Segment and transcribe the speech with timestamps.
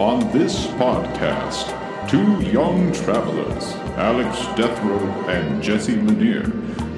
[0.00, 1.72] On this podcast,
[2.06, 6.42] two young travelers, Alex Deathrow and Jesse Lanier,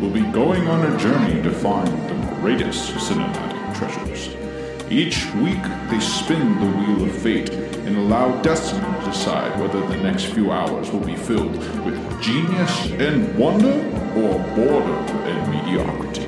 [0.01, 4.35] will be going on a journey to find the greatest cinematic treasures.
[4.91, 9.97] Each week, they spin the wheel of fate and allow destiny to decide whether the
[9.99, 13.79] next few hours will be filled with genius and wonder
[14.17, 16.28] or boredom and mediocrity.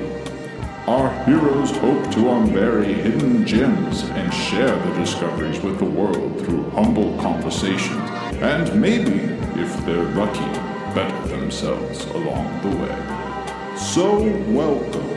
[0.91, 6.69] Our heroes hope to unbury hidden gems and share the discoveries with the world through
[6.71, 8.09] humble conversations,
[8.41, 9.21] and maybe,
[9.57, 10.51] if they're lucky,
[10.93, 13.77] better themselves along the way.
[13.77, 14.19] So,
[14.51, 15.07] welcome,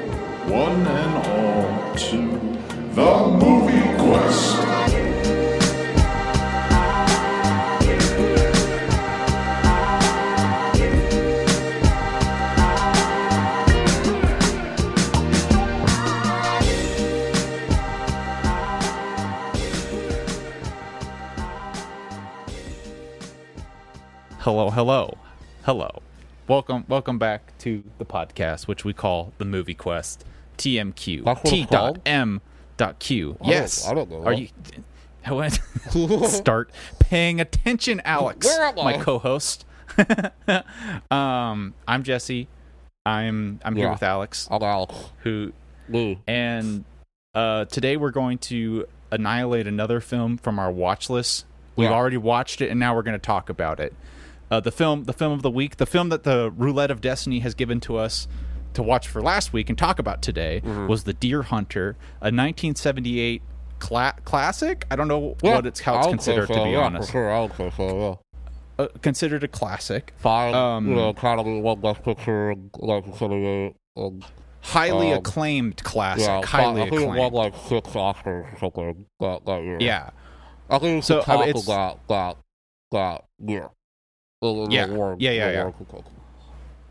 [0.48, 2.20] one and all, to
[2.94, 4.73] the Movie Quest.
[24.44, 25.16] Hello, hello,
[25.64, 26.02] hello.
[26.48, 30.24] Welcome, welcome back to the podcast, which we call the Movie Quest.
[30.58, 31.24] TMQ.
[31.24, 31.98] That's what T dot?
[32.06, 32.40] M
[32.76, 33.32] dot Q.
[33.40, 33.88] I don't- Yes.
[33.88, 34.22] I don't know.
[34.24, 34.48] Are you?
[36.28, 39.64] Start paying attention, Alex, my co-host.
[41.10, 42.46] um, I'm Jesse.
[43.06, 44.94] I'm I'm here with Alex, I'm Alex.
[45.22, 45.52] who
[45.88, 46.18] Me.
[46.26, 46.84] and
[47.34, 51.46] uh, today we're going to annihilate another film from our watch list.
[51.76, 51.94] We've Yeah.
[51.96, 53.92] already watched it, and now we're going to talk about it.
[54.54, 57.40] Uh, the film, the film of the week, the film that the Roulette of Destiny
[57.40, 58.28] has given to us
[58.74, 60.86] to watch for last week and talk about today Mm-hmm.
[60.86, 63.42] was The Deer Hunter, a 1978
[63.80, 64.86] cla- classic.
[64.92, 67.10] I don't know Yeah, what it's how it's considered to be yeah, honest.
[67.10, 68.20] Sure, I would say so,
[68.78, 68.84] yeah.
[68.84, 74.20] Uh, considered a classic, Fine, Um, you know, Academy One Best Picture, and, consider um,
[74.62, 77.34] highly Um, acclaimed classic, yeah, highly I think it won, acclaimed.
[77.34, 79.78] like, six Oscars or something that, that year.
[79.80, 80.10] Yeah,
[80.70, 82.36] I think it's So, the I mean, it's- of that, that,
[82.92, 83.70] that year.
[84.70, 85.60] Yeah, award- yeah, yeah, yeah.
[85.62, 86.10] award competition.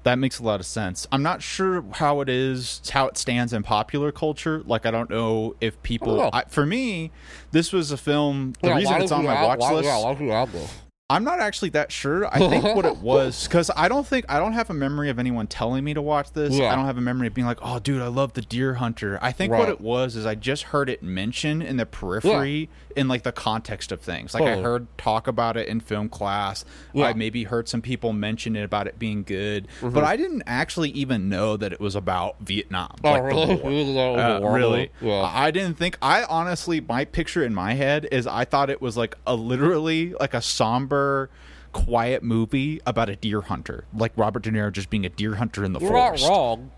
[0.03, 1.07] That makes a lot of sense.
[1.13, 4.61] I'm not sure how it is, how it stands in popular culture.
[4.65, 6.19] Like, I don't know if people.
[6.19, 6.29] Oh.
[6.33, 7.11] I, for me,
[7.51, 8.53] this was a film.
[8.61, 9.85] The Yeah, reason it's on my watch list.
[9.85, 10.73] Yeah, why did you add this?
[11.09, 12.25] I'm not actually that sure.
[12.25, 15.19] I think what it was because I don't think I don't have a memory of
[15.19, 16.53] anyone telling me to watch this.
[16.55, 16.71] Yeah.
[16.71, 19.19] I don't have a memory of being like, "Oh, dude, I love the Deer Hunter."
[19.21, 23.07] I think what it was is I just heard it mentioned in the periphery in
[23.07, 24.33] like the context of things.
[24.33, 26.63] Like I heard talk about it in film class.
[26.93, 27.05] Yeah.
[27.07, 29.89] I maybe heard some people mention it about it being good, Mm-hmm.
[29.91, 32.95] but I didn't actually even know that it was about Vietnam.
[33.03, 33.55] Oh, like really?
[33.55, 33.71] war.
[33.71, 34.91] You didn't know it was a Uh, really?
[35.01, 35.21] Yeah.
[35.33, 35.97] I didn't think.
[36.01, 40.13] I honestly, my picture in my head is I thought it was like a literally
[40.19, 41.29] like a somber,
[41.71, 45.63] quiet movie about a deer hunter, like Robert De Niro just being a deer hunter
[45.63, 46.27] in the You're not forest.
[46.29, 46.71] wrong,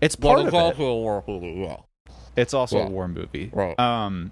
[0.00, 0.56] It's part it's of it.
[0.56, 1.76] also a war movie, yeah.
[2.36, 2.86] It's also Yeah.
[2.86, 3.50] a war movie.
[3.52, 3.78] Right.
[3.80, 4.30] Um,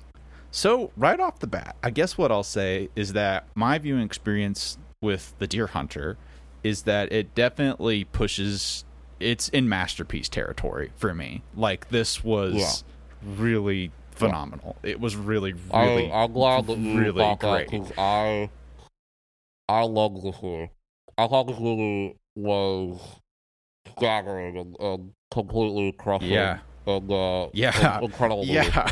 [0.55, 4.79] so right off the bat, I guess what I'll say is that my viewing experience
[5.03, 6.17] with the Deer Hunter
[6.63, 8.85] is that it definitely pushes.
[9.19, 11.43] It's in masterpiece territory for me.
[11.57, 12.85] Like this was
[13.21, 14.77] really phenomenal.
[14.85, 17.69] It was really, really, I, I'm glad that you really that great.
[17.69, 18.49] because I,
[19.69, 20.71] I love this movie.
[21.19, 23.01] I thought this movie was
[23.99, 26.29] staggering and, and completely crushing.
[26.29, 26.59] Yeah.
[26.87, 28.01] And uh, Yeah.
[28.01, 28.45] incredible.
[28.47, 28.89] yeah,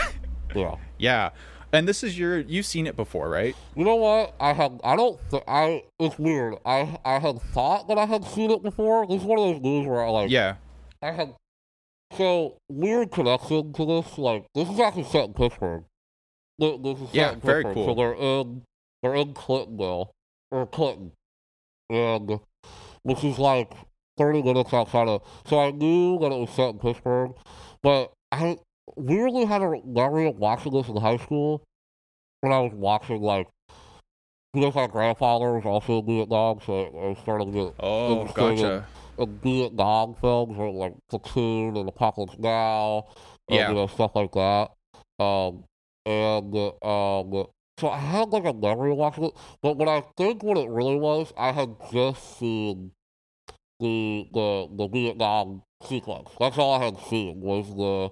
[0.57, 0.75] yeah.
[0.99, 1.31] yeah.
[1.73, 2.39] And this is your.
[2.41, 3.57] You've seen it before, right?
[3.75, 4.35] You know what?
[4.39, 4.81] I had.
[4.85, 5.19] I don't.
[5.31, 5.85] Th- I.
[5.99, 6.57] It's weird.
[6.67, 6.99] I.
[7.05, 9.07] I had thought that I had seen it before.
[9.07, 10.31] This is one of those movies where I like.
[10.31, 10.57] Yeah.
[11.01, 11.35] I had.
[12.17, 14.19] So weird connection to this.
[14.19, 15.85] Like this is actually set in Pittsburgh.
[16.59, 17.75] This, this is Yeah, very Pittsburgh.
[17.75, 17.87] cool.
[17.87, 18.63] So they're in.
[19.03, 20.11] They're in Clintonville
[20.51, 21.13] or Clinton,
[21.89, 22.39] and
[23.03, 23.73] which is like
[24.19, 25.23] thirty minutes outside of.
[25.47, 27.33] So I knew that it was set in Pittsburgh,
[27.83, 28.59] but I
[28.97, 31.63] weirdly had a memory of watching this in high school
[32.41, 33.49] when I was watching like.
[34.55, 38.35] Because my grandfather was also in Vietnam, so I was starting to get Oh, It's
[38.35, 38.87] sort of- gotcha.
[39.19, 43.07] of Vietnam films or like Platoon and Apocalypse Now,
[43.51, 43.69] uh, Yeah.
[43.71, 44.73] you know, stuff like that.
[45.19, 45.65] Um,
[46.05, 47.47] and uh, um,
[47.79, 50.69] so I had like a memory of watching it, but what I think what it
[50.69, 52.93] really was, I had just seen
[53.81, 56.29] the the the Vietnam sequence.
[56.39, 58.11] That's all I had seen was the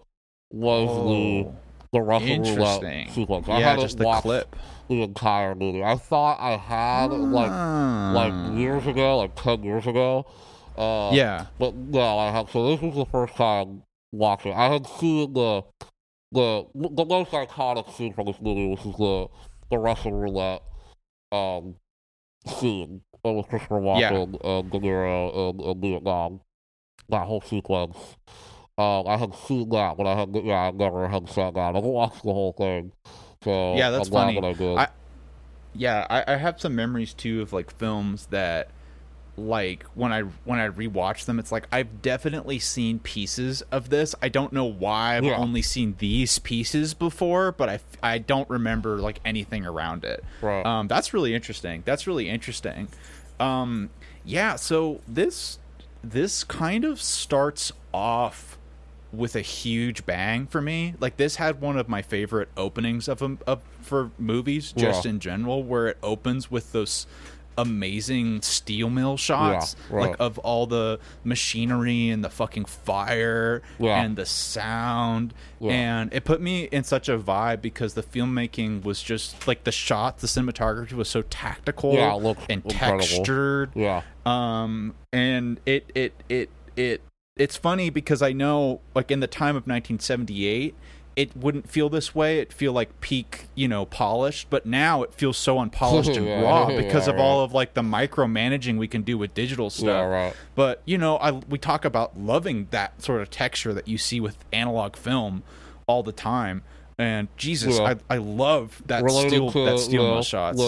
[0.50, 1.54] was the Oh,
[1.92, 3.48] the Russian roulette sequence.
[3.48, 4.54] I yeah, hadn't just the watched clip.
[4.88, 5.82] the entire movie.
[5.82, 8.52] I thought I had like like Ah.
[8.54, 10.26] years ago, like ten years ago.
[10.78, 11.46] Uh, yeah.
[11.58, 12.50] but no, I have.
[12.50, 13.82] So this was the first time
[14.12, 14.52] watching.
[14.54, 15.62] I had seen the
[16.32, 19.26] the the most iconic scene from this movie, which is the
[19.70, 20.62] the Russian roulette
[21.32, 21.74] um
[22.46, 24.12] scene uh, with Christopher Yeah.
[24.12, 26.40] Walken and De Niro in, in Vietnam.
[27.08, 27.96] That whole sequence.
[28.80, 31.76] Um, I had seen that, but I had yeah, I never had sat down.
[31.76, 32.92] I watched the whole thing.
[33.44, 34.54] So Yeah, that's I'm glad funny.
[34.54, 34.82] that I.
[34.84, 34.88] I-
[35.72, 38.70] yeah, I, I have some memories too of like films that
[39.36, 44.14] like when I when I rewatch them, it's like I've definitely seen pieces of this.
[44.20, 45.36] I don't know why I've Yeah.
[45.36, 50.24] only seen these pieces before, but I I don't remember like anything around it.
[50.42, 50.66] Right.
[50.66, 51.82] Um, that's really interesting.
[51.84, 52.88] That's really interesting.
[53.38, 53.90] Um,
[54.24, 54.56] yeah.
[54.56, 55.58] So this
[56.02, 58.58] this kind of starts off
[59.12, 60.94] with a huge bang for me.
[61.00, 65.10] Like this had one of my favorite openings of them of for movies just Yeah.
[65.10, 67.06] in general, where it opens with those
[67.58, 70.08] amazing steel mill shots Yeah, right.
[70.10, 74.02] like of all the machinery and the fucking fire Yeah.
[74.02, 75.72] and the sound Yeah.
[75.72, 79.72] and it put me in such a vibe because the filmmaking was just like the
[79.72, 83.00] shots the cinematography was so tactical Yeah, it looked and incredible.
[83.00, 84.02] textured Yeah.
[84.24, 87.02] um and it it it it
[87.40, 90.74] it's funny because i know like in the time of 1978
[91.16, 95.12] it wouldn't feel this way it feel like peak you know polished but now it
[95.12, 97.20] feels so unpolished and Yeah, raw yeah, because of right.
[97.22, 100.34] all of like the micromanaging we can do with digital stuff Yeah, right.
[100.54, 104.20] but you know i we talk about loving that sort of texture that you see
[104.20, 105.42] with analog film
[105.86, 106.62] all the time
[106.98, 107.94] and jesus Yeah.
[108.10, 110.58] I, I love that steel that steel mill the, shots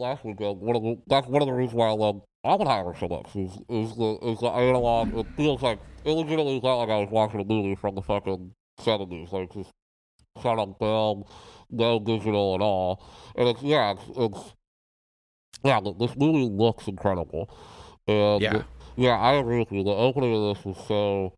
[0.00, 0.60] The biggest, one of the biggest movies just came out last weekend.
[0.60, 3.36] One of the, that's one of the reasons why I love Oppenheimer so much.
[3.36, 5.14] Is, is the is the analog?
[5.14, 8.52] It feels like it legitimately felt like I was watching a movie from the fucking
[8.78, 9.70] seventies, like just
[10.42, 11.24] shot on film,
[11.70, 13.04] no digital at all.
[13.36, 14.54] And it's yeah, it's, it's
[15.64, 15.80] yeah.
[15.80, 17.54] This movie looks incredible.
[18.06, 18.62] And Yeah.
[18.96, 19.84] yeah, I agree with you.
[19.84, 21.34] The opening of this was so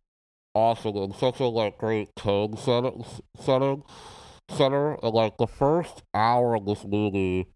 [0.55, 3.05] awesome and such a like great tone setting,
[3.41, 3.82] setting,
[4.49, 4.94] center.
[5.03, 7.49] And like the first hour of this movie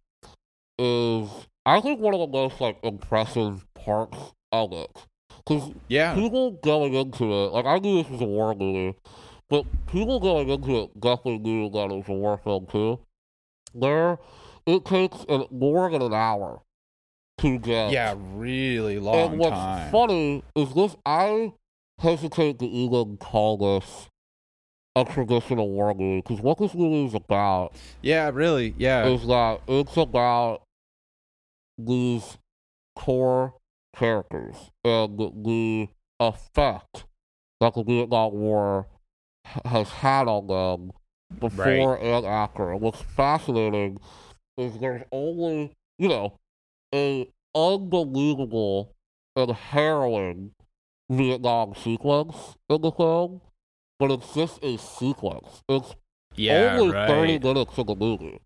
[0.78, 1.28] is,
[1.64, 4.18] I think, one of the most like impressive parts
[4.52, 4.90] of it.
[5.38, 8.96] Because yeah people going into it, like I knew this was a war movie,
[9.48, 12.98] but people going into it definitely knew that it was a war film too.
[13.74, 14.18] There,
[14.66, 16.62] it takes an, more than an hour
[17.38, 17.92] to get.
[17.92, 20.96] yeah really long And what's time funny is this.
[21.04, 21.52] I
[22.00, 24.08] hesitate to even call this
[24.96, 29.60] a traditional war movie because what this movie is about yeah really yeah is that
[29.68, 30.62] it's about
[31.78, 32.38] these
[32.94, 33.54] core
[33.94, 35.88] characters uh, and the
[36.20, 37.04] effect
[37.60, 38.86] that the Vietnam War
[39.64, 40.92] has had on them
[41.38, 42.72] before and after.
[42.72, 43.98] And what's fascinating
[44.56, 46.38] is there's only, you know,
[46.94, 48.94] a unbelievable
[49.34, 50.52] and harrowing
[51.10, 53.40] Vietnam sequence in the film,
[53.98, 55.62] but it's just a sequence.
[55.68, 55.94] It's
[56.34, 58.40] yeah only right 30 minutes of the movie.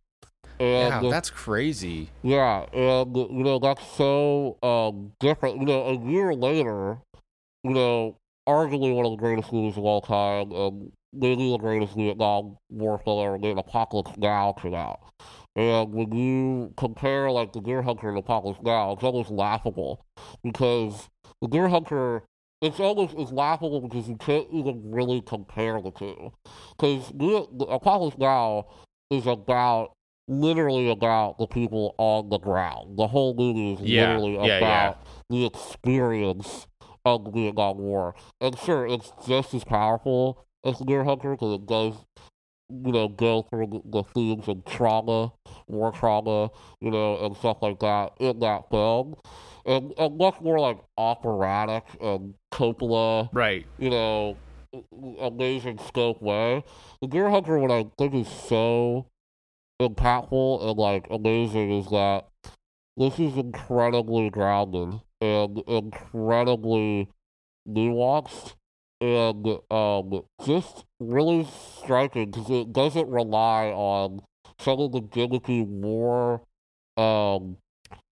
[0.60, 5.58] Uh, and yeah that's crazy yeah, uh, and you know that's so um different.
[5.58, 6.98] You know, a year later,
[7.64, 8.16] you know,
[8.48, 12.98] arguably one of the greatest movies of all time, and maybe the greatest Vietnam War
[12.98, 15.00] film ever made, Apocalypse Now came out.
[15.56, 20.04] And when you compare like the Deer Hunter and Apocalypse Now, it's almost laughable
[20.42, 21.08] because
[21.40, 22.24] the Deer Hunter.
[22.62, 26.30] It's almost it's laughable because you can't even really compare the two.
[26.76, 27.10] Because
[27.70, 28.66] Apocalypse Now
[29.10, 29.92] is about
[30.30, 32.96] literally about the people on the ground.
[32.96, 36.68] The whole movie is Yeah, literally yeah, about the experience
[37.04, 38.14] of the Vietnam War.
[38.40, 41.94] And sure, it's just as powerful as the Deer Hunter because it does,
[42.68, 45.32] you know, go through the, the themes of trauma,
[45.66, 49.16] war trauma, you know, and stuff like that in that film.
[49.66, 54.36] And, and much more like operatic and Coppola right you know,
[55.20, 56.64] amazing scope way.
[57.00, 59.06] The Deer Hunter, what I think is so
[59.80, 62.28] impactful and like amazing is that
[62.96, 67.08] this is incredibly grounded and incredibly
[67.68, 68.54] nuanced
[69.00, 71.48] and um just really
[71.82, 74.20] striking because it doesn't rely on
[74.58, 76.42] some of the gimmicky war
[76.96, 77.56] um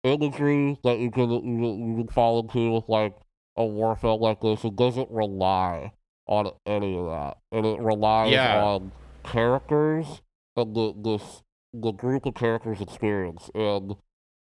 [0.04, 3.16] imagery that you can you, you can fall into with like
[3.56, 4.64] a war film like this.
[4.64, 5.92] It doesn't rely
[6.26, 8.54] on any of that, and it relies Yeah.
[8.54, 8.92] on
[9.24, 10.22] characters
[10.56, 11.18] and the the
[11.80, 13.50] the group of characters' experience.
[13.54, 13.92] And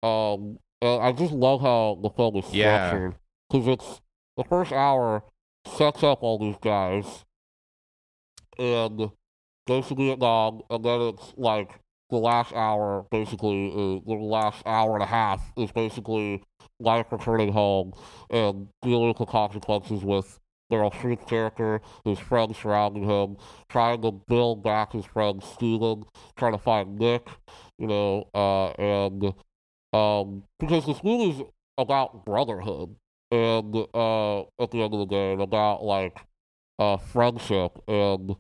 [0.04, 2.88] um, and I just love how the film is Yeah.
[2.88, 3.16] structured
[3.50, 4.02] because it's
[4.38, 5.24] the first hour
[5.66, 7.24] sets up all these guys
[8.58, 9.12] and
[9.68, 14.96] goes to Vietnam, and then it's like the last hour, basically, uh, the last hour
[14.96, 16.44] and a half is basically
[16.80, 17.94] life returning home
[18.30, 20.40] and dealing with the consequences with
[20.72, 23.38] Meryl Streep's character, his friends surrounding him,
[23.70, 26.04] trying to build back his friend Steven,
[26.38, 27.28] trying to find Nick,
[27.78, 29.34] you know, uh, and
[29.94, 31.44] um, because this movie is
[31.78, 32.96] about brotherhood,
[33.32, 36.18] and uh, at the end of the day, and about like
[36.80, 38.36] uh, friendship and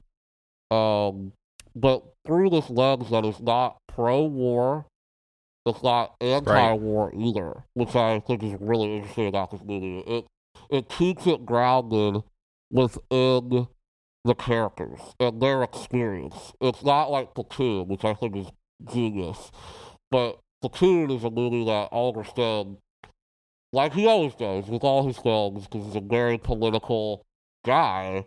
[0.72, 1.34] um,
[1.76, 4.86] but through this lens that is not pro-war,
[5.66, 10.00] it's not anti-war either, which I think is really interesting about this movie.
[10.00, 10.26] It
[10.72, 12.24] it keeps it grounded
[12.72, 13.68] within
[14.24, 16.54] the characters and their experience.
[16.62, 18.48] It's not like Platoon, which I think is
[18.92, 19.52] genius,
[20.10, 21.90] but Platoon is a movie that
[22.28, 22.78] Stone,
[23.74, 27.26] like he always does with all his films, because he's a very political
[27.66, 28.26] guy,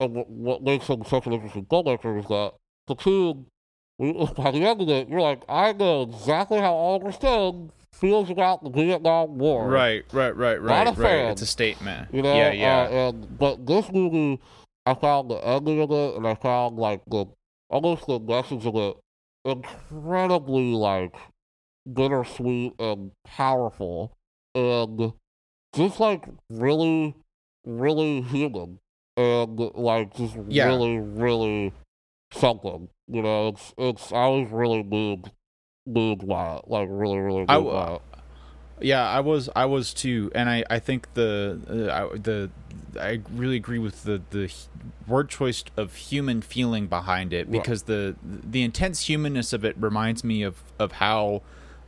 [0.00, 2.54] and what, makes him such an interesting filmmaker is that
[2.86, 3.46] Platoon,
[3.98, 8.62] by the end of it, you're like, I know exactly how Oliver Stone feels about
[8.62, 9.68] the Vietnam War.
[9.68, 10.96] Right, right, right, Not right, a right.
[10.96, 11.32] fan.
[11.32, 12.08] It's a statement.
[12.12, 12.78] You know, yeah, yeah.
[12.82, 14.40] Uh, and but this movie,
[14.84, 17.26] I found the ending of it, and I found like the
[17.68, 18.96] almost the message of it
[19.44, 21.14] incredibly like
[21.92, 24.12] bittersweet and powerful,
[24.54, 25.12] and
[25.74, 27.14] just like really,
[27.64, 28.78] really human,
[29.16, 30.66] and like just Yeah.
[30.66, 31.72] really, really
[32.32, 32.88] something.
[33.08, 35.30] You know, it's it's I was really moved,
[35.86, 37.98] by like really, really moved I.
[38.80, 41.58] Yeah, I was, I was too, and I, I think the,
[41.90, 42.50] uh, I, the,
[43.00, 44.52] I really agree with the the
[45.08, 47.52] word choice of human feeling behind it Right.
[47.52, 51.40] because the the intense humanness of it reminds me of of how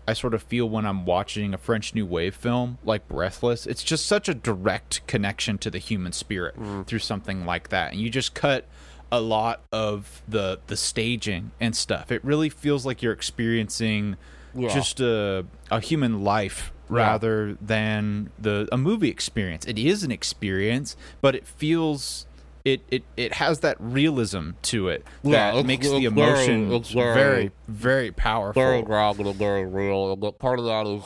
[0.06, 3.66] I sort of feel when I'm watching a French New Wave film like Breathless.
[3.66, 6.54] It's just such a direct connection to the human spirit
[6.86, 8.64] through something like that, and you just cut
[9.10, 12.10] a lot of the the staging and stuff.
[12.12, 14.16] It really feels like you're experiencing
[14.54, 14.68] Yeah.
[14.74, 19.64] just a a human life rather than the a movie experience.
[19.66, 22.26] It is an experience, but it feels
[22.64, 26.90] it it, it has that realism to it Yeah, that makes the very- emotion it's
[26.90, 28.60] very very- very powerful.
[28.60, 30.12] very grounded and very real.
[30.12, 31.02] And part of that is,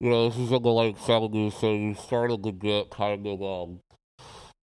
[0.00, 3.42] you know, this is in the late seventies, so you started to get kind of
[3.42, 3.80] um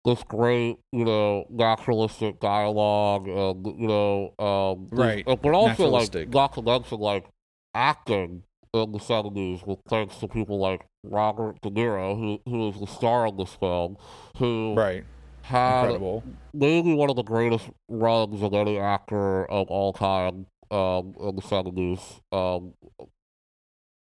[0.05, 6.53] this great, you know, naturalistic dialogue, and you know, um, Right, but also like not
[6.53, 7.25] to mention like
[7.73, 8.43] acting
[8.73, 12.87] in the seventies, with thanks to people like Robert De Niro, who who is the
[12.87, 13.97] star of this film,
[14.37, 15.05] who right.
[15.43, 16.23] had Incredible.
[16.53, 21.41] maybe one of the greatest runs of any actor of all time um, in the
[21.41, 22.21] seventies.
[22.31, 22.73] Um,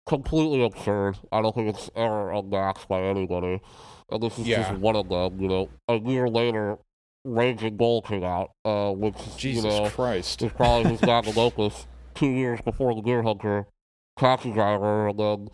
[0.07, 1.17] completely absurd.
[1.31, 3.61] I don't think it's ever unmatched by anybody.
[4.11, 4.63] And this is Yeah.
[4.69, 5.39] just one of them.
[5.39, 6.77] You know, a year later,
[7.25, 10.41] Raging Bull came out, uh, which Jesus you know Christ.
[10.41, 11.85] is probably his magnum opus.
[12.15, 13.67] Two years before The Deer Hunter,
[14.17, 15.47] Taxi Driver, and then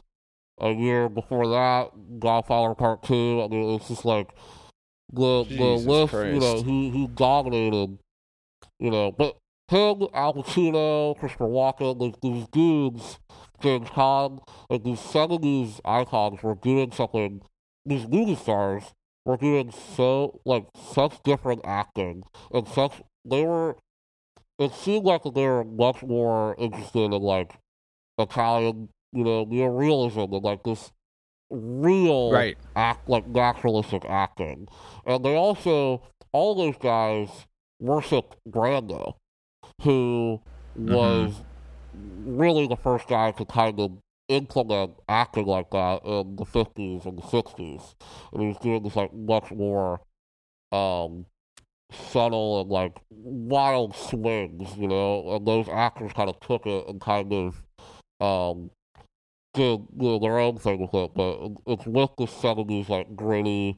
[0.59, 3.41] a year before that, Godfather Part Two.
[3.43, 4.29] I mean, it's just like
[5.11, 6.13] the the Jesus list.
[6.13, 6.65] You know, Christ.
[6.65, 7.97] he he dominated.
[8.79, 9.37] You know, but
[9.69, 13.19] him, Al Pacino, Christopher Walken, like these dudes,
[13.61, 17.41] James Caan, like these seventies icons were doing something.
[17.85, 18.83] These movie stars
[19.25, 23.01] were doing so like such different acting and such.
[23.23, 23.77] They were.
[24.57, 27.57] It seemed like they were much more interested in like
[28.17, 30.91] Italian, you know, neorealism and like this
[31.49, 32.57] real Right.
[32.75, 34.67] act like naturalistic acting.
[35.05, 37.29] And they also all those guys
[37.79, 39.15] worshiped Brando,
[39.81, 40.41] who
[40.77, 40.93] mm-hmm.
[40.93, 41.43] was
[42.25, 43.91] really the first guy to kind of
[44.27, 47.95] implement acting like that in the fifties and the sixties.
[48.33, 50.01] And he was doing this like much more
[50.71, 51.25] um
[51.91, 56.99] subtle and like wild swings, you know, and those actors kind of took it and
[56.99, 57.61] kind of
[58.21, 58.71] um
[59.53, 63.77] did you their own thing with it, but it's with the seventies like gritty.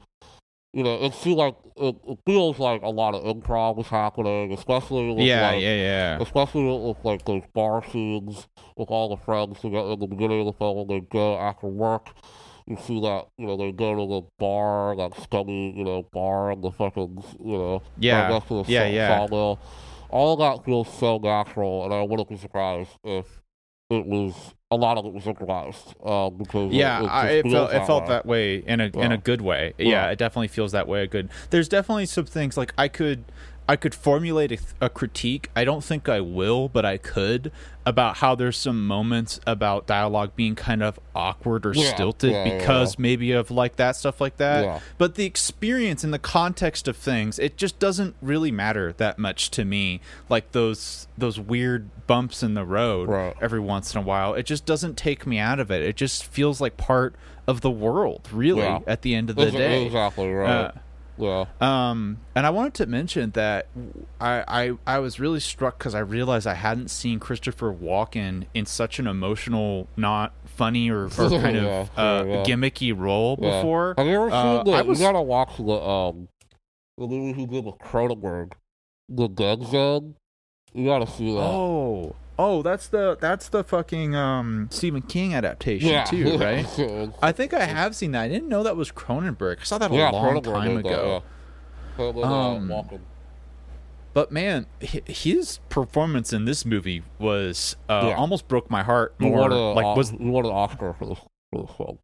[0.73, 4.51] You know, it feels like it, it feels like a lot of improv was happening,
[4.53, 6.21] especially with Yeah, like, yeah, yeah.
[6.21, 10.45] especially with, like those bar scenes with all the friends together in the beginning of
[10.47, 12.09] the film they go after work.
[12.67, 16.51] You see that, you know, they go to the bar, that scummy, you know, bar
[16.51, 19.07] and the fucking, you know, Yeah, right next the yeah, yeah.
[19.25, 19.59] sawmill.
[20.09, 23.25] All that feels so natural, and I wouldn't be surprised if
[23.89, 25.95] it was a lot of it was improvised.
[26.03, 28.09] Uh, because yeah, it, it, I, it felt it that felt way.
[28.09, 29.73] that way in a in a good way.
[29.77, 29.87] Yeah.
[29.87, 31.03] Yeah, it definitely feels that way.
[31.03, 31.29] A good.
[31.49, 33.23] There's definitely some things like I could
[33.69, 35.49] I could formulate a, a critique.
[35.55, 37.51] I don't think I will, but I could
[37.85, 42.57] about how there's some moments about dialogue being kind of awkward or Yeah, stilted yeah,
[42.57, 43.01] because yeah.
[43.01, 44.81] maybe of like that stuff like that.
[44.97, 49.51] But the experience and the context of things, it just doesn't really matter that much
[49.51, 50.01] to me.
[50.29, 53.35] Like those those weird bumps in the road Right.
[53.41, 54.33] every once in a while.
[54.33, 55.81] It just doesn't take me out of it.
[55.81, 57.15] It just feels like part
[57.47, 59.85] of the world, really, at the end of the day.
[59.85, 60.49] Exactly right.
[60.49, 60.71] Uh,
[61.17, 61.45] yeah.
[61.61, 63.67] um, and I wanted to mention that
[64.21, 68.65] I I, I was really struck because I realized I hadn't seen Christopher Walken in
[68.65, 72.43] such an emotional, not funny or, or kind of Yeah, uh, yeah, yeah.
[72.43, 73.93] gimmicky role before.
[73.97, 74.71] Have you ever Uh, seen the?
[74.77, 76.27] I was- You gotta watch the um,
[76.97, 78.53] the movie he did with Cronenberg,
[79.09, 80.15] The Dead Zone.
[80.73, 81.39] You gotta see that.
[81.41, 87.13] Oh, oh, that's the that's the fucking um Stephen King adaptation yeah, too, right?
[87.21, 88.21] I think I have seen that.
[88.23, 89.59] I didn't know that was Cronenberg.
[89.61, 91.23] I saw that a yeah, long Cronenberg time did that, ago.
[91.97, 92.05] yeah.
[92.05, 92.71] Uh, Um,
[94.13, 99.49] But man, his performance in this movie was uh, almost broke my heart more.
[99.49, 101.17] a, Like was won an Oscar for
[101.77, 101.99] film.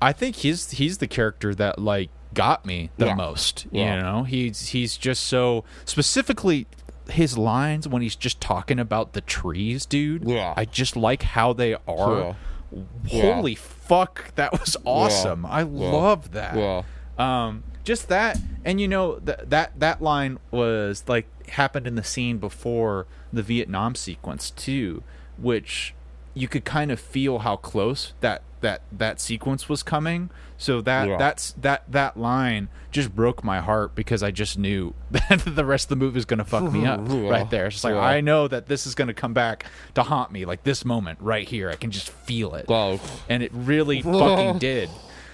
[0.00, 3.14] I think he's he's the character that like got me the Yeah.
[3.14, 3.66] most.
[3.72, 3.96] Yeah.
[3.96, 6.66] You know, he's he's just so specifically
[7.10, 10.28] his lines when he's just talking about the trees, dude.
[10.28, 10.54] Yeah.
[10.56, 12.36] I just like how they are.
[13.04, 13.34] Yeah.
[13.34, 15.46] Holy fuck, that was awesome.
[15.46, 16.56] I love that.
[16.56, 16.82] Yeah.
[17.18, 22.04] Um, just that, and you know that that that line was like happened in the
[22.04, 25.02] scene before the Vietnam sequence too,
[25.38, 25.94] which
[26.34, 30.30] you could kind of feel how close that that that sequence was coming.
[30.56, 31.16] So that Yeah.
[31.18, 35.86] that's that that line just broke my heart because I just knew that the rest
[35.86, 37.28] of the movie is gonna fuck me up Yeah.
[37.28, 37.66] right there.
[37.66, 38.00] It's just like Yeah.
[38.00, 41.46] I know that this is gonna come back to haunt me, like this moment right
[41.48, 41.70] here.
[41.70, 43.00] I can just feel it, Goes.
[43.28, 44.90] and it really fucking did.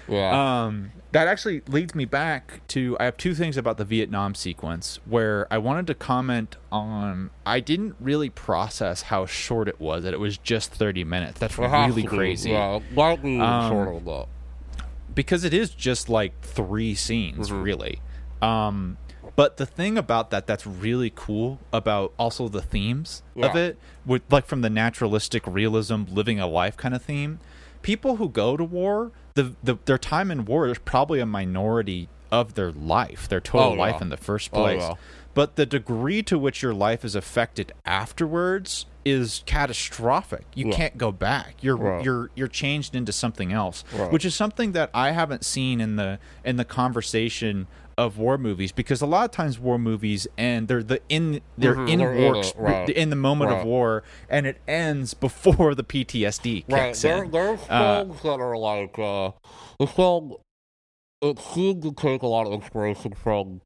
[0.07, 0.63] Yeah.
[0.65, 4.99] Um, that actually leads me back to I have two things about the Vietnam sequence
[5.05, 7.29] where I wanted to comment on.
[7.45, 10.03] I didn't really process how short it was.
[10.03, 11.39] That it was just thirty minutes.
[11.39, 14.25] That's really crazy Yeah, likely Um, of that.
[15.13, 17.63] because it is just like three scenes, Mhm.
[17.63, 18.01] really.
[18.41, 18.97] Um,
[19.37, 24.21] but the thing about that that's really cool about also the themes of it, with
[24.29, 27.39] like from the naturalistic realism, living a life kind of theme.
[27.85, 32.09] People who go to war, the, the their time in war is probably a minority
[32.31, 34.83] of their life, their total Oh, life in the first Oh, place.
[35.35, 40.45] But the degree to which your life is affected afterwards is catastrophic.
[40.55, 41.57] You can't go back.
[41.61, 45.95] You're you're you're changed into something else, which is something that I haven't seen in
[45.95, 50.67] the in the conversation of war movies because a lot of times war movies end
[50.67, 52.89] they're the in they're Mhm, in war it, right.
[52.89, 56.87] in the moment of war and it ends before the PTSD Right.
[56.89, 57.31] kicks There, in.
[57.31, 59.31] there's Uh, films that are like uh,
[59.79, 60.35] the film.
[61.21, 63.61] It seemed to take a lot of inspiration from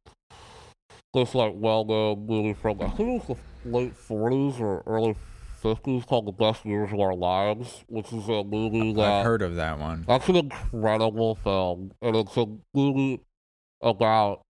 [1.14, 5.16] this like well-known movie from I think it was the late '40s or early
[5.64, 9.42] '50s called "The Best Years of Our Lives," which is a movie that I've heard
[9.42, 10.06] of that one.
[10.08, 13.22] That's an incredible film, and it's a movie
[13.82, 14.42] about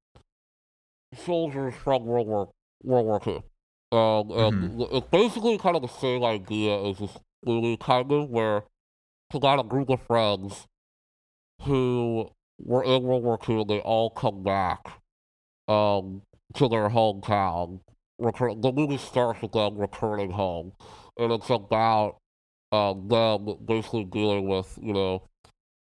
[1.15, 2.49] soldiers from World War
[2.83, 3.43] World War Two.
[3.91, 8.63] Um, and it's basically kind of the same idea as this movie, kind of where
[9.29, 10.67] it's got a group of friends
[11.63, 14.85] who were in World War Two, and they all come back
[15.67, 16.21] um,
[16.55, 17.79] to their hometown.
[18.19, 20.73] Return, the movie starts with them returning home,
[21.17, 22.17] and it's about
[22.71, 25.23] um, them basically dealing with, you know,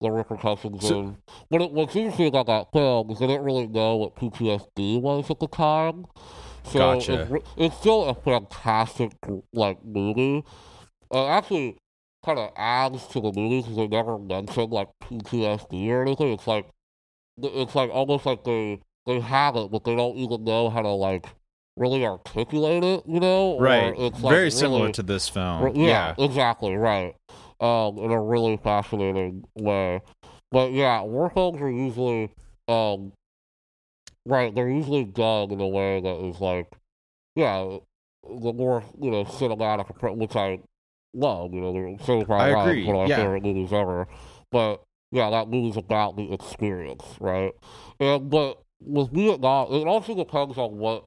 [0.01, 1.17] the repercussions So- of.
[1.51, 5.31] But it, what's interesting about that film is they didn't really know what PTSD was
[5.31, 6.07] at the time.
[6.65, 7.23] So Gotcha.
[7.35, 9.13] it's, it's still a fantastic
[9.53, 10.45] like movie.
[11.13, 11.79] Uh, actually,
[12.25, 16.33] kind of adds to the movie because they never mention like PTSD or anything.
[16.33, 16.69] It's like
[17.41, 20.89] it's like almost like they they have it, but they don't even know how to
[20.89, 21.27] like
[21.77, 23.05] really articulate it.
[23.07, 23.95] You know, Or Right.
[23.97, 25.63] It's like Very similar really- to this film.
[25.63, 27.15] Re- yeah, exactly, right.
[27.61, 30.01] Um, in a really fascinating way.
[30.53, 32.31] But yeah, war films are usually,
[32.69, 33.13] um,
[34.25, 36.71] right, they're usually done in a way that is like,
[37.35, 37.79] yeah,
[38.23, 40.61] the more, you know, cinematic, appro- which I
[41.15, 43.17] love, you know, the Saving Private I agree, one of my yeah.
[43.17, 44.07] favorite movies ever.
[44.53, 47.55] But yeah, that movie's about the experience, right?
[47.99, 51.07] And, but with Vietnam, it also depends on what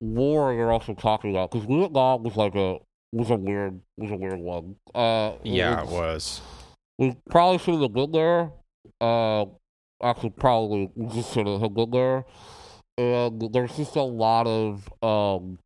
[0.00, 2.78] war you're also talking about, because Vietnam was like a,
[3.12, 4.76] was a weird, was a weird one.
[4.94, 6.40] Uh, Yeah, it was.
[6.98, 8.50] we probably shouldn't have been there.
[9.00, 9.46] Uh,
[10.02, 12.24] actually, probably we just shouldn't have been there.
[12.96, 15.58] And there's just a lot of, um,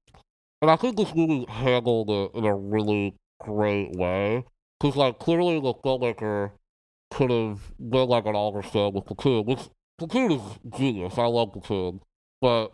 [0.61, 4.45] and I think this movie handled it in a really great way.
[4.79, 6.51] Because, like, clearly the filmmaker
[7.11, 9.61] could have been like an Oliver Stone with Platoon, which
[9.99, 10.43] Platoon is
[10.77, 11.17] genius.
[11.17, 12.01] I love Platoon.
[12.41, 12.73] But,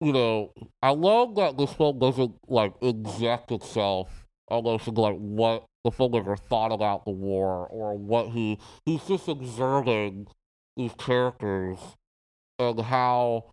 [0.00, 5.64] you know, I love that this film doesn't, like, inject itself almost into, like, what
[5.84, 10.26] the filmmaker thought about the war or what he he's just observing
[10.76, 11.78] these characters
[12.58, 13.44] and how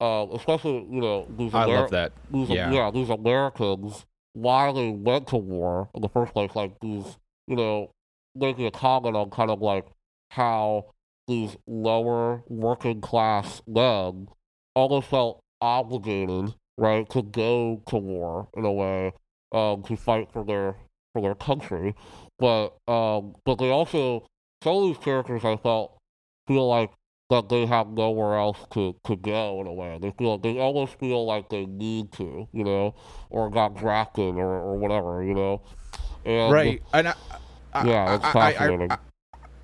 [0.00, 2.12] uh, especially you know these I love that.
[2.30, 2.70] these Yeah.
[2.70, 7.56] yeah these Americans why they went to war in the first place like these you
[7.56, 7.90] know
[8.34, 9.86] making a comment on kind of like
[10.30, 10.84] how
[11.26, 14.28] these lower working class men
[14.74, 19.12] almost felt obligated right to go to war in a way
[19.52, 20.76] um, to fight for their
[21.12, 21.94] for their country,
[22.38, 24.26] but um, but they also
[24.62, 25.96] some of these characters I felt
[26.46, 26.90] feel like
[27.30, 29.98] that they have nowhere else to, to go in a way.
[30.00, 32.94] They feel they almost feel like they need to, you know,
[33.30, 35.62] or got drafted or, or whatever, you know.
[36.24, 37.14] And right and I,
[37.72, 38.90] I, Yeah, it's fascinating.
[38.90, 38.98] I,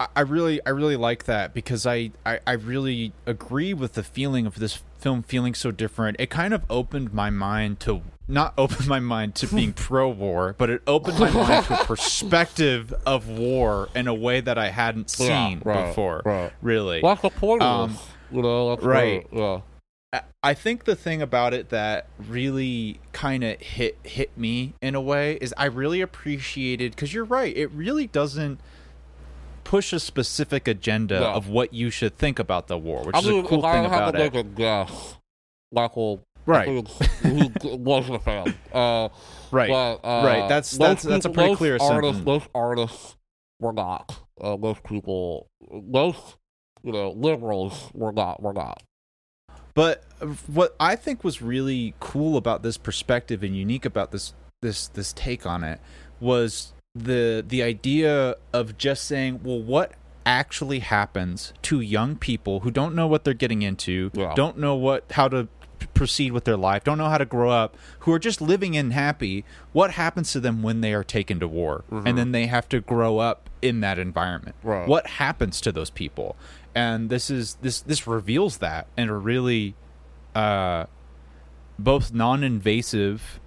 [0.01, 4.03] I, I really i really like that because I, I i really agree with the
[4.03, 8.55] feeling of this film feeling so different it kind of opened my mind to not
[8.59, 13.29] open my mind to being pro-war but it opened my mind to a perspective of
[13.29, 16.53] war in a way that i hadn't Yeah, seen right, before right.
[16.63, 17.99] really Well, that's the point Um,
[18.31, 18.71] you know.
[18.71, 19.27] That's right.
[19.33, 19.61] Yeah.
[20.13, 24.95] I- I think the thing about it that really kind of hit hit me in
[24.95, 27.57] a way is I really appreciated because you're right.
[27.57, 28.59] It really doesn't
[29.65, 31.33] push a specific agenda No.
[31.33, 33.85] of what you should think about the war, which I is mean, a cool thing
[33.87, 34.35] about it.
[34.37, 35.17] a guess,
[35.73, 36.69] Michael, Right.
[36.69, 36.89] I think
[37.25, 38.55] it's, he wasn't a fan.
[38.73, 39.09] Uh,
[39.53, 40.49] Right, But, uh, right.
[40.49, 42.25] That's- that's- that's a pretty most clear artists, sentence.
[42.25, 43.17] Most artists
[43.61, 44.19] were not.
[44.41, 46.37] Uh, most people, most
[46.83, 48.43] you know, liberals were not.
[48.43, 48.83] Were not.
[49.75, 50.05] But
[50.47, 55.13] what I think was really cool about this perspective and unique about this this this
[55.13, 55.81] take on it
[56.21, 59.93] was the the idea of just saying, well, what
[60.25, 64.35] actually happens to young people who don't know what they're getting into, Yeah.
[64.35, 65.49] don't know what how to
[65.95, 68.93] proceed with their life, don't know how to grow up, who are just living in
[68.93, 72.69] happy, what happens to them when they are taken to war and then they have
[72.69, 74.55] to grow up in that environment?
[74.63, 74.87] Right.
[74.87, 76.37] What happens to those people?
[76.75, 79.75] And this is this this reveals that in a really
[80.35, 80.87] uh
[81.79, 83.41] both non-invasive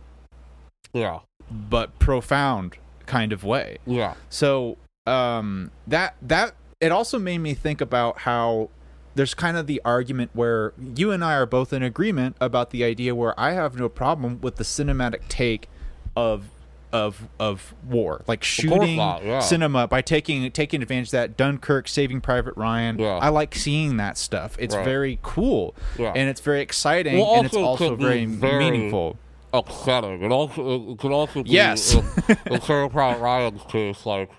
[0.94, 1.20] Yeah.
[1.50, 3.78] but profound kind of way.
[3.86, 4.16] Yeah.
[4.30, 8.70] So um, that that it also made me think about how
[9.16, 12.84] there's kind of the argument where you and I are both in agreement about the
[12.84, 15.70] idea where I have no problem with the cinematic take
[16.16, 16.50] of
[16.94, 19.40] of of war, like shooting not, yeah.
[19.40, 22.98] cinema by taking taking advantage of that Dunkirk, Saving Private Ryan.
[23.00, 23.16] Yeah.
[23.18, 24.56] I like seeing that stuff.
[24.60, 24.86] It's Right.
[24.86, 26.14] very cool Yeah.
[26.16, 29.18] and it's very exciting Well, and it's also also could be very, very- meaningful.
[29.58, 30.22] Upsetting.
[30.24, 31.94] It also it could also be Yes.
[31.94, 34.30] in, Saving Private Ryan's case, like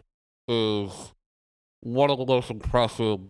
[0.48, 1.12] is
[1.81, 3.20] one of the most impressive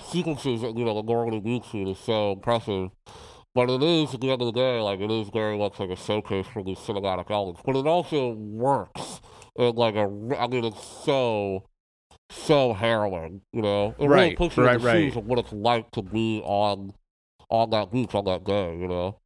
[0.00, 2.90] sequences that you know the Normandy beach scene is so impressive.
[3.54, 5.90] But it is at the end of the day, like it is very much like
[5.90, 7.62] a showcase for these cinematic elements.
[7.64, 9.20] But it also works
[9.56, 10.02] in like a
[10.38, 11.64] I mean it's so
[12.30, 13.94] so harrowing, you know.
[13.98, 14.92] It really Right, puts you in the right.
[15.04, 16.92] shoes of what it's like to be on
[17.50, 19.18] on that beach on that day, you know.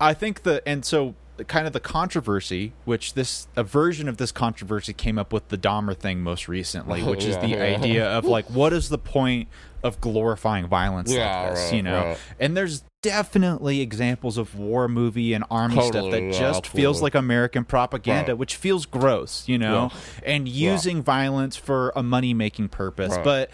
[0.00, 1.14] I think the and so
[1.46, 5.58] kind of the controversy, which this a version of this controversy came up with the
[5.58, 7.62] Dahmer thing most recently, which is the yeah.
[7.62, 9.48] idea of like what is the point
[9.82, 12.04] of glorifying violence Yeah, like this, right, you know?
[12.04, 12.18] right.
[12.40, 17.14] And there's definitely examples of war movie and army stuff that yeah, just feels like
[17.14, 18.38] American propaganda, Right.
[18.38, 19.92] which feels gross, you know,
[20.24, 23.16] and using violence for a money making purpose.
[23.22, 23.50] But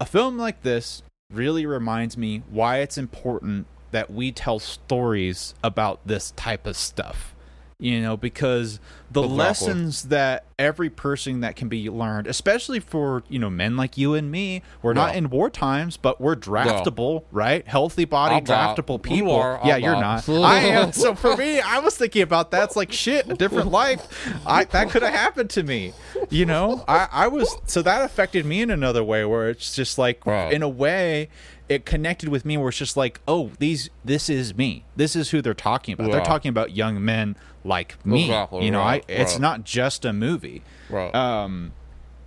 [0.00, 6.00] a film like this really reminds me why it's important that we tell stories about
[6.06, 7.34] this type of stuff.
[7.82, 8.78] You know, because
[9.10, 13.96] the lessons that every person that can be learned, especially for, you know, men like
[13.96, 17.66] you and me, we're not in war times, but we're draftable, right?
[17.66, 19.32] Healthy body, I'm draftable You people.
[19.34, 20.28] are, yeah, you're not.
[20.28, 20.44] not.
[20.44, 20.92] I am.
[20.92, 22.64] So for me, I was thinking about that.
[22.64, 24.06] It's like shit, a different life.
[24.46, 25.94] I that could have happened to me.
[26.28, 29.96] You know, I I was so that affected me in another way where it's just
[29.96, 30.52] like Right.
[30.52, 31.30] in a way
[31.70, 34.84] it connected with me where it's just like, oh, these this is me.
[34.96, 36.10] This is who they're talking about.
[36.10, 38.24] They're talking about young men like me.
[38.24, 39.40] Exactly, you know, right, I it's right.
[39.40, 40.62] not just a movie.
[40.90, 41.14] Right.
[41.14, 41.70] Um,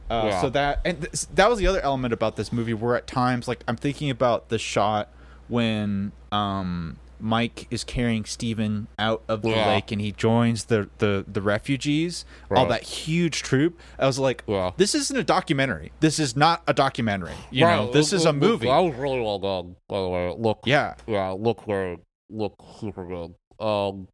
[0.10, 0.41] uh, Yeah.
[0.41, 3.49] So that and th- that was the other element about this movie, where at times,
[3.49, 5.10] like I'm thinking about the shot
[5.49, 9.68] when um, Mike is carrying Steven out of the Yeah.
[9.70, 13.80] lake and he joins the the the refugees, All that huge troop.
[13.98, 14.72] I was like, Yeah.
[14.78, 15.94] this isn't a documentary.
[16.02, 17.34] This is not a documentary.
[17.50, 18.68] You Right, know, this it- is it- a movie.
[18.68, 20.30] That was really well done, by the way.
[20.30, 20.96] It looked, Yeah.
[21.08, 21.34] yeah,
[21.66, 21.98] very,
[22.30, 23.36] looked super good.
[23.66, 24.08] Um,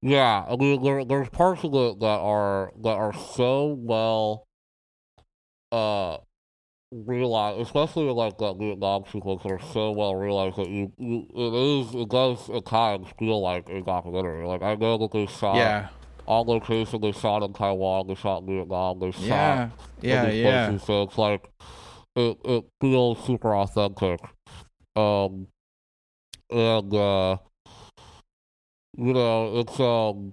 [0.00, 4.44] yeah, I mean, there, there's parts of it that are that are so well,
[5.72, 6.18] uh,
[6.92, 11.54] realized, especially like that Vietnam sequence that are so well realized that you, you it
[11.54, 14.46] is it does at times feel like a documentary.
[14.46, 15.88] Like I know that they shot Yeah.
[16.26, 19.70] on location, they shot in Taiwan, they shot in Vietnam, they shot Yeah.
[20.02, 20.30] in Yeah.
[20.30, 20.66] these Yeah.
[20.66, 21.50] places, so it's like
[22.14, 24.20] it it feels super authentic.
[24.94, 25.48] Um
[26.50, 27.36] and uh
[28.96, 30.32] you know, it's um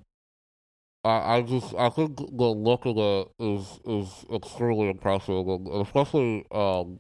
[1.04, 5.82] I, I just I think the look of it is is extremely impressive and, and
[5.86, 7.00] especially um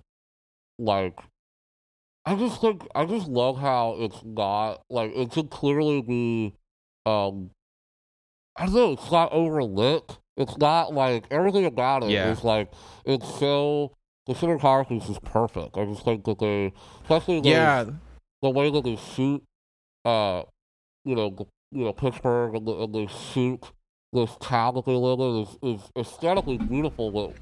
[0.77, 1.19] like
[2.25, 6.53] I just think I just love how it's not like it could clearly be
[7.05, 7.51] um
[8.55, 10.17] I don't know, it's not overlit.
[10.37, 12.49] It's not like everything about it is Yeah.
[12.49, 12.71] like
[13.05, 15.77] it's so the cinematography is just perfect.
[15.77, 16.71] I just think that they,
[17.03, 17.85] especially the, Yeah,
[18.41, 19.43] the way that they shoot,
[20.05, 20.43] uh,
[21.03, 23.71] you know, the- you know Pittsburgh and, the, and they shoot
[24.13, 27.33] this town that they live in is, is aesthetically beautiful, but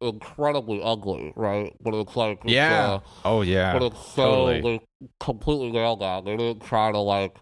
[0.00, 1.74] incredibly ugly, right?
[1.80, 2.84] But it's like it's, yeah.
[2.84, 3.72] uh, oh yeah.
[3.72, 4.60] but it's so totally.
[4.60, 6.24] they completely nailed that.
[6.24, 7.36] They didn't try to like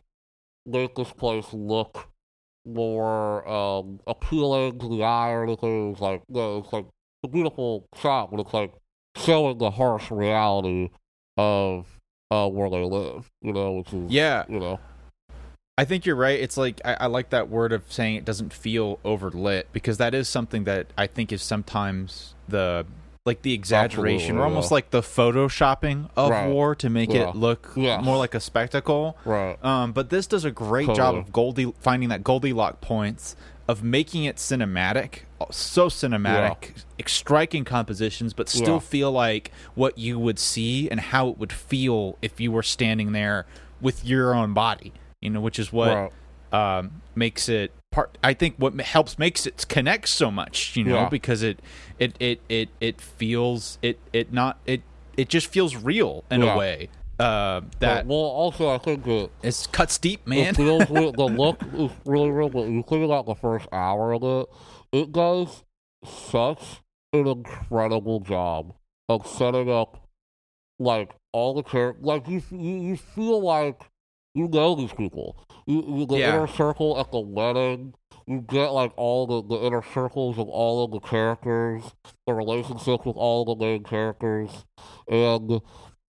[0.66, 2.08] make this place look
[2.66, 5.92] more um appealing to the eye or anything.
[5.92, 6.86] It's like no, it's like
[7.24, 8.72] a beautiful shot, but it's like
[9.16, 10.90] showing the harsh reality
[11.36, 11.86] of
[12.30, 13.30] uh where they live.
[13.40, 14.80] You know, which is yeah, you know,
[15.78, 16.38] I think you're right.
[16.38, 20.12] It's like I, I like that word of saying it doesn't feel overlit because that
[20.12, 22.84] is something that I think is sometimes the
[23.24, 26.48] like the exaggeration or almost like the photoshopping of Right.
[26.48, 27.28] war to make Yeah.
[27.30, 28.00] it look Yeah.
[28.00, 29.16] more like a spectacle.
[29.24, 29.62] right.
[29.64, 33.36] Um, but this does a great job of Goldie finding that Goldilocks points
[33.68, 38.78] of making it cinematic, so cinematic, striking compositions, but still Yeah.
[38.80, 43.12] feel like what you would see and how it would feel if you were standing
[43.12, 43.44] there
[43.80, 44.92] with your own body.
[45.20, 46.10] You know, which is what
[46.52, 46.78] Right.
[46.78, 48.16] um, makes it part.
[48.22, 50.76] I think what helps makes it connect so much.
[50.76, 51.08] You know, Yeah.
[51.08, 51.60] because it
[51.98, 54.82] it it it it feels it it not it
[55.16, 56.54] it just feels real in Yeah.
[56.54, 56.88] a way.
[57.18, 60.50] Uh, But, that well, also I think that it's cuts deep, man.
[60.50, 60.86] It feels.
[60.88, 64.46] The look is really real, but you think about the first hour of it,
[64.92, 65.64] it does
[66.04, 66.80] such
[67.12, 68.72] an incredible job
[69.08, 70.06] of setting up,
[70.78, 72.04] like, all the characters.
[72.04, 73.80] Like, you, you, you feel like
[74.34, 75.36] you know these people.
[75.66, 76.34] You, you the Yeah.
[76.34, 77.94] inner circle at the wedding.
[78.26, 81.82] You get like all the, the inner circles of all of the characters,
[82.26, 84.50] the relationships with all the main characters,
[85.08, 85.60] and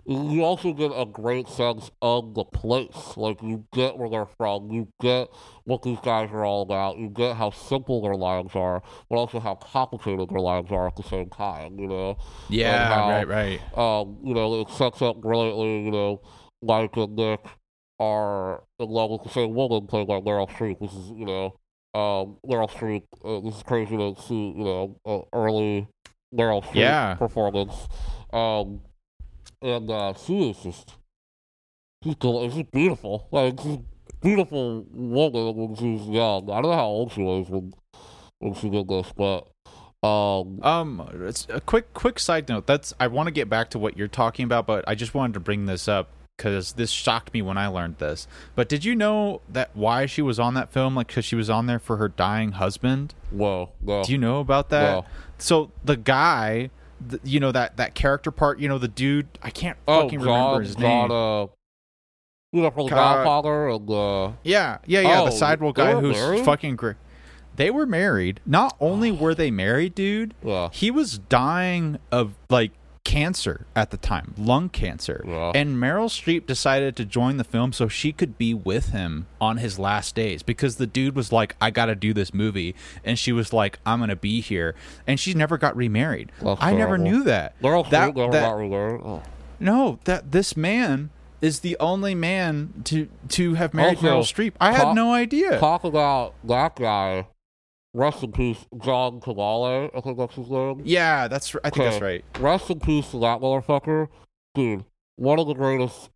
[0.05, 3.15] you also get a great sense of the place.
[3.15, 5.29] Like you get where they're from, you get
[5.65, 9.39] what these guys are all about, you get how simple their lives are, but also
[9.39, 11.79] how complicated their lives are at the same time.
[11.79, 12.17] You know,
[12.49, 13.77] Yeah, how, right, right.
[13.77, 15.84] Um, you know, it sets up brilliantly.
[15.86, 16.21] You know,
[16.62, 17.45] like and Nick
[17.99, 21.45] are in love with the same woman played by Meryl Streep, which is you know,
[21.93, 23.03] um, Meryl Streep.
[23.23, 24.53] Uh, this is crazy to see.
[24.57, 25.88] You know, uh, early
[26.33, 27.15] Meryl Streep Yeah.
[27.15, 27.88] performance.
[28.31, 28.81] Um,
[29.62, 30.93] and uh, she is just
[32.03, 32.15] she's
[32.53, 33.27] she's beautiful.
[33.31, 33.83] Like she's a
[34.21, 36.49] beautiful woman when she's young.
[36.49, 37.73] I don't know how old she was when
[38.39, 39.47] when she did this, but
[40.01, 42.67] um, Um, it's a quick quick side note.
[42.67, 45.33] That's I want to get back to what you're talking about, but I just wanted
[45.33, 46.09] to bring this up
[46.39, 48.28] because this shocked me when I learned this.
[48.56, 50.95] But did you know that why she was on that film?
[50.95, 53.13] Like, because she was on there for her dying husband.
[53.30, 54.04] Whoa, whoa.
[54.04, 54.91] Do you know about that?
[54.91, 55.06] No.
[55.38, 56.69] So the guy,
[57.08, 58.60] th you know that that character part.
[58.60, 59.28] You know the dude.
[59.43, 61.12] I can't oh, fucking John, remember his John, name.
[61.12, 61.47] uh,
[62.52, 65.21] the Godfather and uh, Yeah, yeah, yeah.
[65.21, 66.45] Oh, the sidewalk guy who's married?
[66.45, 66.95] fucking great.
[67.58, 68.39] They were married.
[68.45, 72.71] Not only were they married, dude, yeah, he was dying of like
[73.03, 75.23] cancer at the time, lung cancer.
[75.27, 75.51] Yeah.
[75.55, 79.57] And Meryl Streep decided to join the film so she could be with him on
[79.57, 82.75] his last days because the dude was like, I got to do this movie.
[83.03, 84.75] And she was like, I'm going to be here.
[85.07, 86.31] And she never got remarried.
[86.41, 87.55] That's I never knew that.
[87.62, 89.01] Laurel, that, never that- remarried.
[89.03, 89.23] Oh.
[89.59, 91.09] no, that this man
[91.41, 94.53] is the only man to to have married Also, Meryl Streep.
[94.59, 95.57] I had talk- no idea.
[95.57, 97.27] Talk about that guy.
[97.93, 99.89] Rest in peace, John Cazale.
[99.95, 100.82] I think that's his name.
[100.86, 102.23] yeah, that's I think that's right.
[102.39, 104.10] Rest in peace to that motherfucker.
[104.54, 106.10] Dude, one of the greatest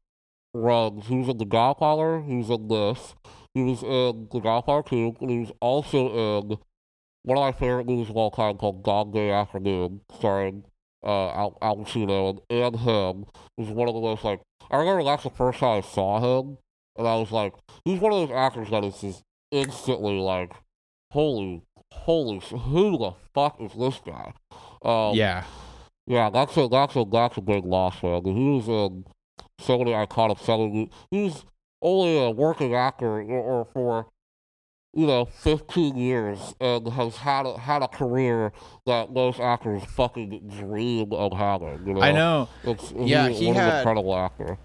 [0.54, 1.08] runs.
[1.08, 2.22] He was in The Godfather.
[2.22, 3.16] He was in this.
[3.54, 5.16] He was in The Godfather 2.
[5.22, 6.08] And he was also
[6.42, 6.58] in
[7.24, 10.66] one of my favorite movies of all time called Dog Day Afternoon, starring
[11.04, 13.26] uh, Al, Al Pacino and, and him.
[13.58, 16.20] He was one of the most, like, I remember that's the first time I saw
[16.20, 16.58] him.
[16.98, 17.54] And I was like,
[17.86, 20.54] he's one of those actors that is just instantly like,
[21.14, 24.34] holy, holy, who the fuck is this guy?
[24.84, 25.44] Um, yeah.
[26.08, 28.26] yeah, that's a that's a that's a big loss, man.
[28.26, 29.06] He was in
[29.60, 30.90] so many iconic selling.
[31.12, 31.46] He was
[31.82, 34.08] only a working actor or, or for
[34.94, 38.52] you know fifteen years and has had a, had a career
[38.86, 41.86] that most actors fucking dream of having.
[41.88, 42.50] You know, I know.
[42.64, 44.58] It's, Yeah, he's he one of an had- incredible actor.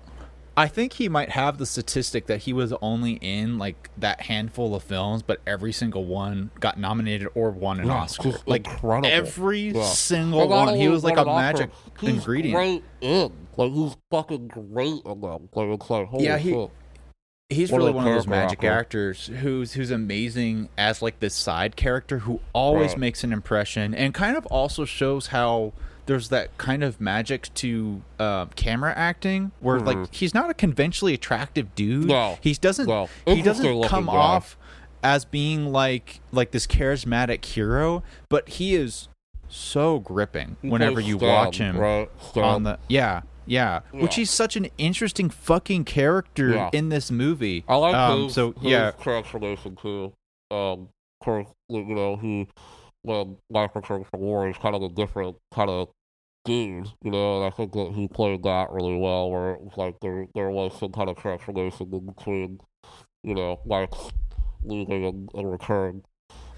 [0.58, 4.74] I think he might have the statistic that he was only in like that handful
[4.74, 8.32] of films, but every single one got nominated or won an Yeah, Oscar.
[8.46, 9.08] Like incredible.
[9.08, 9.84] every Yeah.
[9.84, 10.74] single And one.
[10.76, 12.56] He was like a magic he's ingredient.
[12.56, 15.48] Great in like he's fucking great in them.
[15.54, 16.70] Like it's like holy Yeah, he- shit.
[17.50, 19.30] He's One of really one of those magic actors.
[19.30, 22.98] actors who's who's amazing as like this side character who always Right.
[22.98, 25.72] makes an impression and kind of also shows how
[26.08, 31.14] there's that kind of magic to uh, camera acting where like he's not a conventionally
[31.14, 32.08] attractive dude.
[32.08, 32.40] Mm-hmm.
[32.42, 32.88] He doesn't.
[32.88, 33.08] No.
[33.26, 34.12] He doesn't come guy.
[34.12, 34.56] off
[35.04, 39.08] as being like like this charismatic hero, but he is
[39.48, 42.10] so gripping whenever you watch him right?
[42.34, 44.20] On the yeah yeah, which Yeah.
[44.20, 46.70] he's such an interesting fucking character Yeah.
[46.74, 47.64] in this movie.
[47.66, 50.12] I like um, his, so his yeah, transformation too.
[50.50, 50.88] Um,
[51.22, 52.48] course, you know, he
[53.02, 55.88] when Life returns from war, he's kind of a different kind of
[56.44, 59.76] dude, you know, and I think that he played that really well, where it was
[59.76, 62.60] like there there was some kind of transformation in between,
[63.22, 63.92] you know, like
[64.64, 66.02] leaving and, and return.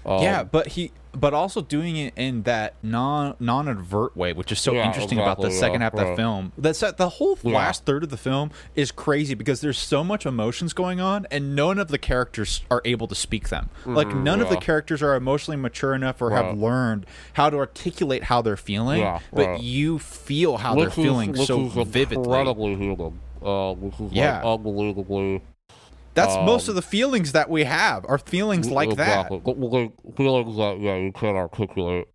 [0.05, 4.49] Um, yeah, but he but also doing it in that non non advert way, which
[4.51, 6.51] is so Yeah, interesting about the exactly, second yeah, half of the film.
[6.57, 7.57] That's the whole Yeah.
[7.57, 11.53] last third of the film is crazy because there's so much emotions going on, and
[11.55, 13.69] none of the characters are able to speak them.
[13.85, 17.57] like Mhm, none of the characters are emotionally mature enough or have learned how to
[17.57, 18.99] articulate how they're feeling.
[19.01, 22.23] Yeah, but you feel how which they're feeling is, which so vividly.
[22.23, 23.19] incredibly human.
[23.43, 24.35] Uh, which is Yeah.
[24.37, 25.41] like unbelievably
[26.13, 29.39] That's most um, of the feelings that we have are feelings like exactly.
[29.39, 29.57] that.
[29.57, 32.07] Like feelings that yeah you can't articulate,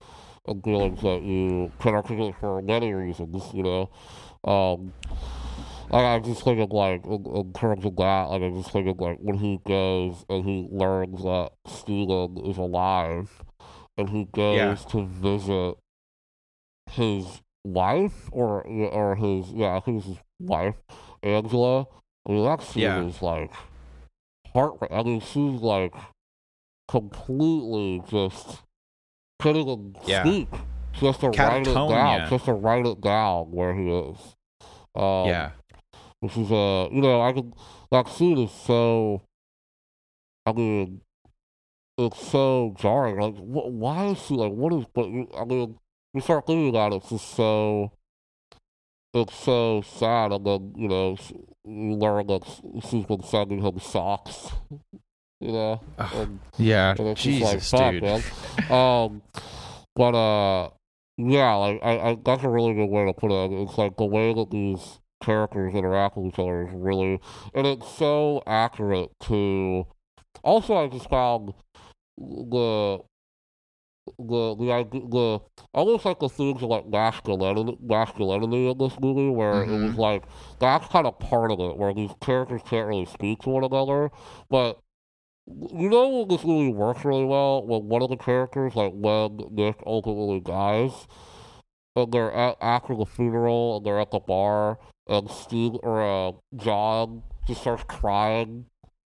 [0.46, 3.42] and feelings that you can't articulate for many reasons.
[3.54, 3.90] You know,
[4.44, 4.92] um,
[5.90, 8.86] I, I just think of like in, in terms of that, like I just think
[8.88, 13.42] of like when he goes and he learns that Steven is alive,
[13.96, 14.74] and he goes Yeah.
[14.90, 15.76] to visit
[16.90, 20.76] his wife or or his yeah I think it's his wife
[21.22, 21.86] Angela.
[22.28, 23.02] I mean that scene Yeah.
[23.04, 23.50] is like
[24.56, 24.78] heart.
[24.90, 25.94] I mean she's like
[26.88, 28.62] completely just
[29.40, 30.22] couldn't even Yeah.
[30.22, 30.48] speak.
[30.94, 34.16] Just to write it down, just to write it down where he is.
[34.94, 35.50] Um, yeah.
[36.20, 37.52] which is uh you know I could
[37.90, 39.20] that scene is so
[40.46, 41.02] I mean
[41.98, 45.04] it's so jarring like wh- why is she like what is but
[45.38, 45.78] I mean
[46.14, 47.92] you start thinking about it it's just so
[49.16, 51.16] it's so sad and then you know
[51.64, 52.42] you learn that
[52.88, 54.50] she's been sending him socks
[55.40, 56.94] you know and, Yeah.
[56.98, 58.02] and Jesus, like dude.
[58.02, 58.22] man
[58.70, 59.22] um
[59.94, 60.70] but uh
[61.18, 64.04] yeah like I, I that's a really good way to put it it's like the
[64.04, 67.20] way that these characters interact with each other is really
[67.54, 69.86] and it's so accurate to
[70.44, 71.52] also I just found
[72.18, 72.98] the
[74.18, 75.40] the the the
[75.74, 79.98] almost like the themes of like masculinity masculinity in this movie where it was Mhm.
[79.98, 80.24] like
[80.58, 84.10] that's kind of part of it where these characters can't really speak to one another
[84.48, 84.78] but
[85.46, 89.38] you know when this movie works really well when one of the characters like when
[89.52, 91.06] Nick ultimately dies
[91.94, 96.32] and they're at, after the funeral and they're at the bar and Steve or uh,
[96.56, 98.66] John just starts crying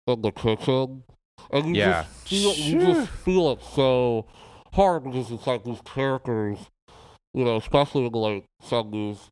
[0.08, 1.04] in the kitchen
[1.52, 2.04] and you Yeah.
[2.04, 4.26] just feel you just feel it so
[4.74, 6.58] hard because it's like these characters
[7.34, 9.30] you know especially in the late seventies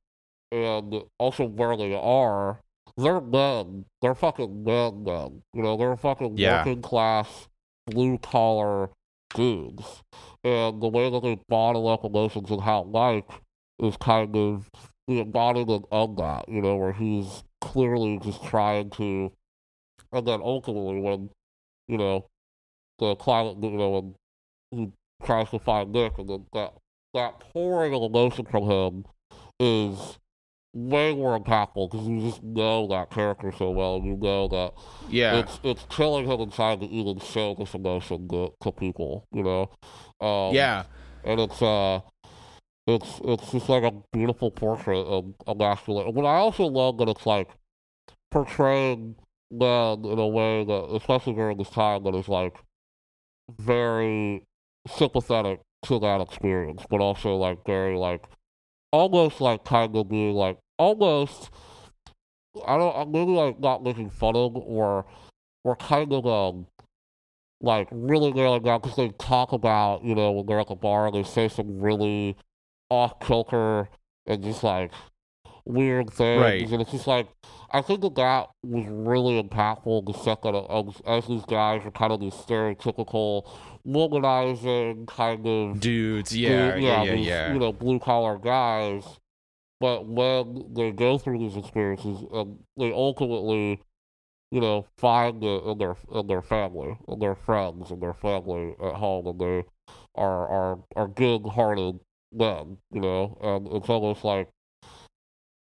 [0.52, 2.60] and also where they are
[2.98, 3.86] they're men.
[4.02, 6.58] They're fucking men men you know they're fucking Yeah.
[6.58, 7.48] working class
[7.88, 8.90] blue collar
[9.34, 10.04] dudes.
[10.44, 13.30] And the way that they bottle up emotions and how Mike
[13.80, 14.70] is kind of
[15.08, 19.32] the embodiment of that, you know, where he's clearly just trying to,
[20.12, 21.30] and then ultimately when,
[21.88, 22.26] you know,
[23.00, 24.16] the climate, you know, when
[24.72, 24.92] he
[25.26, 26.74] tries to find Nick, and then that
[27.14, 29.06] that pouring of emotion from him
[29.60, 30.18] is
[30.74, 34.74] way more impactful because you just know that character so well, you know that
[35.10, 35.40] Yeah.
[35.40, 39.70] it's it's killing him inside to even show this emotion to, to people, you know.
[40.22, 40.84] Um, yeah.
[41.24, 42.02] and it's uh,
[42.86, 46.14] it's it's just like a beautiful portrait of a masculine.
[46.14, 47.50] But I also love that it's like
[48.32, 49.16] portraying
[49.52, 52.56] men in a way that, especially during this time, that is like
[53.60, 54.46] very
[54.88, 58.26] sympathetic to that experience, but also like very like
[58.92, 61.50] almost like kind of being like almost.
[62.66, 62.96] I don't.
[62.96, 65.06] I'm maybe like not making fun of or
[65.64, 66.66] or kind of um
[67.62, 71.12] like really nailing down because they talk about you know when they're at the bar
[71.12, 72.36] they say some really
[72.90, 73.90] off kilter
[74.26, 74.92] and just like
[75.70, 76.72] weird things Right.
[76.72, 77.28] and it's just like
[77.72, 82.12] I think that that was really impactful set that as, as these guys are kind
[82.12, 83.48] of these stereotypical
[83.88, 86.36] womanizing kind of Dudes.
[86.36, 86.72] Yeah.
[86.72, 87.04] blue- Yeah.
[87.04, 87.16] Yeah.
[87.16, 87.54] these, Yeah.
[87.54, 89.20] you know blue collar guys
[89.80, 93.82] but when they go through these experiences and they ultimately
[94.52, 98.76] you know, find it in their in their family, in their friends, in their family
[98.84, 99.64] at home, and they
[100.16, 102.00] are are are good-hearted
[102.34, 104.50] men, you know, and it's almost like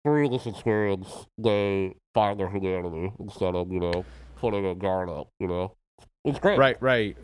[0.09, 4.05] through this experience they find their humanity instead of you know
[4.37, 5.75] putting a guard up, you know.
[6.25, 6.81] It's great, Right.
[6.81, 7.17] Right.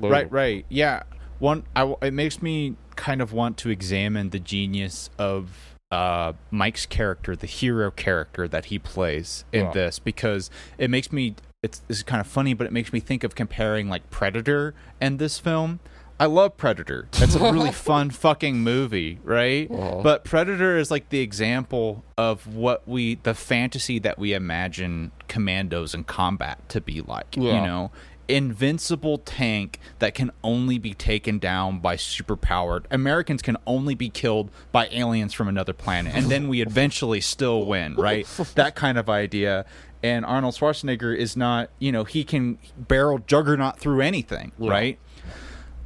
[0.00, 0.64] Right, right.
[0.68, 1.02] Yeah.
[1.38, 6.86] One I, it makes me kind of want to examine the genius of uh, Mike's
[6.86, 9.72] character, the hero character that he plays in Yeah.
[9.72, 13.24] this because it makes me it's is kind of funny, but it makes me think
[13.24, 15.80] of comparing like Predator and this film.
[16.20, 17.08] I love Predator.
[17.14, 19.70] It's a really fun fucking movie, right?
[19.70, 20.02] Uh-huh.
[20.02, 25.94] But Predator is like the example of what we the fantasy that we imagine commandos
[25.94, 27.36] and combat to be like.
[27.36, 27.90] You know,
[28.28, 34.50] invincible tank that can only be taken down by superpowered Americans can only be killed
[34.70, 38.24] by aliens from another planet and then we eventually still win, right?
[38.54, 39.64] That kind of idea.
[40.02, 44.70] And Arnold Schwarzenegger is not, you know, he can barrel juggernaut through anything, Yeah.
[44.70, 44.98] right?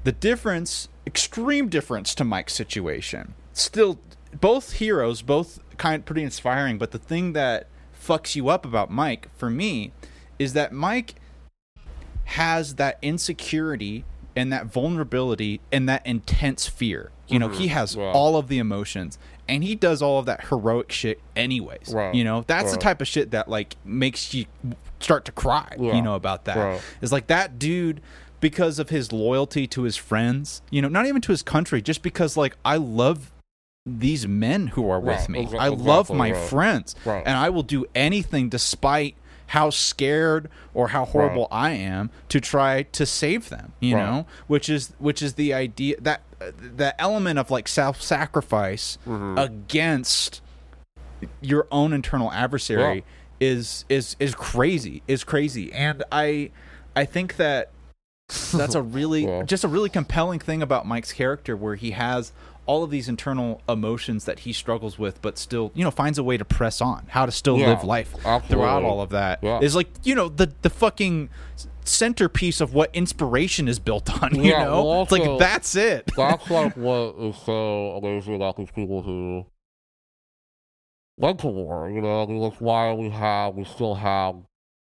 [0.05, 3.35] The difference, extreme difference to Mike's situation.
[3.53, 3.99] Still,
[4.41, 6.79] both heroes, both kind pretty inspiring.
[6.79, 9.93] But the thing that fucks you up about Mike, for me,
[10.39, 11.15] is that Mike
[12.25, 14.05] has that insecurity
[14.37, 17.11] and that vulnerability and that intense fear.
[17.29, 18.17] You know, he has Mm-hmm.
[18.17, 21.93] All of the emotions and he does all of that heroic shit anyways.
[21.95, 22.15] Right.
[22.15, 24.47] You know, that's the type of shit that like makes you
[25.01, 26.83] start to cry, you know, about that.
[27.01, 28.01] It's like that dude
[28.45, 32.03] because of his loyalty to his friends, you know, not even to his country, just
[32.03, 33.33] because like I love
[33.87, 35.49] these men who are with Right, me.
[35.59, 36.51] I love exactly, my right.
[36.51, 36.95] friends.
[37.07, 37.23] Right.
[37.25, 39.15] And I will do anything despite
[39.47, 44.05] how scared or how horrible I am to try to save them, you Right.
[44.05, 44.27] know?
[44.47, 49.39] Which is which is the idea that uh, the element of like self-sacrifice Mm-hmm.
[49.39, 50.43] against
[51.41, 53.05] your own internal adversary
[53.41, 56.51] is is is crazy is crazy and i
[56.95, 57.71] i think that
[58.53, 62.33] that's a really just a really compelling thing about mike's character where he has
[62.67, 66.23] all of these internal emotions that he struggles with but still you know finds a
[66.25, 68.15] way to press on how to still Yeah, live life
[68.49, 69.61] throughout all of that Yeah.
[69.61, 71.29] is like you know the the fucking
[71.85, 76.11] centerpiece of what inspiration is built on you Yeah, know well, it's like that's it
[76.17, 79.45] That's like what is so amazing about these people who
[81.19, 81.91] went to war.
[81.91, 84.35] You know, I mean, that's why we have, we still have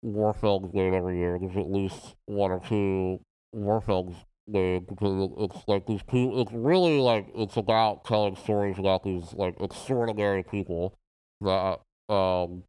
[0.03, 1.39] war films made every year.
[1.39, 3.19] There's at least one or two
[3.53, 4.15] war films
[4.47, 6.41] made because it's like these people.
[6.41, 10.93] It's really like it's about telling stories about these like extraordinary people
[11.41, 11.79] that
[12.13, 12.63] um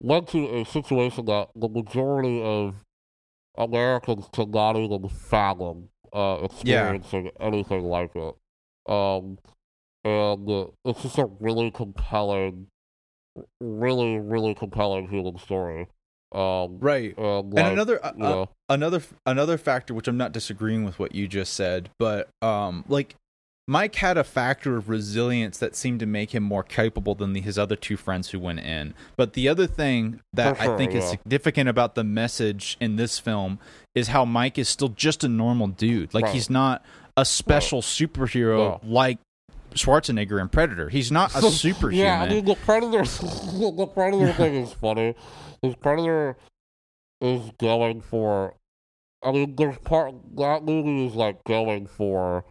[0.00, 2.76] went to a situation that the majority of
[3.56, 8.34] Americans cannot even fathom uh, experiencing anything like it.
[8.90, 9.38] Um,
[10.04, 12.66] and uh, it's just a really compelling,
[13.60, 15.88] really, really compelling human story.
[16.34, 17.16] Um, right.
[17.16, 21.14] and, like, and another uh, uh, another another factor which i'm not disagreeing with what
[21.14, 23.14] you just said but um like
[23.68, 27.40] mike had a factor of resilience that seemed to make him more capable than the,
[27.40, 28.92] his other two friends who went in.
[29.16, 32.96] But the other thing that For i sure, think is significant about the message in
[32.96, 33.60] this film
[33.94, 36.12] is how mike is still just a normal dude.
[36.12, 36.34] Like Right.
[36.34, 36.84] he's not
[37.16, 39.18] a special superhero like
[39.74, 40.88] schwarzenegger in predator.
[40.88, 41.98] He's not a superhuman.
[42.06, 43.02] Yeah, I mean the predator,
[43.76, 45.14] the predator thing is funny.
[45.62, 46.36] His predator
[47.20, 48.54] is going for.
[49.22, 52.44] I mean, there's part that movie is like going for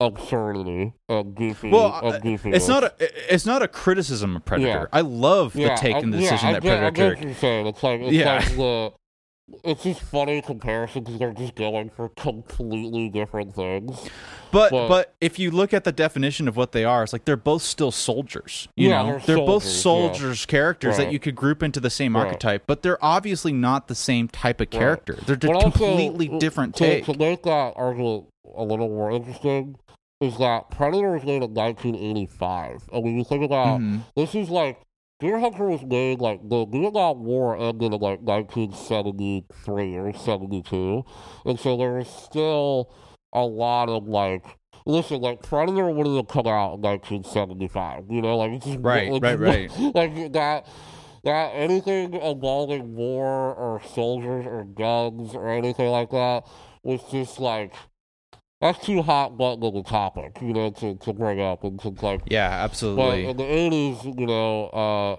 [0.00, 1.68] absurdity and goofy.
[1.70, 2.94] Well, and goofy it's not a
[3.32, 4.68] it's not a criticism of Predator.
[4.92, 4.98] Yeah.
[4.98, 7.18] I love the yeah, take and the decision I that I Predator get took.
[7.18, 7.66] what you're saying.
[7.66, 8.36] It's like it's Yeah.
[8.36, 8.92] like the.
[9.64, 14.08] It's just funny comparison because they're just going for completely different things.
[14.52, 17.24] But But- but if you look at the definition of what they are, it's like
[17.24, 18.68] they're both still soldiers.
[18.76, 20.18] You Yeah, know, they're both soldiers, yeah.
[20.20, 22.26] soldiers characters that you could group into the same Right.
[22.26, 25.14] archetype, but they're obviously not the same type of character.
[25.26, 27.04] They're, they're But also, completely different to, take.
[27.06, 28.26] To make that argument
[28.56, 29.76] a little more interesting,
[30.20, 32.88] is that Predator was made in 1985.
[32.92, 34.00] And when you think about Mhm.
[34.16, 34.78] this, is like
[35.20, 41.04] Deer Hunter was made like the Vietnam War ended in like 1973 or 72,
[41.44, 42.92] and so there was still
[43.32, 44.44] a lot of like.
[44.86, 48.04] Listen, like Predator wouldn't have come out in 1975.
[48.08, 49.70] You know, like it's just Right, like, right, right.
[49.94, 50.66] like that
[51.24, 56.44] that anything involving war or soldiers or guns or anything like that
[56.82, 57.74] was just like
[58.60, 61.88] that's too hot button of a topic, you know, to, to bring up and to
[62.02, 63.24] like yeah, absolutely.
[63.24, 65.16] but in the eighties, you know, uh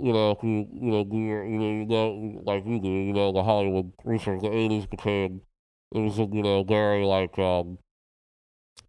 [0.00, 2.88] you know, if you you know, do your, you know, you know, like you do,
[2.88, 5.40] you know, the Hollywood research, the eighties became
[5.94, 7.78] it was you know very like um.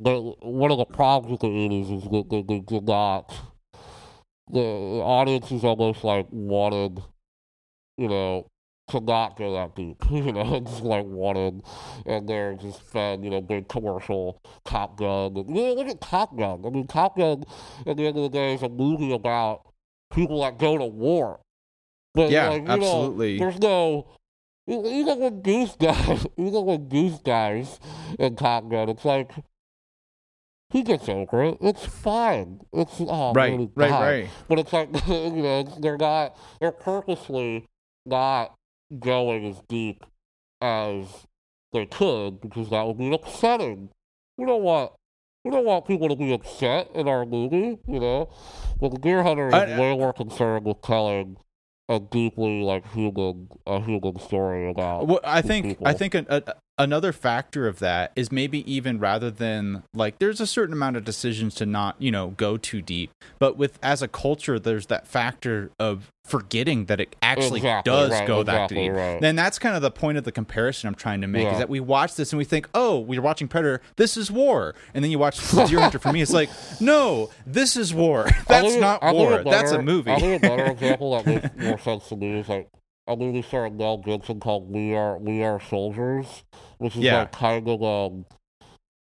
[0.02, 3.34] The, one of the problems with the eighties is that they, they did not.
[4.52, 7.02] The audiences almost like wanted,
[7.98, 8.50] you know,
[8.90, 9.98] to not go that deep.
[10.10, 11.64] You know, just like wanted,
[12.06, 15.38] and they're just fed, you know, big commercial Top Gun.
[15.38, 16.64] And, you know, look at Top Gun.
[16.66, 17.44] I mean, Top Gun,
[17.86, 19.62] at the end of the day, is a movie about
[20.12, 21.40] people that go to war.
[22.14, 23.38] But Yeah, like, you absolutely.
[23.38, 24.08] Know, there's no.
[24.68, 27.80] Even when Goose dies, even when Goose dies
[28.20, 29.32] in Top Gun, it's like
[30.70, 31.58] he gets over it.
[31.62, 32.62] It's fine.
[32.74, 34.30] It's oh, right, he right, right.
[34.48, 36.36] But it's like you know, they're not.
[36.60, 37.66] They're purposely
[38.06, 38.56] not
[38.98, 40.06] going as deep
[40.62, 41.06] as
[41.74, 43.90] they could because that would be upsetting.
[44.38, 44.92] We don't want
[45.44, 48.30] we don't want people to be upset in our movie, you know.
[48.80, 51.38] But the Deer Hunter is I- way more concerned with telling
[51.88, 55.08] a deeply like human a human story about.
[55.08, 55.88] Well, I think people.
[55.88, 56.44] I think an, a,
[56.80, 61.04] another factor of that is maybe even rather than like there's a certain amount of
[61.06, 65.06] decisions to not you know go too deep, but with as a culture there's that
[65.06, 68.92] factor of forgetting that it actually Exactly, does right, go that exactly, deep.
[68.94, 69.20] right.
[69.20, 71.54] Then that's kind of the point of the comparison I'm trying to make Yeah.
[71.54, 74.76] is that we watch this and we think, oh, we're watching Predator, this is war,
[74.94, 75.98] and then you watch Deer Hunter.
[75.98, 76.50] For me, it's like,
[76.80, 78.28] no, this is war.
[78.48, 79.44] That's not war.
[79.44, 80.12] That's a movie.
[80.12, 82.70] I think a better example that makes more sense to me is like
[83.10, 86.44] a movie starring Mel Gibson called "We Are We Are Soldiers,"
[86.78, 87.20] which is Yeah.
[87.20, 88.26] like kind of um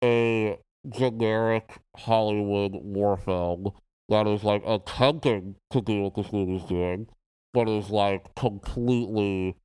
[0.02, 3.72] a generic Hollywood war film
[4.08, 7.08] that is like attempting to do what this movie's doing,
[7.52, 9.56] but is like completely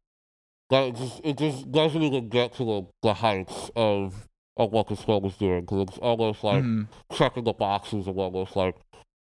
[0.70, 4.28] that it just it just doesn't even get to the, the heights of
[4.58, 6.88] of what this film is doing because it's almost like Mhm.
[7.14, 8.76] checking the boxes of almost like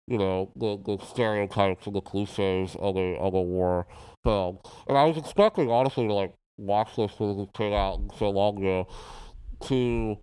[0.06, 3.86] you know the the stereotypes and the cliches of a of a war
[4.24, 4.58] film.
[4.88, 8.86] And I was expecting honestly to like watch this it came out so long ago
[9.66, 10.16] to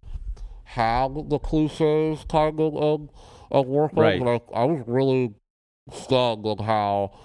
[0.66, 3.10] have the cliches kind of of,
[3.52, 3.91] of films.
[3.93, 4.20] Right.
[4.20, 5.34] But I, I was really
[5.91, 7.18] stunned on how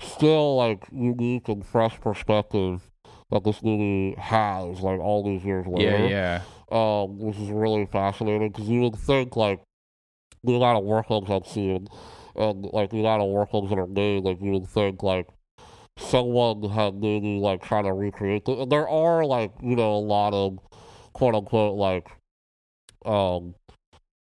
[0.00, 2.90] still like unique and fresh perspective
[3.30, 7.02] that this movie has like all these years later yeah, yeah.
[7.02, 9.60] um, which is really fascinating because you would think like
[10.44, 11.88] the amount of workloads I've seen
[12.36, 15.28] and like the amount of workloads that are made, like you would think like
[15.98, 18.44] someone had maybe like trying to recreate.
[18.44, 20.58] The, and there are like you know a lot of
[21.12, 22.08] quote unquote like
[23.04, 23.54] um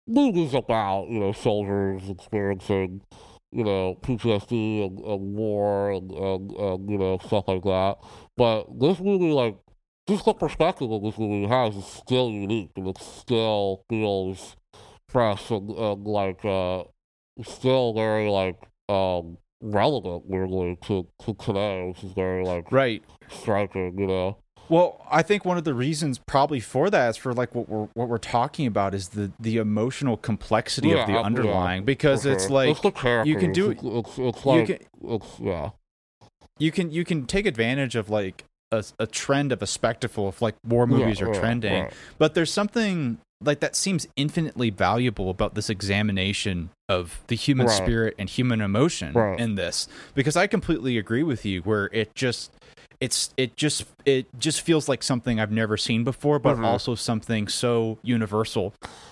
[0.08, 3.02] movies about you know soldiers experiencing
[3.52, 7.98] you know PTSD and, and war and, and, and you know stuff like that.
[8.36, 9.58] But this movie like
[10.08, 14.56] just the perspective of this movie has is still unique and it still feels
[15.10, 16.84] fresh and, and like uh
[17.44, 18.58] still very like
[18.90, 23.04] um relevant weirdly to, to today, which is very like Right.
[23.30, 24.38] striking, you know.
[24.70, 27.88] Well, I think one of the reasons probably for that is for like what we're
[27.94, 32.24] what we're talking about is the the emotional complexity Yeah, of the yeah, underlying because
[32.24, 35.70] for it's like it's you can do it- It's it's, it's you can yeah.
[36.60, 38.44] you can you can take advantage of like
[38.74, 41.88] a, a trend of a spectacle of like war movies yeah, are yeah, trending,
[42.18, 47.76] but there's something like that seems infinitely valuable about this examination of the human Right.
[47.76, 49.40] spirit and human emotion Right.
[49.40, 52.52] in this because I completely agree with you where it just
[53.02, 56.64] it's it just it just feels like something I've never seen before but Mhm.
[56.64, 58.72] also something so universally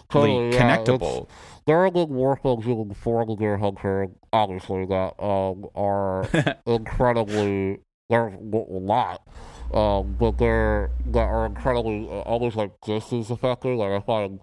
[0.10, 1.28] Totally, yeah, connectable.
[1.66, 6.30] There are good war films even before the Deer Hunter, obviously, that um, are
[6.68, 7.80] incredibly.
[8.08, 9.28] There's a lot,
[9.74, 13.78] um, but they're that are incredibly uh, almost like just as effective.
[13.78, 14.40] Like I find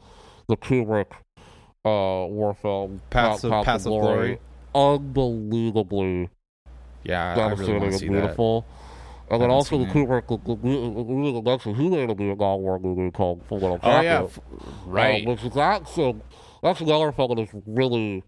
[0.49, 1.13] the Kubrick
[1.85, 4.39] uh, war film Paths of- Paths of Glory.
[4.75, 6.31] unbelievably
[7.05, 8.13] yeah, I really devastating want to and see that.
[8.13, 8.67] beautiful.
[9.31, 10.29] And then also the Kubrick,
[11.67, 14.39] one, he made a Vietnam War movie called Full Metal Oh yeah, f-
[14.85, 15.23] right.
[15.27, 16.15] Um, which is that's a,
[16.63, 18.23] that's another film that's really,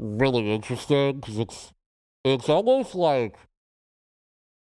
[0.00, 1.72] really interesting because it's
[2.24, 3.36] it's almost like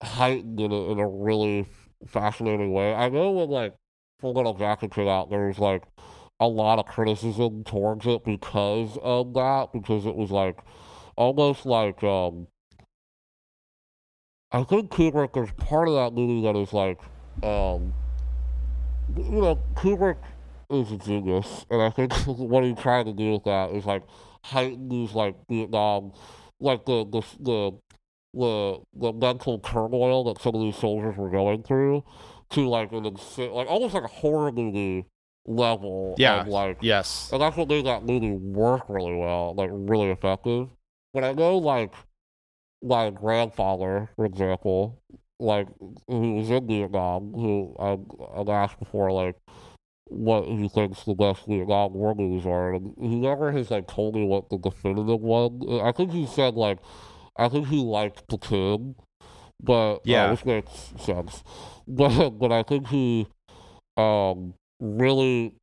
[0.03, 1.67] heightened in a, in a really
[2.07, 2.95] fascinating way.
[2.95, 3.75] I know when like
[4.21, 5.83] Full Metal Jacket came out, there was like
[6.41, 10.59] a lot of criticism towards it because of that, because it was like
[11.17, 12.49] almost like um.
[14.53, 16.99] I think Kubrick, there's part of that movie that is like,
[17.45, 17.95] um,
[19.17, 20.17] you know, Kubrick
[20.69, 24.03] is a genius, and I think what he tried to do with that is like
[24.43, 26.13] heighten these like Vietnam,
[26.59, 27.79] like the the the
[28.33, 32.05] the, the mental turmoil that some of these soldiers were going through,
[32.51, 35.07] to like an like almost like a horror movie
[35.47, 36.15] level.
[36.19, 36.43] Yeah.
[36.43, 37.31] of, like yes.
[37.33, 40.69] and that's what made that movie work really well, like really effective.
[41.13, 41.93] But I know like
[42.83, 45.03] my grandfather, for example,
[45.39, 45.69] like
[46.09, 47.99] who was in Vietnam, who I
[48.39, 49.37] I've asked before like
[50.07, 54.15] what he thinks the best Vietnam War movies are, and he never has like told
[54.15, 55.63] me what the definitive one.
[55.83, 56.79] I think he said like
[57.37, 58.97] I think he liked Platoon,
[59.63, 60.31] but uh, Yeah.
[60.31, 61.43] which makes sense.
[61.89, 63.27] But but I think he
[63.97, 65.55] um really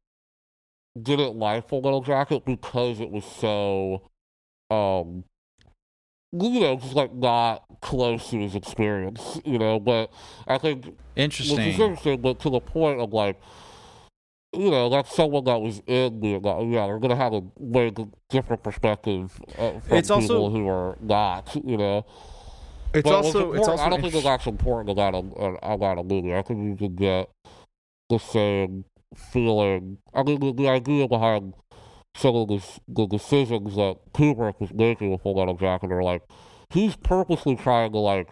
[1.02, 4.02] didn't like Full Metal Jacket because it was so
[4.70, 5.24] um
[6.34, 10.12] you know just like not close to his experience you know but
[10.48, 11.58] I think interesting.
[11.58, 12.22] which is Interesting.
[12.22, 13.40] but to the point of like
[14.54, 17.94] you know that's someone that was in Vietnam yeah they're gonna have a way
[18.30, 22.06] different perspective uh, from It's people also- who are not you know
[22.94, 25.20] It's but also it's also I don't think interest- that's important about a,
[25.64, 27.30] about a movie I think you can get
[28.10, 28.84] the same
[29.16, 29.98] feeling.
[30.14, 31.54] I mean, the, the idea behind
[32.16, 36.24] some of the, the decisions that Kubrick was making with Full Metal Jacket are like,
[36.70, 38.30] he's purposely trying to like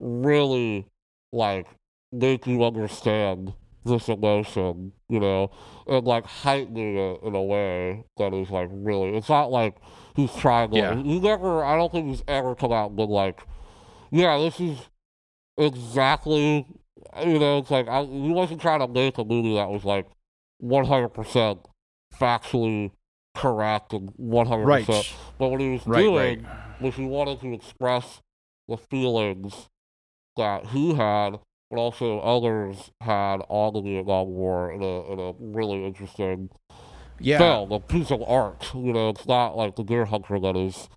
[0.00, 0.86] really
[1.32, 1.66] like
[2.12, 3.52] make you understand
[3.84, 5.50] this emotion, you know,
[5.86, 9.16] and like heightening it in a way that is like really.
[9.16, 9.76] It's not like
[10.14, 10.76] he's trying to.
[10.76, 10.94] Yeah.
[10.94, 11.64] He never.
[11.64, 13.40] I don't think he's ever come out and been like,
[14.10, 14.78] yeah, this is
[15.56, 16.66] exactly.
[17.24, 20.06] You know, it's like I, he wasn't trying to make a movie that was like
[20.58, 21.60] one hundred percent
[22.18, 22.90] factually
[23.34, 24.86] correct and one hundred Right.
[24.86, 25.06] percent.
[25.38, 26.40] But what he was Right, doing right.
[26.80, 28.20] was he wanted to express
[28.68, 29.68] the feelings
[30.36, 31.38] that he had,
[31.70, 36.50] but also others had on the Vietnam War in a, in a really interesting
[37.20, 37.38] Yeah.
[37.38, 38.70] film, a piece of art.
[38.74, 40.88] You know, it's not like the Deer Hunter that is,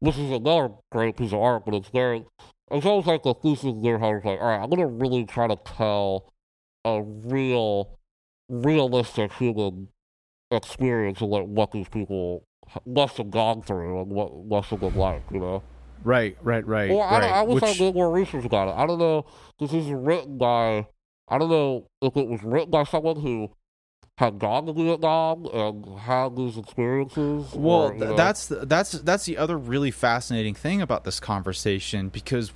[0.00, 2.24] which is another great piece of art, but it's very,
[2.72, 4.86] it's almost like the thesis of Deer Hunter is like, all right, I'm going to
[4.86, 6.32] really try to tell
[6.84, 7.98] a real,
[8.48, 9.88] realistic human
[10.50, 12.44] experience of like what these people
[12.86, 15.62] must have gone through and what must have been like, you know?
[16.04, 16.90] Right, right, right.
[16.90, 17.30] Well, I, right.
[17.30, 18.74] I wish I Which- did more research about it.
[18.76, 19.24] I don't know.
[19.60, 20.86] This is written by.
[21.28, 23.50] I don't know if it was written by someone who
[24.18, 27.52] had gone to Vietnam and had these experiences.
[27.54, 32.08] Well, or, th- that's the- that's that's the other really fascinating thing about this conversation
[32.08, 32.52] because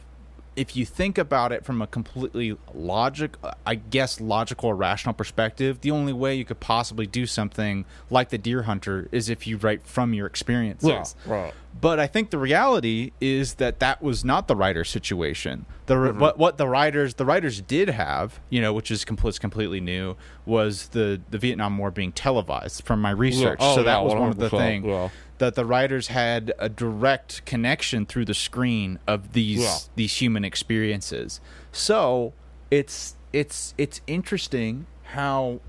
[0.56, 3.36] if you think about it from a completely logic,
[3.66, 8.30] I guess logical or rational perspective, the only way you could possibly do something like
[8.30, 10.88] the Deer Hunter is if you write from your experiences.
[10.88, 11.54] yeah, right.
[11.80, 15.66] But I think the reality is that that was not the writer's situation.
[15.86, 16.18] The Mm-hmm.
[16.18, 20.16] what what the writers the writers did have, you know, which is complete, completely new,
[20.44, 23.58] was the the Vietnam War being televised from my research.
[23.60, 25.08] Oh, so yeah, that was one of the things yeah.
[25.38, 29.76] that the writers had a direct connection through the screen of these Yeah.
[29.96, 31.40] these human experiences.
[31.72, 32.32] So
[32.70, 35.60] it's it's it's interesting how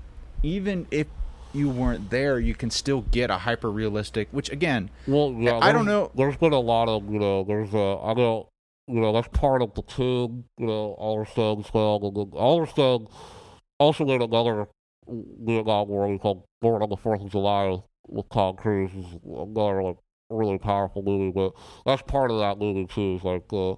[0.42, 1.06] even if
[1.52, 4.28] you weren't there, you can still get a hyper realistic.
[4.30, 5.58] Which again, Well, yeah.
[5.62, 7.44] I don't know- There's been a lot of you know.
[7.44, 7.98] There's a.
[8.02, 8.48] I know.
[8.86, 10.44] You know that's part of the team.
[10.56, 11.64] You know, film.
[12.02, 13.08] and then Oliver Stone
[13.78, 14.66] also made another
[15.08, 18.90] Vietnam War movie called Born on the Fourth of July with Tom Cruise.
[18.94, 19.96] Is another like
[20.30, 21.52] really powerful movie, but
[21.86, 23.16] that's part of that movie too.
[23.16, 23.76] Is like the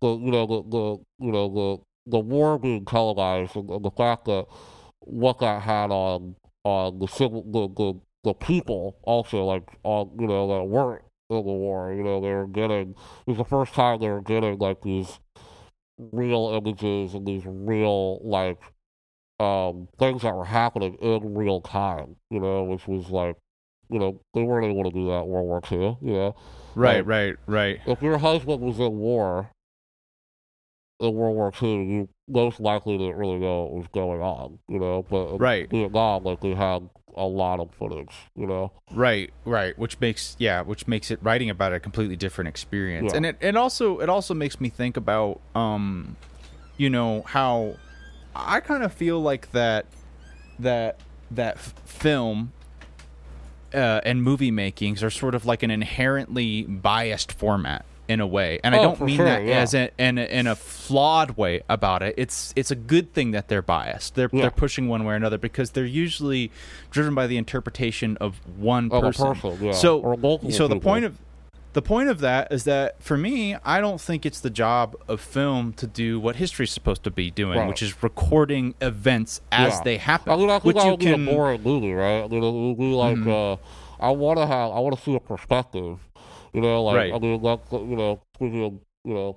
[0.00, 1.48] the you know the, the you know
[2.06, 4.46] the the war being televised and, and the fact that
[5.00, 10.26] what that had on on the civil the, the the people also like on you
[10.26, 11.92] know that weren't in the war.
[11.92, 12.96] You know they were getting it
[13.26, 15.20] was the first time they were getting like these
[15.98, 18.58] real images and these real like
[19.40, 22.16] um things that were happening in real time.
[22.30, 23.36] You know, which was like
[23.90, 25.96] you know they weren't able to do that in World War Two.
[26.00, 26.36] You know,
[26.74, 27.80] right, Like- right, right.
[27.86, 29.50] if your husband was in war
[31.00, 34.78] in World War II, you most likely didn't really know what was going on, you
[34.78, 35.04] know.
[35.08, 35.68] But Right.
[35.68, 38.72] Vietnam, like we had a lot of footage, you know.
[38.92, 39.78] Right, right.
[39.78, 43.12] Which makes yeah, which makes it writing about it a completely different experience.
[43.12, 43.16] Yeah.
[43.16, 46.16] And it, it also it also makes me think about um
[46.76, 47.76] you know how
[48.34, 49.86] I kind of feel like that
[50.58, 52.52] that that f- film
[53.72, 58.60] uh, and movie makings are sort of like an inherently biased format in a way,
[58.62, 59.58] and I Oh, don't mean sure, that yeah.
[59.60, 62.14] as a, in in a flawed way about it.
[62.18, 64.14] It's it's a good thing that they're biased.
[64.14, 64.42] They're Yeah.
[64.42, 66.50] they're pushing one way or another because they're usually
[66.90, 69.34] driven by the interpretation of one a person.
[69.34, 70.00] person, yeah, So
[70.50, 70.80] so the people.
[70.80, 71.18] point of
[71.72, 75.20] the point of that is that for me, I don't think it's the job of
[75.20, 77.66] film to do what history's supposed to be doing, Right.
[77.68, 80.30] which is recording events as they happen.
[80.30, 82.22] I I think which you can boring movie, right?
[82.22, 83.56] I mean, it would be like, uh,
[83.98, 85.98] I want to have, I want to see a perspective,
[86.54, 87.14] you know, like, Right.
[87.14, 89.36] I mean, like, you know, speaking you know,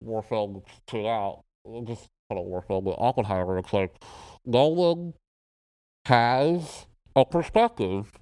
[0.00, 1.42] war films came out,
[1.84, 3.94] just kind of war film, but Oppenheimer, it's like,
[4.46, 5.14] Nolan
[6.06, 8.12] has a perspective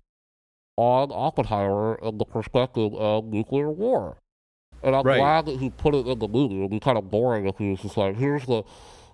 [0.77, 4.17] on Oppenheimer and the perspective of nuclear war.
[4.83, 5.19] And I'm Right.
[5.19, 6.59] glad that he put it in the movie.
[6.59, 8.65] It would be kind of boring if he was just like, here's the.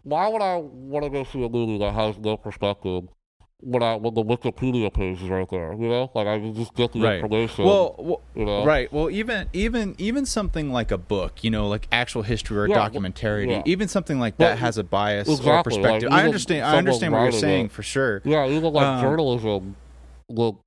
[0.04, 3.08] Why would I want to go see a movie that has no perspective
[3.60, 5.72] when I when the Wikipedia page is right there?
[5.72, 7.14] You know, like I can just get the right.
[7.16, 7.64] information.
[7.64, 8.92] Well, well you know, right.
[8.92, 12.76] Well, even even even something like a book, you know, like actual history or Yeah,
[12.76, 13.62] well, documentarity, yeah.
[13.64, 16.12] even something like Well, that has a bias or exactly, like, perspective.
[16.12, 16.64] I understand.
[16.66, 18.22] I understand what you're saying it- for sure.
[18.24, 19.76] Yeah, even like Um, journalism,
[20.28, 20.60] look,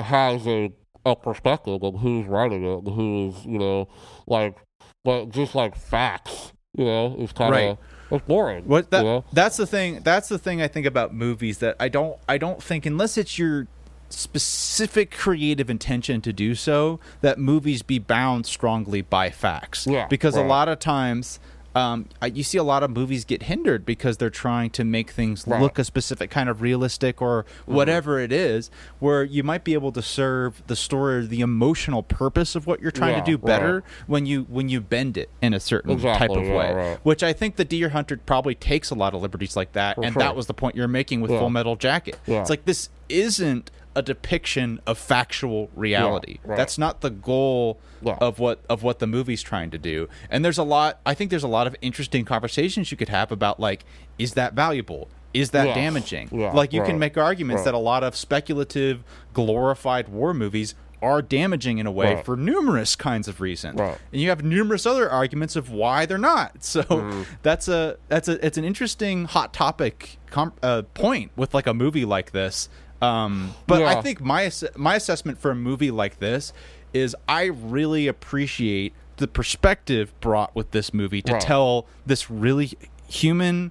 [0.00, 0.72] has a
[1.06, 3.88] a perspective of who's writing it, and who's you know,
[4.26, 4.56] like,
[5.04, 7.78] but just like facts, you know, it's kind of Right.
[8.10, 8.64] It's boring.
[8.64, 9.24] What that you know?
[9.32, 10.00] that's the thing.
[10.02, 13.38] That's the thing I think about movies that I don't I don't think unless it's
[13.38, 13.66] your
[14.10, 19.86] specific creative intention to do so that movies be bound strongly by facts.
[19.86, 21.38] Yeah, because a lot of times
[21.74, 25.10] um, I- you see a lot of movies get hindered because they're trying to make
[25.10, 25.60] things Right.
[25.60, 27.74] look a specific kind of realistic or Mm-hmm.
[27.74, 32.02] whatever it is, where you might be able to serve the story or the emotional
[32.02, 33.44] purpose of what you're trying Yeah, to do right.
[33.46, 36.72] better when you when you bend it in a certain Exactly, type of yeah, way.
[36.74, 36.98] right.
[37.04, 40.04] Which I think the Deer Hunter probably takes a lot of liberties like that, For
[40.04, 40.20] and sure.
[40.20, 41.38] that was the point you're making with Yeah.
[41.40, 42.18] Full Metal Jacket.
[42.26, 46.38] It's like this isn't a depiction of factual reality.
[46.44, 46.56] right.
[46.56, 48.16] That's not the goal Yeah.
[48.20, 50.08] of what of what the movie's trying to do.
[50.30, 53.32] And there's a lot I think there's a lot of interesting conversations you could have
[53.32, 53.84] about like
[54.18, 55.08] is that valuable?
[55.34, 56.28] Is that damaging?
[56.32, 57.64] Yeah, like you can make arguments Right.
[57.66, 59.02] that a lot of speculative
[59.34, 62.24] glorified war movies are damaging in a way Right.
[62.24, 63.78] for numerous kinds of reasons.
[63.78, 63.96] Right.
[64.12, 66.56] And you have numerous other arguments of why they're not.
[66.64, 67.22] So Mm-hmm.
[67.42, 71.74] that's a that's a it's an interesting hot topic com- uh, point with like a
[71.74, 72.68] movie like this.
[73.00, 76.52] Um, but I think my my assessment for a movie like this
[76.92, 81.42] is I really appreciate the perspective brought with this movie to Right.
[81.42, 82.72] tell this really
[83.08, 83.70] human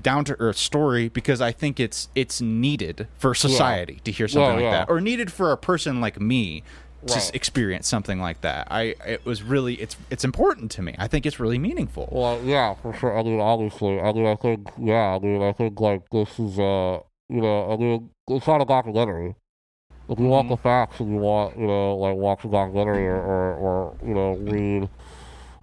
[0.00, 4.48] down to earth story because I think it's it's needed for society to hear something
[4.50, 4.70] Yeah, like yeah.
[4.84, 6.62] that or needed for a person like me
[7.06, 7.34] to Right.
[7.34, 8.66] experience something like that.
[8.70, 10.94] I it was really it's it's important to me.
[10.98, 12.08] I think it's really meaningful.
[12.12, 13.16] Well, yeah, for sure.
[13.18, 16.58] I mean, obviously, I mean, I think, yeah, I mean, I think like this is,
[16.58, 19.36] uh, you know, I mean, it's not a documentary.
[20.08, 20.62] If you want the mm-hmm.
[20.62, 24.34] facts and you want, you know, like watch a documentary or, or, or you know,
[24.34, 24.88] read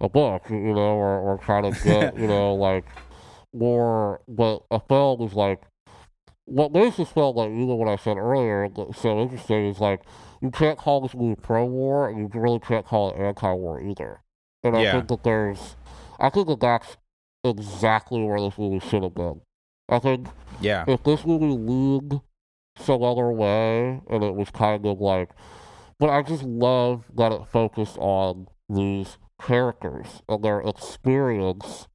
[0.00, 2.84] a book, you know, or, or try to get, you know, like
[3.54, 5.62] more, but a film is like,
[6.46, 10.02] what makes this film, like, even what I said earlier, so interesting is like,
[10.42, 14.20] you can't call this movie pro-war, and you really can't call it anti-war either.
[14.62, 14.92] And I Yeah.
[14.92, 15.76] think that there's,
[16.20, 16.98] I think that that's
[17.44, 19.40] exactly where this movie should have been.
[19.88, 20.28] I think
[20.60, 20.84] Yeah.
[20.86, 22.20] if this movie leaned
[22.76, 25.30] some other way, and it was kind of like,
[25.98, 31.86] but I just love that it focused on these characters and their experience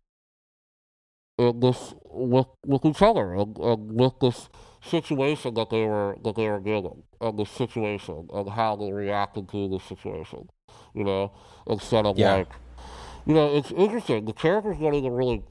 [1.38, 4.50] in this with with each other and, and with this
[4.84, 9.50] situation that they were that they were given and the situation and how they reacted
[9.50, 10.50] to the situation.
[10.94, 11.32] You know,
[11.68, 12.36] instead of Yeah.
[12.36, 12.50] like
[13.26, 14.26] you know, it's interesting.
[14.26, 15.44] The characters don't even really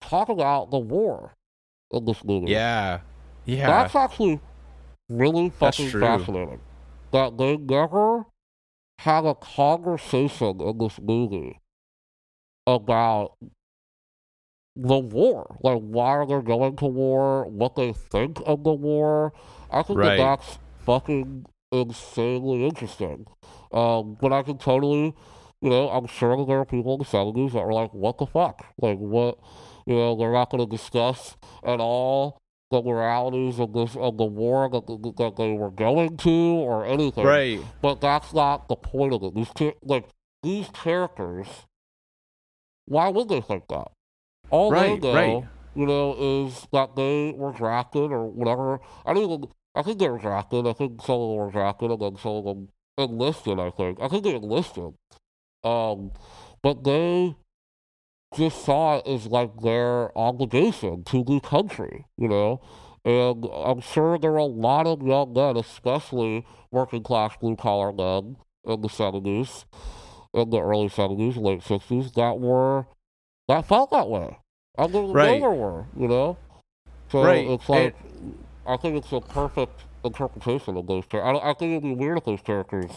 [0.00, 1.34] talk about the war
[1.90, 2.50] in this movie.
[2.50, 3.00] Yeah.
[3.44, 3.66] Yeah.
[3.66, 4.40] That's actually
[5.18, 6.60] really fucking fascinating.
[7.12, 8.26] That they never
[8.98, 11.60] had a conversation in this movie
[12.66, 13.36] about
[14.76, 15.56] the war.
[15.62, 19.32] Like why they're going to war, what they think of the war.
[19.70, 20.16] I think Right.
[20.16, 23.26] that that's fucking insanely interesting.
[23.72, 25.14] Um, but I can totally,
[25.60, 28.26] you know, I'm sure there are people in the 70s that were like, what the
[28.26, 28.66] fuck?
[28.78, 29.38] Like, what,
[29.86, 32.41] you know, they're not going to discuss at all
[32.80, 34.86] the realities of this of the war that,
[35.18, 37.24] that, they were going to or anything.
[37.24, 37.60] right.
[37.80, 39.34] But that's not the point of it.
[39.34, 40.08] These like
[40.42, 41.46] these characters,
[42.86, 43.88] why would they think that?
[44.50, 45.44] All they know, right.
[45.74, 48.80] you know, is that they were drafted or whatever.
[49.06, 49.44] I don't even.
[49.74, 50.66] I think they were drafted.
[50.66, 52.68] I think some of them were drafted, and then some of them
[52.98, 53.58] enlisted.
[53.60, 53.98] I think.
[54.00, 54.94] I think they enlisted.
[55.64, 56.10] Um,
[56.62, 57.36] but they
[58.36, 62.60] just saw it as like their obligation to the country, you know.
[63.04, 67.92] And I'm sure there were a lot of young men, especially working class blue collar
[67.92, 69.64] men in the 70s,
[70.34, 72.86] in the early 70s, late 60s, that were,
[73.48, 74.38] that felt that way.
[74.78, 75.40] I didn't Right.
[75.40, 76.38] there were, you know?
[77.10, 77.46] So Right.
[77.48, 77.96] it's like,
[78.66, 81.40] I think it's a perfect interpretation of those characters.
[81.42, 82.90] I, I think it'd be weird if those characters,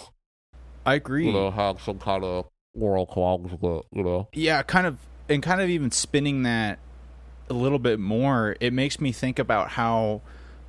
[0.85, 1.25] I agree.
[1.25, 4.29] you know, had some kind of moral qualms with it, you know?
[4.33, 6.79] yeah, kind of, and kind of even spinning that
[7.49, 10.21] a little bit more, it makes me think about how,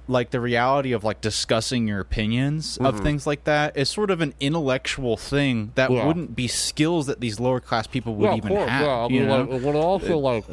[0.09, 3.02] like, the reality of like discussing your opinions of Mhm.
[3.02, 6.07] things like that is sort of an intellectual thing that Yeah.
[6.07, 8.86] wouldn't be skills that these lower class people would yeah, even course, have.
[8.86, 9.42] Yeah, I you mean, know?
[9.44, 10.44] like, but also like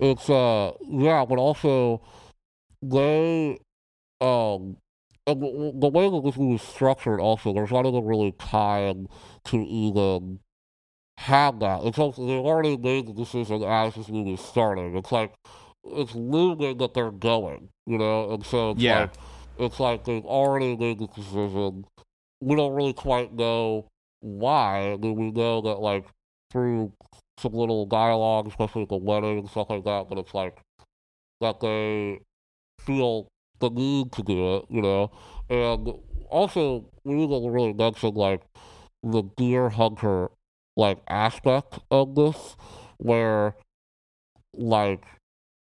[0.00, 2.00] it's uh, yeah, but also
[2.82, 3.58] they
[4.20, 4.76] um.
[5.26, 9.06] the the way that this is structured, also, there's not even really time
[9.44, 10.40] to even
[11.18, 11.84] have that.
[11.84, 14.96] It's like they already made the decision as this movie is starting.
[14.96, 15.32] It's like
[15.84, 19.02] it's looming that they're going, you know, and so it's Yeah.
[19.02, 19.10] like
[19.58, 21.86] it's like they've already made the decision.
[22.40, 23.86] We don't really quite know
[24.20, 24.92] why.
[24.92, 26.06] I mean, we know that like
[26.50, 26.92] through
[27.38, 30.58] some little dialogue, especially at the wedding and stuff like that, but it's like
[31.40, 32.20] that they
[32.80, 33.28] feel
[33.60, 35.10] the need to do it, you know.
[35.48, 35.92] And
[36.30, 38.42] also, we need to really mention like
[39.02, 40.30] the deer hunter
[40.76, 42.56] like aspect of this,
[42.98, 43.56] where
[44.52, 45.04] like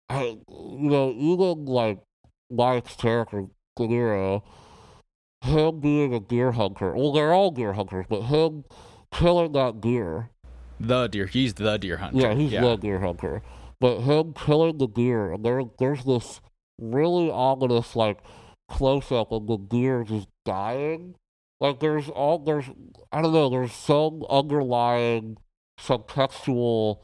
[0.09, 1.99] I, you know, even like
[2.49, 4.41] Mike's character, Niro,
[5.41, 6.95] him being a deer hunter.
[6.95, 8.63] Well, they're all deer hunters, but him
[9.11, 10.29] killing that deer
[10.79, 11.25] The deer.
[11.25, 12.19] He's the deer hunter.
[12.19, 13.41] Yeah, he's the deer hunter.
[13.79, 16.41] But him killing the deer, and there, there's this
[16.79, 18.19] really ominous, like,
[18.69, 21.15] close up of the deer just dying.
[21.59, 22.65] Like, there's all, there's,
[23.11, 25.37] I don't know, there's some underlying
[25.79, 26.99] subtextual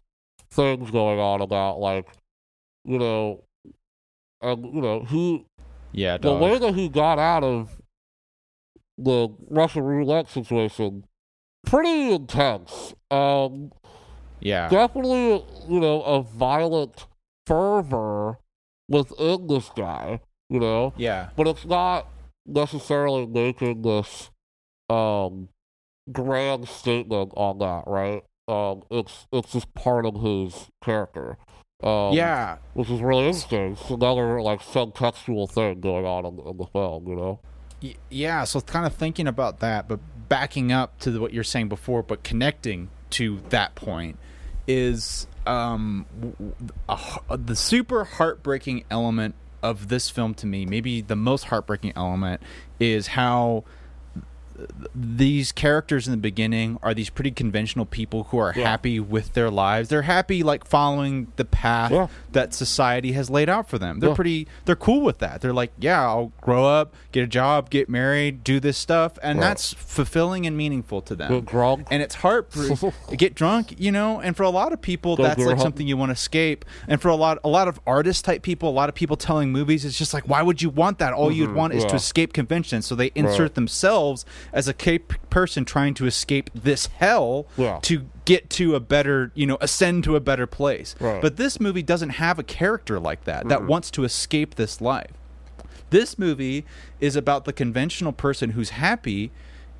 [0.51, 2.07] things going on about, like,
[2.85, 3.43] you know,
[4.41, 5.45] and, you know, he,
[5.91, 7.81] Yeah, the way that he got out of
[8.97, 11.05] the Russian roulette situation,
[11.65, 12.93] pretty intense.
[13.09, 13.71] Um,
[14.39, 14.69] yeah.
[14.69, 17.07] definitely, you know, a violent
[17.47, 18.37] fervor
[18.87, 21.29] within this guy, you know, Yeah.
[21.35, 22.07] but it's not
[22.45, 24.29] necessarily making this
[24.89, 25.49] um
[26.11, 28.23] grand statement on that, right?
[28.47, 31.37] Um, it's it's just part of his character.
[31.81, 32.57] Um, yeah.
[32.75, 33.73] which is really interesting.
[33.73, 37.39] It's another like subtextual thing going on in, in the film, you know.
[37.81, 41.43] Y- Yeah, so kind of thinking about that, but backing up to the, what you're
[41.43, 44.17] saying before, but connecting to that point
[44.65, 46.05] is um,
[46.87, 50.65] a h- the super heartbreaking element of this film to me.
[50.65, 52.41] Maybe the most heartbreaking element
[52.79, 53.65] is how
[54.95, 58.67] these characters in the beginning are these pretty conventional people who are Yeah.
[58.69, 59.89] happy with their lives.
[59.89, 62.07] They're happy like following the path Yeah.
[62.31, 63.99] that society has laid out for them.
[63.99, 64.15] They're Yeah.
[64.15, 65.41] pretty they're cool with that.
[65.41, 69.39] They're like, yeah, I'll grow up, get a job, get married, do this stuff, and
[69.39, 69.47] Right.
[69.47, 71.41] that's fulfilling and meaningful to them.
[71.41, 71.87] Drunk.
[71.91, 72.93] And it's heartbreaking.
[73.17, 75.97] get drunk, you know, and for a lot of people Go that's like something you
[75.97, 76.65] want to escape.
[76.87, 79.51] And for a lot a lot of artist type people, a lot of people telling
[79.51, 81.13] movies it's just like why would you want that?
[81.13, 82.81] All you'd Mhm, want is to escape convention.
[82.81, 83.55] So they insert Right.
[83.55, 87.79] themselves as a cape person trying to escape this hell Yeah.
[87.81, 90.95] to get to a better, you know, ascend to a better place.
[90.99, 91.21] Right.
[91.21, 95.11] But this movie doesn't have a character like that that wants to escape this life.
[95.89, 96.65] This movie
[96.99, 99.31] is about the conventional person who's happy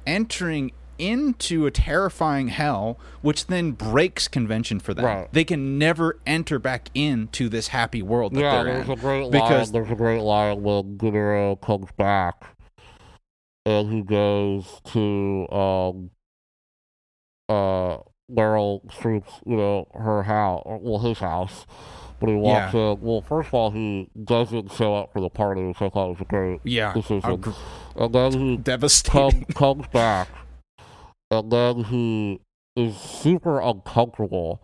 [0.06, 5.06] entering into a terrifying hell, which then breaks convention for them.
[5.06, 5.28] Right.
[5.34, 8.92] They can never enter back into this happy world that yeah, they're there's in.
[8.92, 9.72] a great because line.
[9.74, 12.53] There's a great line when De comes back,
[13.66, 16.10] and he goes to um
[17.50, 17.98] uh
[18.32, 21.66] Meryl Streep's, you know, her house, or, well, his house.
[22.20, 23.02] But he walks in.
[23.02, 26.22] Well, first of all, he doesn't show up for the party, which I thought was
[26.22, 27.30] a great yeah, decision.
[27.30, 27.52] a gr-
[27.98, 29.44] and then he devastating.
[29.52, 30.30] come, comes back,
[31.30, 32.40] and then he
[32.78, 34.62] is super uncomfortable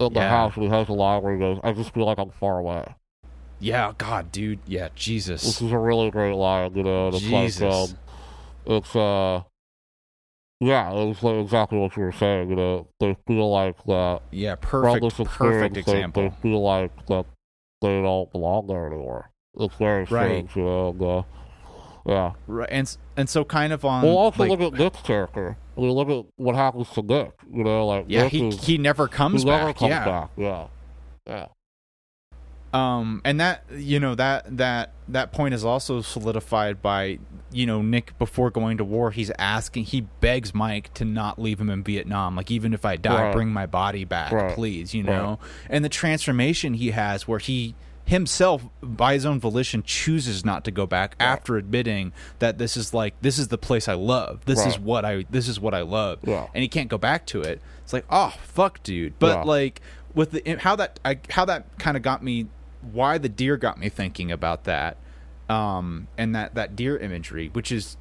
[0.00, 0.28] in the Yeah.
[0.28, 0.54] house.
[0.56, 2.84] And he has a line where he goes, "I just feel like I'm far away."
[3.60, 5.42] yeah, God, dude, yeah, Jesus.
[5.42, 7.06] This is a really great line, you know.
[7.06, 7.62] and It's Jesus.
[7.62, 7.98] like, um,
[8.66, 9.42] it's uh,
[10.60, 12.50] yeah, it's like exactly what you were saying.
[12.50, 14.20] You know, they feel like that.
[14.30, 16.22] Yeah, perfect, perfect example.
[16.22, 17.26] They, feel like that
[17.80, 19.30] they don't belong there anymore.
[19.58, 20.06] It's very Right.
[20.06, 20.88] strange, you know.
[20.90, 21.22] And, uh,
[22.06, 22.32] yeah.
[22.46, 24.04] Right, and and so kind of on.
[24.04, 25.56] Well, also like, look at Nick's character.
[25.76, 27.32] I mean, look at what happens to Nick.
[27.52, 29.76] You know, like yeah, Nick he is, he never comes he never back.
[29.78, 30.30] comes yeah, back.
[30.36, 30.66] Yeah,
[31.26, 31.46] yeah,
[32.72, 37.18] um, and that you know that that that point is also solidified by
[37.50, 39.10] you know Nick before going to war.
[39.10, 42.34] He's asking, he begs Mike to not leave him in Vietnam.
[42.36, 43.32] Like even if I die, Right.
[43.34, 44.54] bring my body back, Right.
[44.54, 44.94] please.
[44.94, 50.44] You know, and the transformation he has where he himself by his own volition chooses
[50.44, 53.94] not to go back after admitting that this is like this is the place I
[53.94, 54.44] love.
[54.44, 56.18] This is what I this is what I love.
[56.24, 56.46] Yeah.
[56.54, 57.60] And he can't go back to it.
[57.84, 59.80] It's like, "Oh, fuck, dude." But like
[60.14, 62.46] with the how that I how that kind of got me
[62.90, 64.96] why the deer got me thinking about that
[65.48, 67.96] um and that that deer imagery which is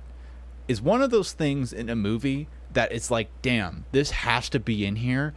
[0.68, 4.60] is one of those things in a movie that it's like damn this has to
[4.60, 5.34] be in here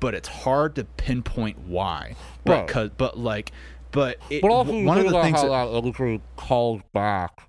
[0.00, 2.68] but it's hard to pinpoint why but Right.
[2.68, 3.52] cause, but like
[3.90, 7.48] but it, But also, one of the things how that, that imagery calls back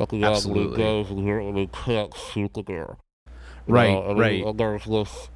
[0.00, 0.76] at the Absolutely.
[0.76, 2.96] goes and and he can't shoot the deer.
[3.66, 4.32] Right, know, and right.
[4.34, 5.28] he- and there's this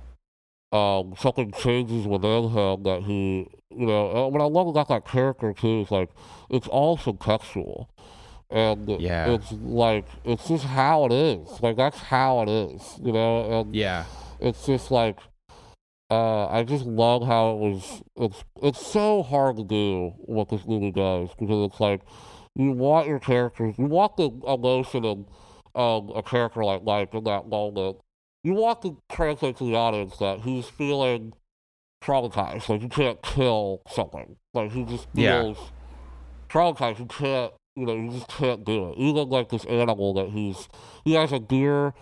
[0.72, 5.06] um something changes within him that he you know and what I love about that
[5.06, 6.10] character too is like
[6.50, 7.86] it's all subtextual.
[8.48, 9.34] And Yeah.
[9.34, 11.60] it's like it's just how it is.
[11.60, 14.04] Like that's how it is, you know, and yeah
[14.40, 15.18] it's just like
[16.10, 18.02] uh, I just love how it was.
[18.16, 22.02] It's it's so hard to do what this movie does because it's like
[22.54, 25.26] you want your characters, you want the emotion of
[25.74, 27.98] um, a character like Mike in that moment.
[28.44, 31.32] You want to translate to the audience that he's feeling
[32.02, 35.42] traumatized, like you can't kill something, like he just Yeah.
[35.42, 35.58] feels
[36.48, 36.98] traumatized.
[36.98, 38.98] You can't, you know, you just can't do it.
[38.98, 40.68] Even like this animal that he's
[41.04, 41.94] he has a deer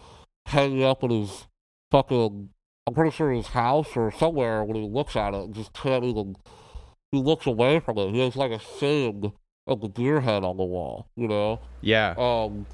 [0.46, 1.46] hanging up in his
[1.90, 2.50] fucking
[2.86, 6.36] I'm pretty sure his house or somewhere when he looks at it, just can't even.
[7.12, 8.10] He looks away from it.
[8.12, 9.32] He has like a shade
[9.66, 11.60] of the deer head on the wall, you know.
[11.80, 12.66] yeah Um,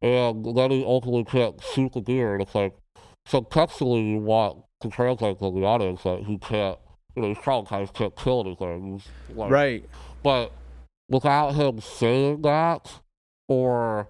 [0.00, 2.74] and then he ultimately can't shoot the deer, and it's like
[3.26, 6.78] so subtextually you want to translate to the audience that he can't,
[7.16, 9.02] you know, these traumatized can't kill anything.
[9.34, 9.84] Like, Right.
[10.22, 10.52] But
[11.08, 13.00] without him saying that,
[13.48, 14.08] or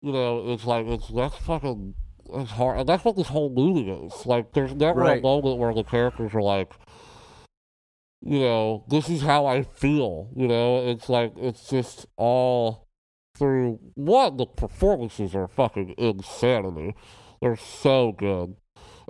[0.00, 1.94] you know, it's like it's that's fucking
[2.34, 4.26] it's hard, and that's what this whole movie is.
[4.26, 5.18] Like, there's never Right.
[5.18, 6.72] a moment where the characters are like,
[8.20, 10.30] you know, this is how I feel.
[10.34, 12.86] You know, it's like it's just all
[13.36, 14.36] through one.
[14.36, 16.94] The performances are fucking insanity.
[17.42, 18.56] They're so good,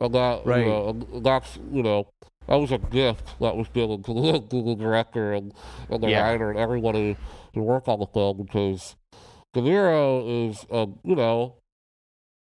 [0.00, 0.60] and that Right.
[0.60, 2.08] you know, and that's you know.
[2.46, 5.54] That was a gift that was given to the, to the director and,
[5.88, 6.28] and the Yeah.
[6.28, 7.16] writer and everybody
[7.54, 8.96] who worked on the film because
[9.54, 11.54] De Niro is, um, you know,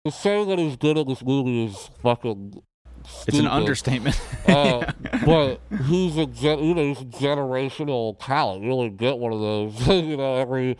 [0.07, 2.62] the saying that he's good at this movie is fucking.
[3.05, 3.28] Stupid.
[3.28, 4.18] It's an understatement.
[4.49, 4.90] Uh,
[5.26, 8.62] but he's a gen- you know he's a generational talent.
[8.64, 10.78] You only get one of those you know every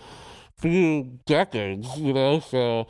[0.59, 1.99] few decades.
[1.99, 2.87] You know, so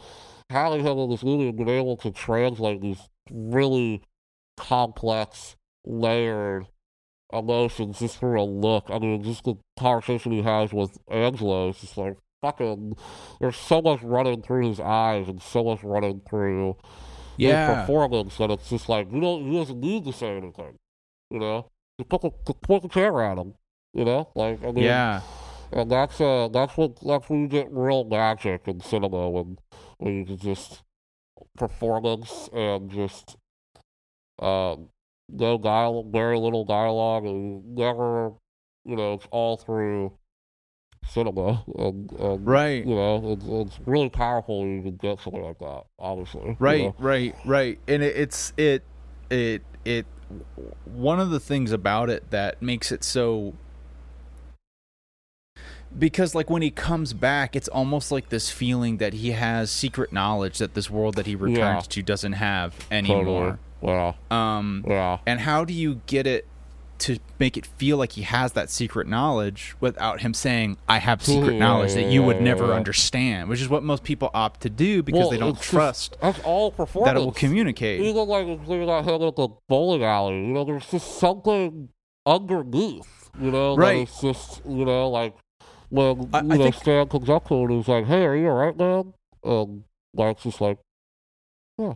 [0.51, 3.01] having him in this movie and being able to translate these
[3.31, 4.03] really
[4.57, 6.67] complex, layered
[7.33, 8.85] emotions just through a look.
[8.89, 12.97] I mean, just the conversation he has with Angelo is just like fucking.
[13.41, 16.77] There's so much running through his eyes and so much running through
[17.39, 20.77] his performance that it's just like you don't he doesn't need to say anything.
[21.31, 21.71] You know?
[21.99, 23.55] Just put the point the camera at him.
[23.95, 24.31] You know?
[24.35, 25.23] Like I mean Yeah.
[25.73, 29.59] and that's uh that's what that's when you get real magic in cinema when
[29.99, 30.83] when you can just
[31.57, 33.37] performance and just
[34.39, 34.89] um
[35.29, 38.33] no dialogue very little dialogue and never
[38.85, 40.13] you know, it's all through
[41.07, 42.85] cinema and, and Right.
[42.85, 46.43] you know, it's, it's really powerful when you can get something like that, obviously.
[46.43, 46.95] you right know?
[46.99, 48.83] right right and it, it's it
[49.31, 50.07] it it
[50.85, 53.55] one of the things about it that makes it so
[55.99, 60.13] because like when he comes back it's almost like this feeling that he has secret
[60.13, 61.91] knowledge that this world that he returns Yeah.
[61.91, 62.99] to doesn't have Totally.
[63.15, 64.13] anymore Yeah.
[64.31, 65.19] um Yeah.
[65.27, 66.47] and how do you get it
[66.99, 71.21] to make it feel like he has that secret knowledge without him saying i have
[71.25, 75.03] secret knowledge that you would never understand which is what most people opt to do
[75.03, 77.09] because Well, they don't just- trust That's all performance.
[77.13, 80.53] that it will communicate Even like if they got him at the bowling alley, you
[80.53, 81.89] know, there's just something
[82.25, 84.03] underneath, you know, Right.
[84.09, 85.35] it's just, you know, like
[85.93, 88.25] when I- you I know think- Stan comes up to him and he's like, "Hey,
[88.25, 89.13] are you alright, man?"
[89.45, 89.85] And
[90.15, 90.79] Mike's just like,
[91.79, 91.95] "Yeah,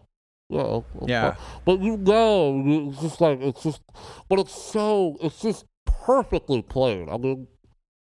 [0.51, 1.31] yeah, Yeah.
[1.33, 3.81] fine." But you know, it's just like it's just,
[4.29, 7.09] but it's so it's just perfectly played.
[7.09, 7.49] I mean,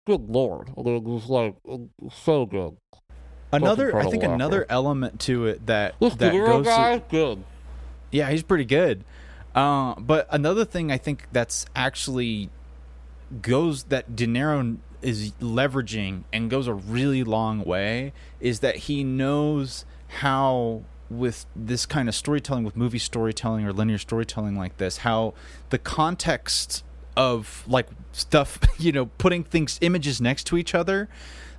[0.06, 2.78] good lord, I mean, it's like it's so good.
[3.54, 7.44] another i think another element to it that This that goes to- good.
[8.12, 9.06] yeah he's pretty good
[9.56, 12.50] uh, but another thing i think that's actually
[13.42, 19.04] goes that De Niro is leveraging and goes a really long way is that he
[19.04, 19.86] knows
[20.22, 25.34] how with this kind of storytelling with movie storytelling or linear storytelling like this how
[25.70, 26.84] the context
[27.16, 31.08] of like stuff you know putting things images next to each other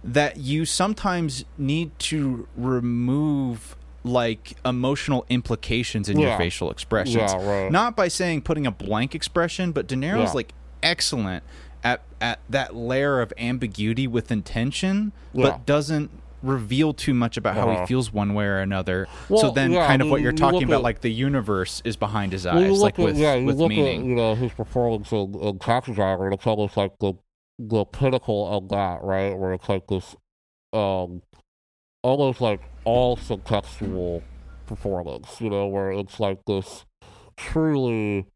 [0.04, 3.74] that you sometimes need to remove
[4.04, 7.72] like emotional implications in your facial expressions Yeah, right.
[7.72, 10.32] not by saying putting a blank expression but De Niro's Yeah.
[10.32, 11.42] like excellent
[11.84, 15.50] at at that layer of ambiguity with intention Yeah.
[15.50, 16.10] but doesn't
[16.42, 17.86] reveal too much about how he Uh-huh.
[17.86, 20.82] feels one way or another so then yeah, kind of what you're talking about at-
[20.82, 24.02] like the universe is behind his eyes like at, with yeah, you with look meaning
[24.02, 27.14] at you know his performance in, in Taxi Driver, it's almost like the
[27.58, 29.36] the pinnacle of that, right?
[29.36, 30.14] Where it's like this,
[30.72, 31.22] um,
[32.04, 34.22] almost like all subtextual
[34.66, 36.84] performance, you know, where it's like this
[37.36, 38.26] truly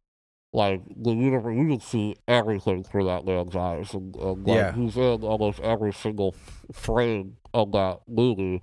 [0.52, 1.56] like the universe.
[1.56, 4.72] You can see everything through that man's eyes, and, and like, Yeah.
[4.74, 6.34] he's in almost every single
[6.72, 8.62] frame of that movie,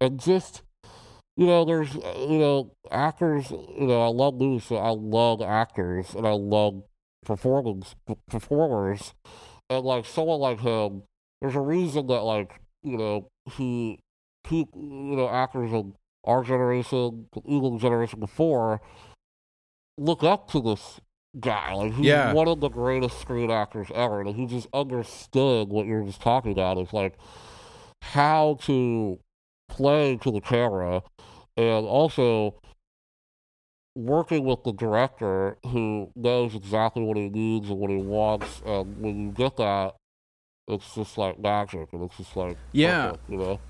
[0.00, 0.62] and just
[1.36, 5.42] you know, there's, uh, you know, actors, you know, I love movies, so I love
[5.42, 6.84] actors, and I love
[7.24, 7.96] performance,
[8.28, 9.14] performers,
[9.68, 11.02] and, like, someone like him,
[11.40, 13.98] there's a reason that, like, you know, he,
[14.48, 18.80] he you know, actors of our generation, even generation before,
[19.98, 21.00] look up to this
[21.40, 21.72] guy.
[21.74, 22.32] Like, he's Yeah.
[22.32, 26.52] one of the greatest screen actors ever, and he just understood what you're just talking
[26.52, 27.14] about, It's like,
[28.02, 29.18] how to
[29.68, 31.02] play to the camera
[31.56, 32.54] and also
[33.96, 39.00] working with the director who knows exactly what he needs and what he wants and
[39.00, 39.94] when you get that
[40.68, 43.06] it's just like magic and it's just like Yeah.
[43.12, 43.60] perfect, you know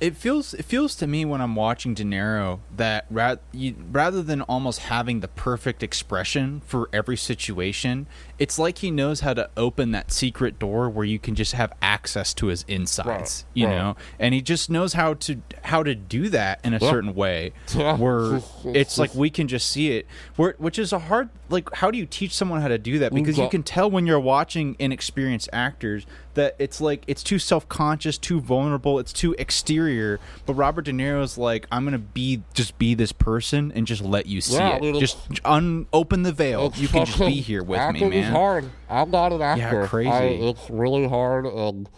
[0.00, 4.22] it feels it feels to me when I'm watching De Niro that ra- you, rather
[4.22, 8.06] than almost having the perfect expression for every situation,
[8.38, 11.72] it's like he knows how to open that secret door where you can just have
[11.80, 13.76] access to his insides, Right, you right.
[13.76, 16.90] know, and he just knows how to how to do that in a Yeah.
[16.90, 20.06] certain way Yeah, where it's just- it's it's like we can just see it,
[20.36, 23.14] where which is a hard like how do you teach someone how to do that?
[23.14, 28.18] Because you can tell when you're watching inexperienced actors that it's like it's too self-conscious
[28.18, 30.18] too vulnerable it's too exterior.
[30.44, 34.26] But robert de niro's like i'm gonna be just be this person and just let
[34.26, 35.00] you see Yeah, it.
[35.00, 36.72] just un- open the veil.
[36.76, 38.70] You can just be here with me is man hard.
[38.88, 39.86] I'm not an actor.
[39.86, 40.10] crazy.
[40.10, 41.88] I, it's really hard, and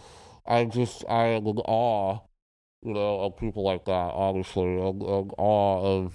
[0.45, 2.19] I just I am in awe,
[2.81, 3.91] you know, of people like that.
[3.91, 6.13] Obviously, and, and awe of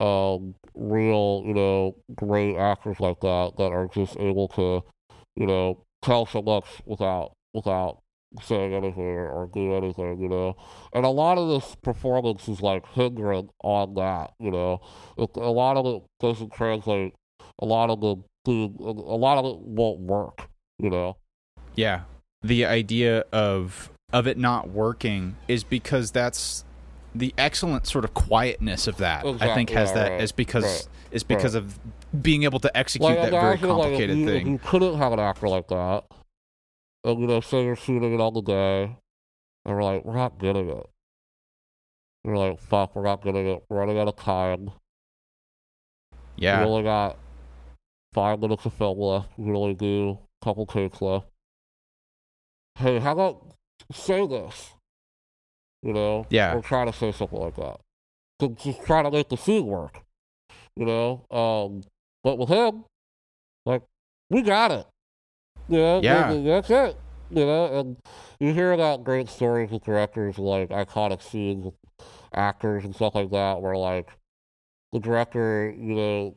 [0.00, 4.82] um, real, you know, great actors like that that are just able to,
[5.36, 8.00] you know, tell so much without without
[8.42, 10.54] saying anything or do anything, you know.
[10.92, 14.80] And a lot of this performance is like hindering on that, you know.
[15.16, 17.14] It, a lot of it doesn't translate.
[17.60, 18.16] A lot of the
[18.52, 21.16] a lot of it won't work, you know.
[21.74, 22.02] yeah
[22.42, 26.64] the idea of of it not working is because that's
[27.14, 30.64] the excellent sort of quietness of that i think has yeah, that right, is because
[30.64, 31.78] right, is because of
[32.22, 34.96] being able to execute that very imagine, like, if complicated you, if thing you couldn't
[34.98, 36.04] have an actor like that,
[37.04, 38.96] and you know, say you're shooting it all the day,
[39.64, 40.86] and we're like, we're not getting it.
[42.24, 43.64] We're like, fuck, we're not getting it.
[43.68, 44.70] We're running out of time.
[46.36, 47.16] yeah We only got
[48.12, 49.28] five minutes of film left.
[49.36, 51.26] We can only do a couple takes left.
[52.76, 53.54] Hey, how about
[53.92, 54.72] say this?
[55.82, 56.26] You know?
[56.30, 56.54] Yeah.
[56.54, 57.80] Or try to say something like that.
[58.40, 60.00] To just try to make the scene work.
[60.76, 61.26] You know?
[61.30, 61.82] Um,
[62.22, 62.84] but with him,
[63.66, 63.82] like,
[64.30, 64.86] we got it.
[65.68, 66.00] You know?
[66.02, 66.32] Yeah.
[66.32, 66.96] Th- That's it.
[67.30, 67.78] You know?
[67.78, 67.96] And
[68.40, 71.74] you hear about great stories with directors, like iconic scenes with
[72.32, 74.10] actors and stuff like that, where, like,
[74.92, 76.36] the director, you know,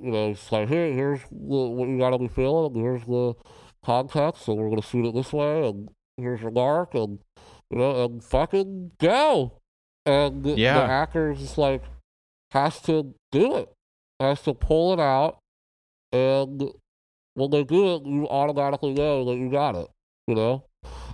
[0.00, 3.34] you know, it's like, here, here's the, what you gotta be feeling, here's the
[3.84, 7.18] context, and we're gonna shoot it this way, and here's your mark, and
[7.70, 9.58] you know, and fucking go.
[10.06, 10.74] And the, Yeah.
[10.80, 11.82] the actor is just like
[12.52, 13.72] has to do it,
[14.20, 15.38] has to pull it out,
[16.12, 16.70] and
[17.34, 19.88] when they do it, you automatically know that you got it.
[20.26, 20.64] You know,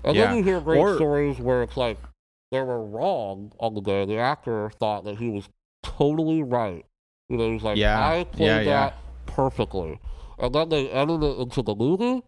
[0.05, 0.27] and Yeah.
[0.29, 1.99] then you hear great Or- stories where it's like
[2.53, 4.05] they were wrong on the day.
[4.05, 5.49] The actor thought that he was
[5.83, 6.85] totally right.
[7.31, 7.99] You know, he's like, Yeah.
[7.99, 9.99] I played Yeah, that perfectly.
[10.39, 12.23] And then they edited it into the movie,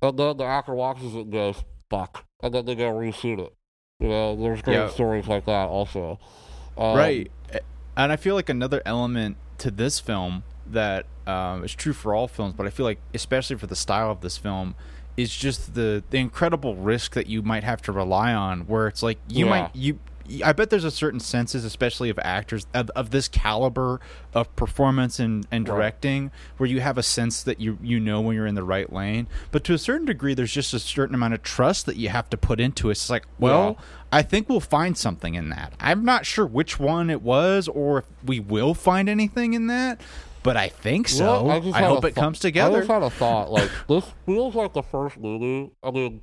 [0.00, 2.24] and then the actor watches it and goes, fuck.
[2.42, 3.52] And then they go reshoot it.
[4.00, 6.18] You know, there's great stories like that also.
[6.76, 7.30] Um, right
[7.98, 12.26] and i feel like another element to this film that um, is true for all
[12.26, 14.74] films but i feel like especially for the style of this film
[15.18, 19.02] is just the the incredible risk that you might have to rely on where it's
[19.02, 19.50] like you Yeah.
[19.50, 19.98] might you
[20.44, 24.00] I bet there's a certain senses, especially of actors of, of this caliber
[24.34, 25.74] of performance and, and Right.
[25.76, 28.92] directing, where you have a sense that you you know when you're in the right
[28.92, 29.26] lane.
[29.50, 32.30] But to a certain degree, there's just a certain amount of trust that you have
[32.30, 32.92] to put into it.
[32.92, 33.84] It's like, well, Yeah.
[34.14, 35.72] I think we'll find something in that.
[35.80, 40.00] I'm not sure which one it was or if we will find anything in that,
[40.42, 41.48] but I think so.
[41.48, 42.78] I, had hope it thou- comes I together.
[42.80, 43.50] just had a thought.
[43.50, 45.70] Like this feels like the first movie.
[45.82, 46.20] I mean,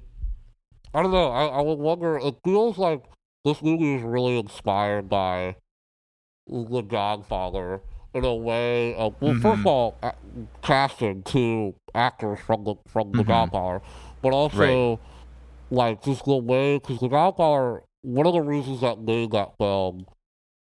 [0.94, 1.30] I don't know.
[1.32, 2.18] I, I would wonder.
[2.18, 3.04] It feels like
[3.46, 5.56] this movie is really inspired by
[6.48, 7.82] The Godfather
[8.14, 8.96] in a way.
[8.96, 9.60] Of, well, first Mm-hmm.
[9.60, 10.14] of all, a-
[10.62, 13.28] casting two actors from the from The Mhm.
[13.28, 13.82] Godfather,
[14.22, 15.00] but also
[15.72, 17.84] like just the way because The Godfather.
[18.02, 20.06] One of the reasons that made that film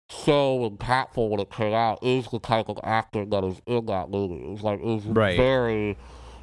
[0.09, 4.09] so impactful when it came out is the type of acting that is in that
[4.09, 4.43] movie.
[4.43, 5.37] It was like it was Right.
[5.37, 5.97] very,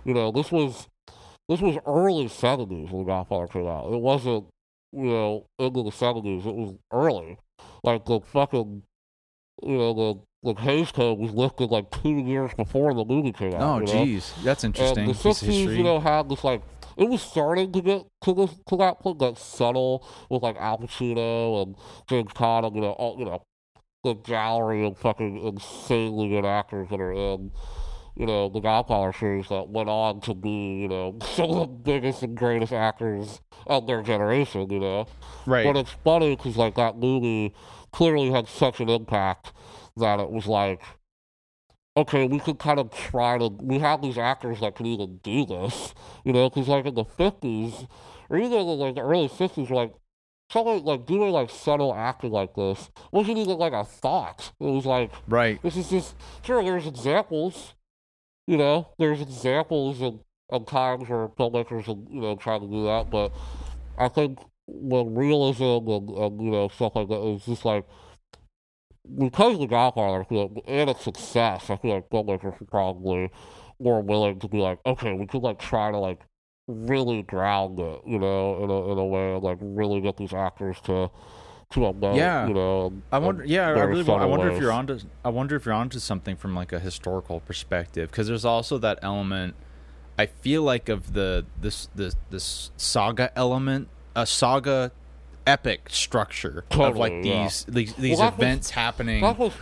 [0.05, 0.87] you know, this was
[1.49, 3.93] this was early seventies when The Godfather came out.
[3.93, 4.47] It wasn't,
[4.97, 6.47] you know, into the seventies.
[6.47, 7.39] It was early.
[7.83, 8.83] Like the fucking,
[9.63, 13.55] you know, the the Hays Code was lifted like two years before the movie came
[13.55, 13.83] out.
[13.83, 15.05] oh, jeez, that's interesting.
[15.05, 16.63] And the sixties, you know, had this like
[16.97, 20.79] it was starting to get to this to that point, that subtle with like Al
[20.79, 21.77] Pacino and
[22.09, 23.43] James Caan, and, you know, all you know,
[24.05, 27.51] the gallery of fucking insanely good actors that are in,
[28.17, 31.67] you know, the Godfather series that went on to be, you know, some of the
[31.67, 35.07] biggest and greatest actors of their generation, you know.
[35.47, 35.65] right.
[35.65, 37.55] But it's funny because like that movie
[37.93, 39.53] clearly had such an impact
[39.97, 40.83] that it was like,
[41.97, 43.49] okay, we could kind of try to.
[43.49, 47.05] We have these actors that can even do this, you know, because like in the
[47.05, 47.87] fifties
[48.29, 49.93] or even in like the early fifties, like
[50.51, 54.53] something like doing like subtle acting like this wasn't even like a thought.
[54.61, 55.61] It was like right.
[55.63, 56.63] this is just sure.
[56.63, 57.75] There's examples,
[58.47, 58.89] you know.
[58.99, 63.33] There's examples of, of times where filmmakers have you know tried to do that, but
[63.99, 67.87] I think when realism and, and you know stuff like that is just like
[69.19, 73.31] because the Godfather I feel like, and its success, I feel like filmmakers are probably
[73.79, 76.21] more willing to be like, okay, we could like try to like
[76.67, 80.33] really ground it, you know, in a in a way, and, like really get these
[80.33, 81.11] actors to
[81.71, 82.47] emote, uh, Yeah.
[82.49, 82.93] you know.
[83.13, 83.43] I wonder.
[83.43, 84.09] and Yeah, I really.
[84.11, 84.99] I wonder if you're onto.
[85.25, 88.99] I wonder if you're onto something from like a historical perspective, because there's also that
[89.03, 89.55] element.
[90.19, 94.93] I feel like of the this this this saga element, a saga
[95.47, 97.43] epic structure of like Totally, yeah.
[97.45, 99.55] these these, these that was- events happening what's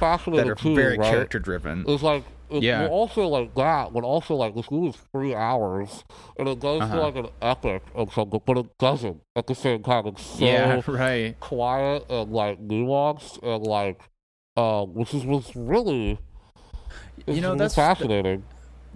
[0.44, 1.10] that are too, very right?
[1.10, 1.84] character driven.
[1.88, 2.82] It's like it's Yeah.
[2.82, 6.04] well, also like that, but also like this movie is three hours,
[6.38, 6.94] and it goes Uh-huh.
[6.94, 10.06] to like an epic of something, but it doesn't at the same time.
[10.06, 11.38] It's so Yeah, right.
[11.40, 14.00] quiet and like nuanced and like,
[14.56, 16.18] um, which is was really,
[17.26, 18.44] You know, that's- fascinating.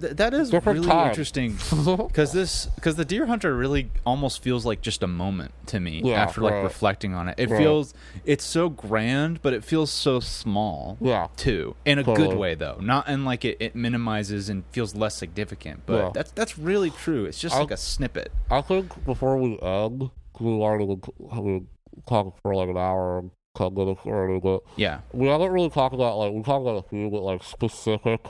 [0.01, 1.09] Th- that is Different really time.
[1.09, 1.53] interesting
[2.09, 6.03] because this because the deer hunter really almost feels like just a moment to me
[6.05, 6.63] Yeah, after like right.
[6.65, 7.59] reflecting on it it Right.
[7.59, 7.95] feels
[8.25, 12.29] it's so grand but it feels so small yeah, too in a Totally.
[12.29, 16.11] good way though not in like it, it minimizes and feels less significant but Yeah.
[16.13, 20.11] that's that's really true it's just I- like a snippet I think before we end,
[20.39, 20.85] we already
[21.19, 21.63] we
[22.07, 25.95] talked for like an hour and ten minutes already, but yeah we haven't really talked
[25.95, 28.21] about like we talked about a few, but like specific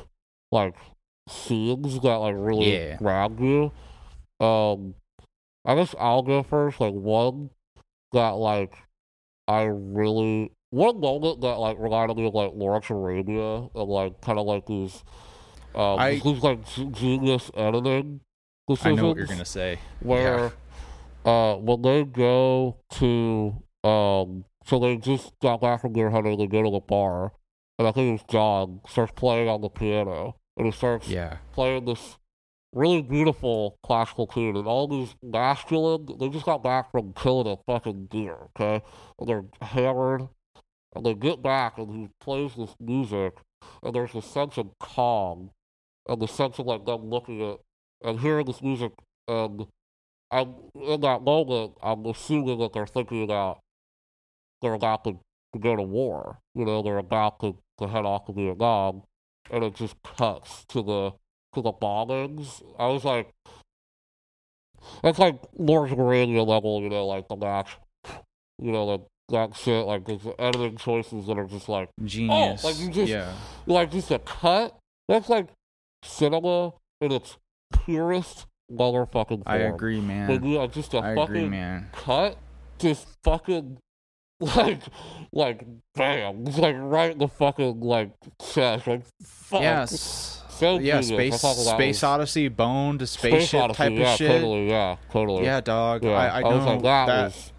[0.52, 0.74] like
[1.28, 2.96] scenes that like really Yeah.
[2.96, 3.72] grabbed you.
[4.40, 4.94] Um,
[5.64, 6.80] I guess I'll go first.
[6.80, 7.50] Like one
[8.12, 8.74] that like
[9.48, 14.38] I really one moment that like reminded me of like Lawrence Arabia and like kind
[14.38, 15.02] of like these
[15.74, 18.20] um I- these like genius editing
[18.82, 20.52] i know what you're gonna say where
[21.24, 26.46] uh when they go to um so they just got back from their hunting, they
[26.48, 27.32] go to the bar
[27.78, 31.38] and I think it was John starts playing on the piano and he starts yeah
[31.52, 32.16] playing this
[32.76, 37.56] really beautiful classical tune and all these masculine they just got back from killing a
[37.66, 38.84] fucking deer, okay?
[39.18, 40.28] And they're hammered
[40.94, 43.38] and they get back and he plays this music
[43.82, 45.50] and there's a sense of calm
[46.06, 47.58] and the sense of like them looking at
[48.02, 48.92] and hearing this music
[49.26, 49.66] and
[50.30, 53.60] I'm in that moment I'm assuming that they're thinking about
[54.60, 55.18] they're about to,
[55.52, 56.38] to go to war.
[56.54, 59.02] You know, they're about to, to head off to Vietnam
[59.50, 61.12] and it just cuts to the
[61.54, 62.62] to the bombings.
[62.78, 63.32] I was like
[65.02, 67.76] that's like Lawrence Arabia level, you know, like the match
[68.58, 72.64] you know, like that shit, like there's editing choices that are just like oh, genius
[72.64, 73.32] like you just- yeah
[73.66, 74.76] like just a cut.
[75.08, 75.48] That's like
[76.02, 77.36] cinema in its
[77.84, 79.42] purest motherfucking form.
[79.46, 80.28] i agree man.
[80.28, 82.38] Like, yeah, just a i fucking agree man cut,
[82.78, 83.78] just fucking
[84.40, 84.80] like
[85.32, 85.64] like
[85.94, 88.12] bam, like right in the fucking like
[88.52, 89.62] chest, like fuck.
[89.62, 91.00] yes So yeah.
[91.00, 95.44] Space space odyssey bone to Space spaceship Odyssey, type yeah, of shit Totally, yeah, totally.
[95.44, 96.10] yeah dog yeah.
[96.10, 97.52] I, I know was like, that, that was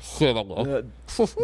[0.00, 0.54] cinema.
[0.54, 0.82] Uh,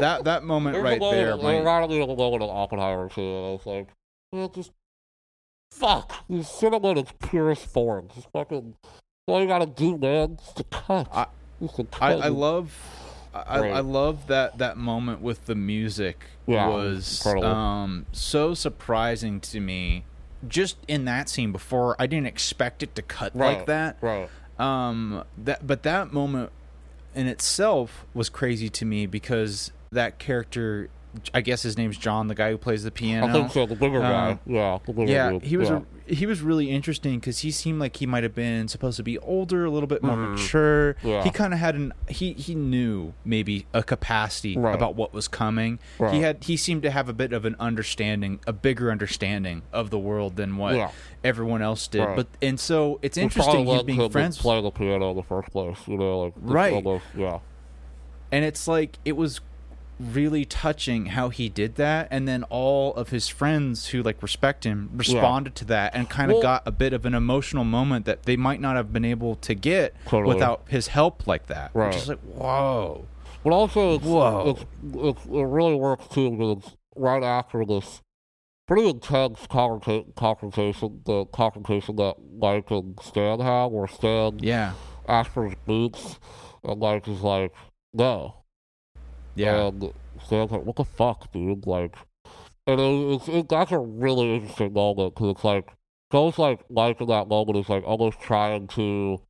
[0.00, 3.20] that that moment right there moment- It reminded me of the moment of Oppenheimer too.
[3.22, 3.88] And I was like,
[4.32, 4.72] yeah, just
[5.72, 6.12] fuck.
[6.28, 8.08] This cinema in its purest form.
[8.14, 8.74] Just fucking.
[9.26, 11.08] All you gotta do, man, is to cut.
[11.12, 11.26] I-
[11.62, 12.02] I, cut.
[12.02, 12.74] I love
[13.34, 19.60] I, I love that that moment with the music Yeah, was um so surprising to
[19.60, 20.04] me
[20.48, 21.94] just in that scene before.
[21.98, 23.98] I didn't expect it to cut like that.
[24.00, 24.28] Right.
[24.58, 26.50] um that but that moment
[27.14, 30.88] in itself was crazy to me because that character
[31.34, 33.66] I guess his name's John the guy who plays the piano I think so.
[33.66, 34.32] The bigger guy.
[34.32, 34.78] Um, Yeah.
[34.86, 35.80] The bigger yeah, he was Yeah.
[36.08, 39.02] a, he was really interesting because he seemed like he might have been supposed to
[39.02, 40.30] be older, a little bit more Mhm.
[40.32, 40.96] mature.
[41.02, 41.22] Yeah.
[41.24, 44.74] He kind of had an he he knew maybe a capacity Right.
[44.74, 45.78] about what was coming.
[45.98, 46.14] Right.
[46.14, 49.90] He had he seemed to have a bit of an understanding, a bigger understanding of
[49.90, 50.90] the world than what Yeah.
[51.24, 52.04] everyone else did.
[52.04, 52.16] Right.
[52.16, 55.76] But and so it's interesting he's being friends play the piano in the first place.
[55.88, 56.72] You know, like Right.
[56.74, 57.38] Almost, yeah.
[58.32, 59.40] and it's like it was
[60.00, 64.64] really touching how he did that and then all of his friends who like respect
[64.64, 68.06] him responded to that and kind of Well- got a bit of an emotional moment
[68.06, 70.34] that they might not have been able to get Totally.
[70.34, 71.94] without his help like that Right.
[71.94, 73.06] is like whoa
[73.44, 74.50] But also, it's, Whoa.
[74.50, 74.64] It's,
[74.94, 78.02] it's, it really works too because right after this
[78.66, 84.72] pretty intense confronta- confrontation, the confrontation that Mike and Stan have, where Stan yeah
[85.08, 86.18] after his boots,
[86.62, 87.52] and Mike is like,
[87.92, 88.36] no.
[89.34, 89.92] Yeah And
[90.24, 91.66] Stan's like, what the fuck, dude?
[91.66, 91.96] Like,
[92.66, 95.68] and it, it's, it, that's a really interesting moment because it's like,
[96.12, 99.20] almost like Mike in that moment is like almost trying to,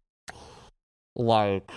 [1.15, 1.71] like,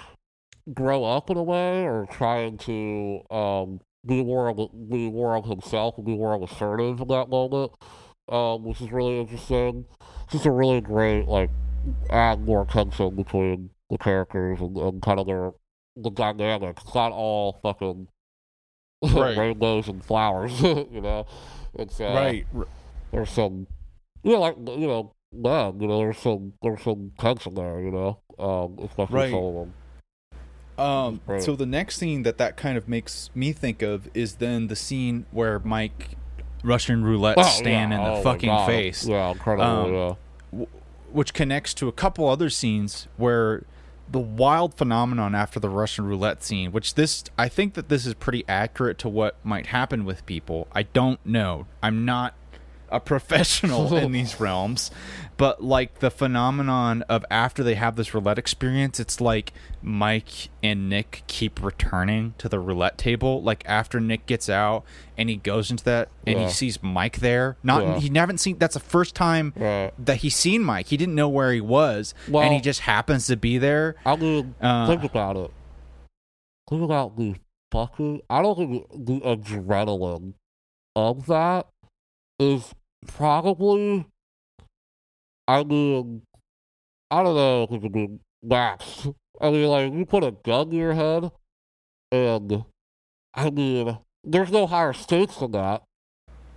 [0.73, 5.95] grow up in a way or trying to um be more be more of himself
[5.97, 7.71] and be more of assertive in that moment,
[8.29, 9.85] um, which is really interesting.
[10.23, 11.49] It's just a really great like
[12.09, 15.51] add more tension between the characters and, and kind of their
[15.95, 16.77] the dynamic.
[16.81, 18.07] It's not all fucking
[19.03, 19.37] Right.
[19.37, 20.61] rainbows and flowers.
[20.61, 21.25] you know,
[21.73, 22.33] it's uh,
[23.11, 23.67] There's some,
[24.23, 27.81] you know, like you know, man, you know, there's some there's some tension there.
[27.81, 29.31] You know, um, especially Right.
[29.31, 29.73] some of them.
[30.75, 31.43] Um, Right.
[31.43, 34.75] so the next scene that that kind of makes me think of is then the
[34.75, 36.17] scene where Mike
[36.63, 37.97] Russian roulette Oh, Stan yeah.
[37.97, 39.65] in the Oh, fucking face, Yeah, incredible.
[39.69, 40.15] Um, yeah.
[40.51, 40.67] w-
[41.11, 43.65] which connects to a couple other scenes where
[44.11, 48.13] the wild phenomenon after the Russian roulette scene, which this I think that this is
[48.13, 50.67] pretty accurate to what might happen with people.
[50.73, 51.67] I don't know.
[51.81, 52.35] I'm not
[52.93, 54.91] a professional in these realms,
[55.35, 59.51] but like the phenomenon of after they have this roulette experience, it's like
[59.81, 63.41] Mike and Nick keep returning to the roulette table.
[63.41, 64.83] Like after Nick gets out
[65.17, 66.45] and he goes into that and Yeah.
[66.47, 67.57] he sees Mike there.
[67.63, 67.99] Not Yeah.
[67.99, 69.91] he haven't seen that's the first time Right.
[70.05, 70.87] that he's seen Mike.
[70.87, 73.95] He didn't know where he was, Well- and he just happens to be there.
[74.05, 75.51] I mean, Uh, think about it.
[76.69, 77.35] Think about the
[77.71, 78.21] fucking.
[78.29, 80.33] I don't think the adrenaline
[80.95, 81.67] of that
[82.39, 84.05] is probably.
[85.47, 86.21] I mean,
[87.11, 89.07] I don't know if it could be max.
[89.41, 91.31] I mean, like, you put a gun to your head,
[92.11, 92.63] and
[93.33, 95.83] I mean, there's no higher stakes than that.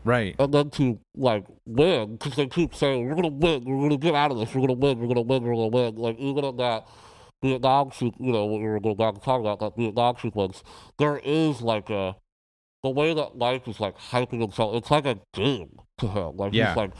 [0.04, 0.36] Right.
[0.38, 4.14] and then to like win because they keep saying we're gonna win, we're gonna get
[4.14, 5.96] out of this, we're gonna win, we're gonna win, we're gonna win.
[5.96, 6.86] Like even in that
[7.42, 10.62] Vietnam, se- you know, what we were going and talking about that Vietnam sequence,
[10.98, 12.14] there is like a
[12.86, 14.74] the way that Mike is like hyping himself.
[14.76, 16.36] It's like a game to him.
[16.36, 16.68] Like Yeah.
[16.68, 16.90] he's like,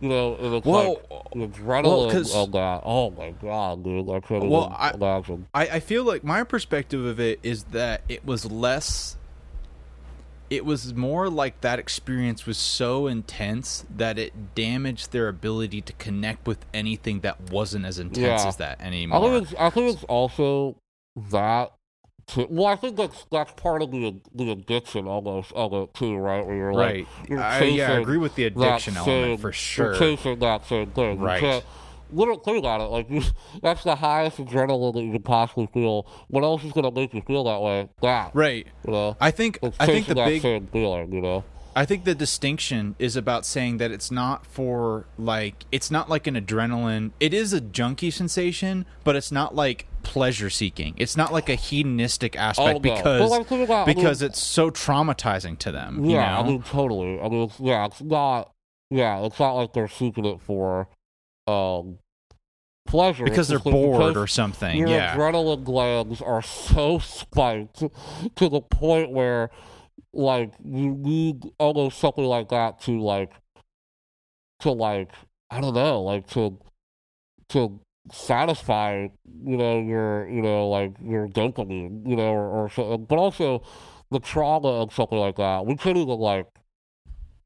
[0.00, 2.82] you know, and it's Well, like the adrenaline 'cause- of that.
[2.84, 4.08] Oh my god, dude!
[4.10, 5.46] I can't Well, I- imagine.
[5.54, 9.16] I, I feel like my perspective of it is that it was less
[10.50, 15.94] it was more like that experience was so intense that it damaged their ability to
[15.94, 18.48] connect with anything that wasn't as intense Yeah.
[18.48, 19.30] as that I anymore.
[19.40, 20.76] think it's I think it's also
[21.30, 21.72] that.
[22.28, 26.16] To, well, I think that's that's part of the the addiction almost of it too,
[26.16, 26.44] right?
[26.46, 27.06] Where you're right.
[27.18, 29.94] like, you're I, yeah, I agree with the addiction element same- for You're sure.
[29.96, 31.18] chasing that same thing.
[31.20, 31.62] Right.
[32.14, 32.84] Literally, think about it.
[32.84, 33.22] Like you,
[33.62, 36.06] that's the highest adrenaline that you can possibly feel.
[36.28, 37.88] What else is gonna make you feel that way?
[38.02, 38.66] That, Right.
[38.86, 39.16] you know.
[39.20, 41.44] I think I think the big same feeling, you know.
[41.74, 46.26] I think the distinction is about saying that it's not for like it's not like
[46.26, 47.12] an adrenaline.
[47.18, 50.94] It is a junky sensation, but it's not like pleasure seeking.
[50.96, 54.22] It's not like a hedonistic aspect Oh, because Well, like, think about- I mean- because
[54.22, 56.04] it's so traumatizing to them.
[56.04, 57.20] Yeah, you I mean totally.
[57.20, 58.52] I mean, it's, yeah, it's not.
[58.90, 60.88] Yeah, it's not like they're seeking it for
[61.46, 61.98] um
[62.86, 64.76] pleasure because they're bored because or something.
[64.76, 65.16] Your Yeah.
[65.16, 67.78] adrenaline glands are so spiked
[68.36, 69.50] to the point where,
[70.12, 73.32] like, you need almost something like that to like,
[74.60, 75.10] to like,
[75.50, 76.58] I don't know, like to,
[77.50, 77.80] to
[78.10, 79.08] satisfy,
[79.44, 83.62] you know, your, you know, like your dopamine, you know, or, or so, but also
[84.10, 85.64] the trauma of something like that.
[85.66, 86.46] We can't even like,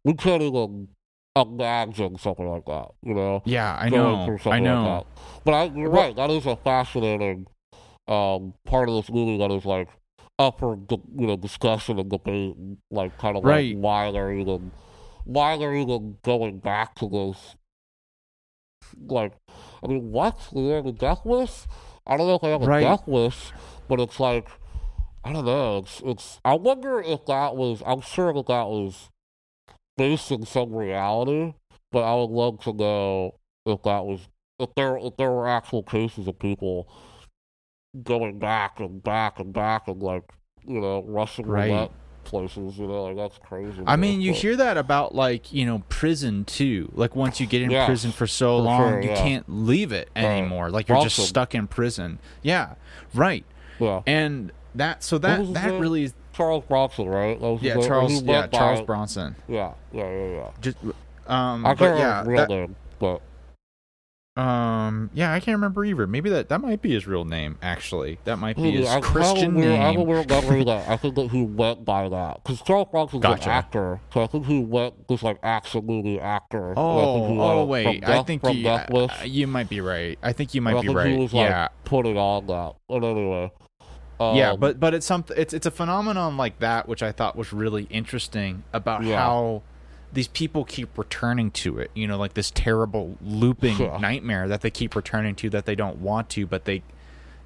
[0.05, 0.89] we can't even
[1.37, 4.39] imagine something like that, you know Yeah, I know.
[4.47, 5.05] I know.
[5.07, 5.07] Like.
[5.45, 6.17] But I, you're Well- right.
[6.17, 7.47] That is a fascinating
[8.09, 9.89] um, part of this movie that is like
[10.39, 12.55] up for you know discussion and debate,
[12.91, 13.75] like kind of Right.
[13.75, 14.71] like why they're even
[15.25, 17.57] why they're even going back to this.
[19.09, 19.33] Like,
[19.87, 20.37] I mean, what?
[20.53, 21.67] They have a death wish?
[22.07, 22.81] I don't know if they have a Right.
[22.81, 23.53] death wish,
[23.89, 24.49] but it's like
[25.25, 25.79] I don't know.
[25.79, 26.41] It's it's.
[26.45, 27.83] I wonder if that was.
[27.87, 29.11] I'm sure that that was
[29.97, 31.55] based in some reality,
[31.93, 35.83] but I would love to know if that was if there if there were actual
[35.83, 36.89] cases of people
[38.03, 40.25] going back and back and back and like
[40.65, 41.71] you know Russian Right.
[41.71, 41.93] roulette
[42.27, 42.79] places.
[42.79, 43.83] You know, like that's crazy.
[43.87, 46.91] I mean, you but- hear that about like you know prison too.
[46.95, 49.17] Like once you get in Yeah, prison for so for long, sure, you yeah.
[49.17, 50.71] can't leave it anymore.
[50.71, 52.19] Like you're just stuck in prison.
[52.43, 52.75] Yeah,
[53.15, 53.45] right.
[53.79, 54.03] yeah.
[54.07, 57.41] And that so that that really is Charles Bronson, right?
[57.63, 59.37] Yeah Charles yeah Charles Bronson.
[59.49, 60.51] Yeah, yeah, yeah, yeah.
[60.61, 60.77] Just
[61.27, 63.23] um, I but can't yeah, real that- name, but
[64.37, 66.07] um, yeah, I can't remember either.
[66.07, 67.57] Maybe that that might be his real name.
[67.63, 70.07] Actually, that might be his I Christian I a name.
[70.07, 73.45] weird memory that I think that he went by that because Charles Bronson's Gotcha.
[73.45, 75.39] an actor, so I think he went this like
[75.83, 76.75] movie actor.
[76.77, 80.19] Oh, he, oh like, wait, from I think from you, uh, you might be right.
[80.23, 81.13] I think you I might be right.
[81.13, 82.75] He was like yeah, putting on that.
[82.89, 83.51] But anyway,
[84.21, 85.37] um, yeah, but but it's something.
[85.39, 89.17] It's it's a phenomenon like that which I thought was really interesting about Yeah.
[89.19, 89.63] how
[90.17, 91.91] these people keep returning to it.
[91.95, 95.99] You know, like this terrible looping nightmare that they keep returning to that they don't
[95.99, 96.83] want to, but they,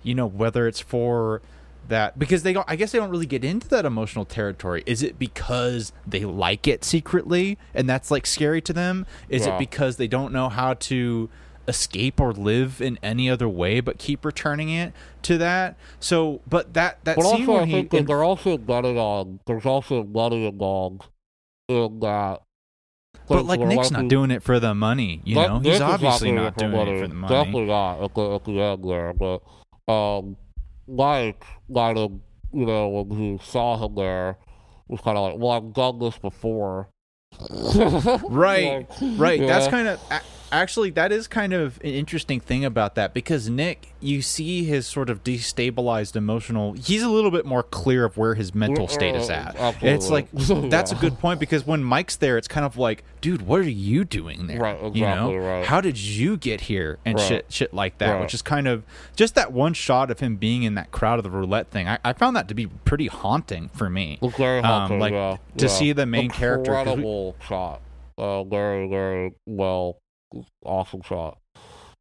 [0.02, 1.42] you know, whether it's for
[1.88, 2.64] that because they don't.
[2.70, 4.82] I guess they don't really get into that emotional territory.
[4.86, 9.04] Is it because they like it secretly and that's like scary to them?
[9.28, 9.56] Is Yeah.
[9.56, 11.28] it because they don't know how to
[11.68, 14.92] escape or live in any other way but keep returning it
[15.22, 15.76] to that.
[16.00, 19.40] So, but that that But scene also, I he think in- they're also letting on.
[19.46, 21.02] There's also money involved
[21.68, 22.42] in that.
[23.28, 25.58] But like Nick's not doing it for the money, you know.
[25.58, 27.34] Nick He's obviously not doing it for the money.
[27.34, 29.12] Definitely not at the, at the end there.
[29.14, 29.42] But
[29.92, 30.36] um,
[30.88, 32.12] Mike might have,
[32.52, 34.36] you know, when he saw him there,
[34.88, 36.88] was kind of like, "Well, I've done this before."
[38.28, 39.40] Right, Like, right.
[39.40, 40.00] That's kind of
[40.52, 44.86] actually that is kind of an interesting thing about that because Nick, you see his
[44.86, 46.72] sort of destabilized emotional.
[46.72, 49.56] He's a little bit more clear of where his mental state is at.
[49.56, 49.90] Absolutely.
[49.90, 50.28] It's like
[50.70, 53.68] that's a good point because when Mike's there, it's kind of like, dude, what are
[53.68, 54.58] you doing there?
[54.60, 55.64] Right, You know, right.
[55.66, 57.26] how did you get here and Right.
[57.28, 58.12] shit, shit like that.
[58.12, 58.20] Right.
[58.22, 58.82] Which is kind of
[59.16, 61.88] just that one shot of him being in that crowd of the roulette thing.
[61.88, 64.18] I, I found that to be pretty haunting for me.
[64.22, 65.70] Um, like, yeah, to yeah.
[65.70, 67.80] see the main character- Incredible shot.
[68.16, 69.98] Uh, very, very well,
[70.64, 71.38] awesome shot.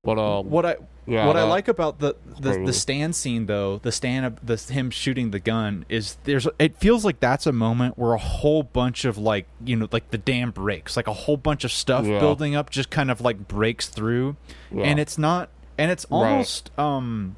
[0.02, 3.80] But um, what I yeah, what I like about the the, the Stan scene though,
[3.80, 7.98] the Stan the him shooting the gun is there's it feels like that's a moment
[7.98, 11.36] where a whole bunch of like you know like the dam breaks, like a whole
[11.36, 12.20] bunch of stuff Yeah.
[12.20, 14.38] building up just kind of like breaks through,
[14.72, 14.84] Yeah.
[14.84, 16.18] and it's not and it's Right.
[16.30, 17.36] almost um.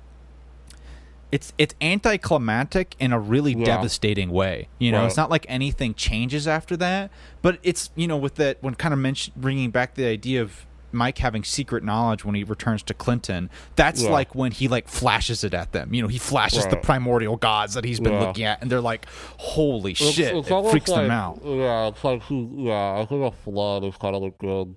[1.32, 3.64] It's it's anticlimactic in a really Yeah.
[3.64, 4.68] devastating way.
[4.80, 5.06] You know, Right.
[5.08, 7.10] it's not like anything changes after that,
[7.42, 10.66] but it's you know with that when kind of mention, bringing back the idea of
[10.94, 13.50] Mike having secret knowledge when he returns to Clinton.
[13.76, 14.10] That's Yeah.
[14.12, 15.94] like when he like flashes it at them.
[15.94, 18.20] You know, he flashes the primordial gods that he's been Yeah.
[18.28, 19.06] looking at, and they're like,
[19.38, 21.40] "Holy It's- shit!" it's it freaks them out.
[21.44, 24.76] Yeah, it's like he, yeah, I think a flood is kind of like good.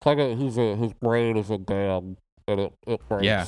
[0.00, 2.16] It's like a, he's a, his brain is a dam,
[2.46, 3.46] and it, it breaks Yeah.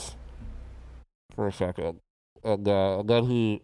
[1.34, 2.00] for a second.
[2.42, 3.62] And, uh, and then he,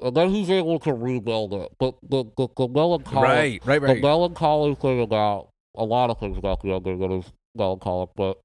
[0.00, 1.72] and then he's able to rebuild it.
[1.78, 3.94] But the, the, the melancholy, Right, right, right.
[3.96, 5.47] the melancholy thing about,
[5.78, 8.38] a lot of things about the ending that is melancholic, but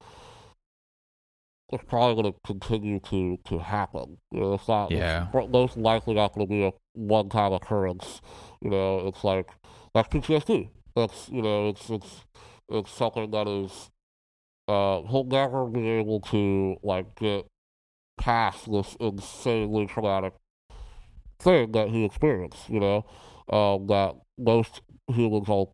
[1.72, 4.18] it's probably going to continue to, to happen.
[4.31, 5.27] You know, it's not, Yeah.
[5.34, 8.22] it's most likely not going to be a one-time occurrence.
[8.61, 9.49] You know, it's like,
[9.93, 10.69] that's PTSD.
[10.95, 12.26] That's, you know, it's, it's,
[12.69, 13.89] it's something that is,
[14.68, 17.47] uh, he'll never be able to, like, get
[18.18, 20.34] past this insanely traumatic
[21.39, 23.05] thing that he experienced, you know,
[23.49, 25.68] um, that most humans on,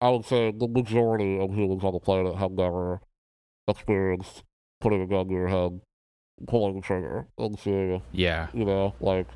[0.00, 3.00] I would say the majority of humans on the planet have never
[3.66, 4.42] experienced
[4.80, 5.80] putting a gun to your head,
[6.46, 9.26] pulling the trigger, and seeing, Yeah, you know, like,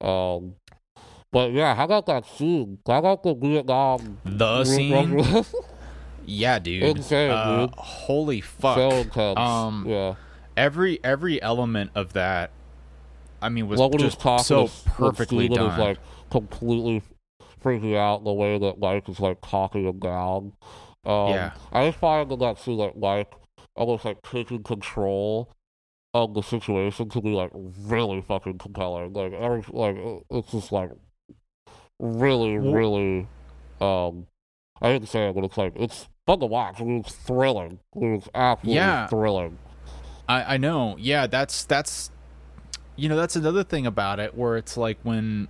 [0.00, 0.54] um,
[1.32, 2.78] but yeah, how about that scene?
[2.86, 4.18] How about the Vietnam?
[4.24, 5.44] the scene.
[6.26, 6.82] Yeah, dude.
[6.98, 7.74] Insane, Uh, dude.
[7.76, 8.76] Holy fuck.
[8.76, 9.38] so intense.
[9.38, 10.14] Um, yeah.
[10.56, 12.52] every every element of that,
[13.42, 15.72] I mean, was Well, just so to S- when perfectly done.
[15.72, 15.98] is like
[16.30, 17.02] completely
[17.62, 20.52] freaking out the way that Mike is like talking him down.
[21.04, 21.52] Um, Yeah.
[21.72, 23.32] I just find in that scene like Mike
[23.76, 25.52] almost like taking control
[26.12, 29.12] of the situation to be like really fucking compelling.
[29.12, 30.90] Like every like uh, it's just like
[31.98, 33.26] really really
[33.80, 34.26] um
[34.82, 36.80] I hate to say it, but it's like it's fun to watch.
[36.80, 37.80] I mean, it's thrilling.
[37.94, 39.06] I mean, it's absolutely Yeah.
[39.08, 39.58] thrilling.
[40.26, 40.96] I, I know.
[40.98, 42.10] Yeah, that's that's
[42.96, 45.48] you know, that's another thing about it where it's like when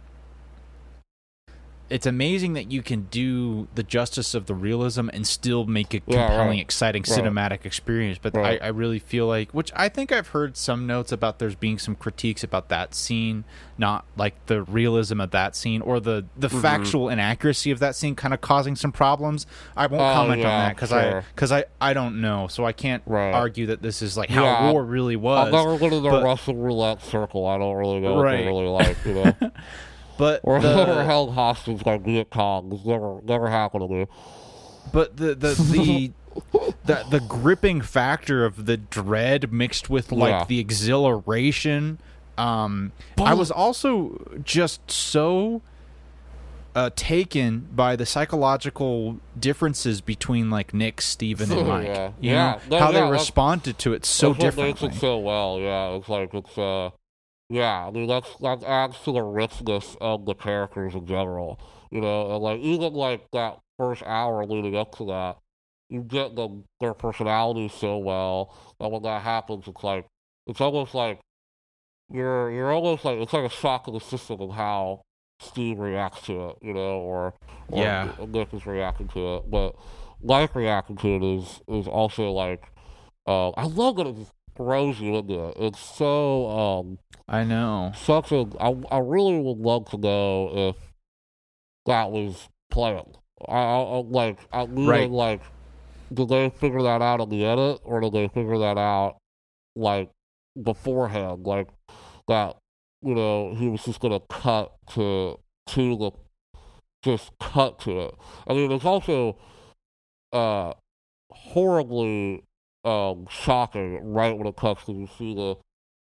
[1.91, 5.97] it's amazing that you can do the justice of the realism and still make a
[6.07, 6.61] Yeah, compelling, right.
[6.61, 7.19] exciting Right.
[7.25, 8.19] cinematic experience.
[8.23, 8.62] But Right.
[8.62, 11.79] I, I really feel like, which I think I've heard some notes about there's being
[11.81, 13.43] some critiques about that scene,
[13.77, 16.61] not like the realism of that scene or the, the Mm-hmm.
[16.61, 19.47] factual inaccuracy of that scene kind of causing some problems.
[19.77, 22.73] I won't Oh, comment on that because I because I, I don't know, so I
[22.73, 23.33] can't Right.
[23.33, 25.49] argue that this is like how Yeah, war really was.
[25.49, 27.47] I've never been in the but- Russian roulette circle.
[27.49, 29.35] I don't really know what they really like, you know.
[30.21, 32.81] But or the- held hostage by Viet Cong.
[32.85, 34.07] Never never happened to me.
[34.93, 36.13] but the the the
[36.85, 40.45] the, the gripping factor of the dread mixed with like Yeah.
[40.45, 41.99] the exhilaration
[42.39, 45.61] um i was also just so
[46.77, 52.07] uh taken by the psychological differences between like nick steven and mike Yeah.
[52.21, 52.59] you Yeah.
[52.69, 55.59] know No, how yeah, they responded to it so differently makes it so well.
[55.59, 56.91] Yeah, it's like it's uh,
[57.51, 57.87] yeah.
[57.87, 61.61] I mean that's that adds to the richness of the characters in general.
[61.91, 65.39] You know, and like even like that first hour leading up to that,
[65.91, 70.07] you get them their personalities so well that when that happens, it's like
[70.47, 71.21] it's almost like
[72.13, 75.03] you're you're almost like it's like a shock to the system of how
[75.41, 77.35] Steve reacts to it, you know, or,
[77.71, 78.13] or Yeah.
[78.29, 79.75] Nick is reacting to it, but
[80.23, 82.65] Mike reacting to it is is also like
[83.27, 84.17] uh, I love that it
[84.57, 85.55] throws you it.
[85.59, 86.99] It's so um
[87.29, 90.77] i know such a I I really would love to know if
[91.87, 93.19] that was planned.
[93.49, 95.11] I, I, like I meaning Right.
[95.11, 95.43] like
[96.13, 99.17] did they figure that out in the edit, or did they figure that out
[99.77, 100.11] like
[100.61, 101.45] beforehand?
[101.47, 101.69] Like
[102.27, 102.57] that,
[103.03, 106.11] you know, he was just gonna cut to to the
[107.03, 108.15] just cut to it.
[108.49, 109.39] I mean, it's also
[110.33, 110.75] uh
[111.33, 112.43] horribly
[112.85, 115.57] um shocking right when it cuts to you see the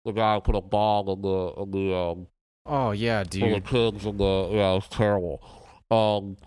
[0.05, 2.27] the guy put a bomb in the in the um
[2.65, 5.41] Oh yeah, dude the kids and the yeah, it was terrible.
[5.89, 6.37] Um,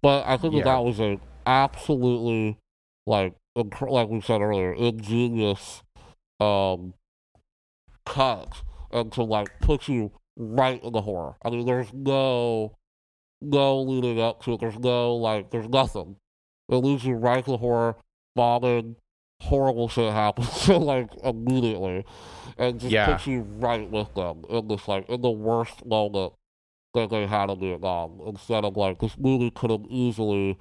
[0.00, 0.64] but I think that Yeah.
[0.76, 2.58] that was a absolutely
[3.06, 5.82] like inc- like we said earlier, ingenious
[6.40, 6.94] um
[8.06, 11.34] cut and to like put you right in the horror.
[11.44, 12.76] I mean, there's no
[13.40, 14.60] no leading up to it.
[14.60, 16.16] There's no like, there's nothing.
[16.68, 17.96] It leads you right to the horror,
[18.34, 18.96] bombing,
[19.40, 22.04] horrible shit happens so like immediately,
[22.58, 23.06] and just Yeah.
[23.06, 26.32] puts you right with them in this like in the worst moment
[26.94, 28.20] that they had in Vietnam.
[28.26, 30.58] Instead of like this movie could have easily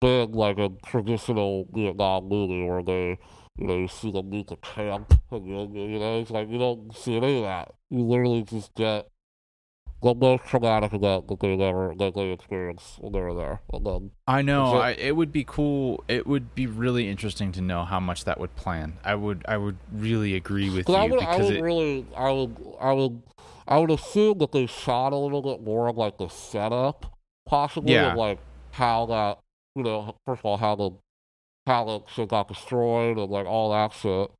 [0.00, 3.18] been like a traditional Vietnam movie where they,
[3.56, 6.58] you know, you see them meet the camp, and you, you know, it's like you
[6.58, 7.72] don't see any of that.
[7.90, 9.08] You literally just get
[10.02, 14.42] the most traumatic event that they ever that they experienced when they there, and I
[14.42, 14.78] know.
[14.78, 16.02] I, it would be cool.
[16.08, 18.94] It would be really interesting to know how much that would plan.
[19.04, 19.44] I would.
[19.46, 21.62] I would really agree with you Because I would, I would it.
[21.62, 23.22] really, I would, I would,
[23.68, 27.16] I would assume that they shot a little bit more of like the setup,
[27.46, 28.10] possibly, Yeah.
[28.12, 28.38] of like
[28.72, 29.38] how that,
[29.76, 30.90] you know, first of all, how the,
[31.66, 34.30] how the got destroyed and like all that shit,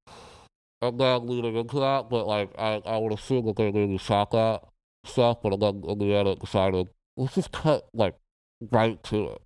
[0.80, 2.10] and then leading into that.
[2.10, 4.64] But like, I, I would assume that they maybe shot that
[5.04, 8.14] stuff, but then in the edit decided let's just cut like
[8.70, 9.42] right to it,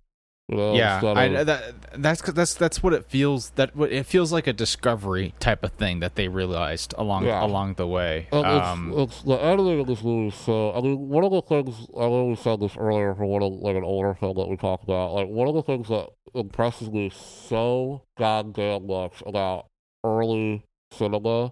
[0.47, 3.49] you know, yeah, instead I, that, that's that's that's what it feels.
[3.51, 7.43] That what it feels like a discovery type of thing that they realized along Yeah.
[7.43, 8.27] along the way.
[8.31, 10.35] Um, it's, it's the editing of this movie.
[10.35, 13.41] So I mean, one of the things I know we said this earlier for one
[13.43, 15.13] of like an older film that we talked about.
[15.13, 19.65] Like one of the things that impresses me so goddamn much about
[20.03, 21.51] early cinema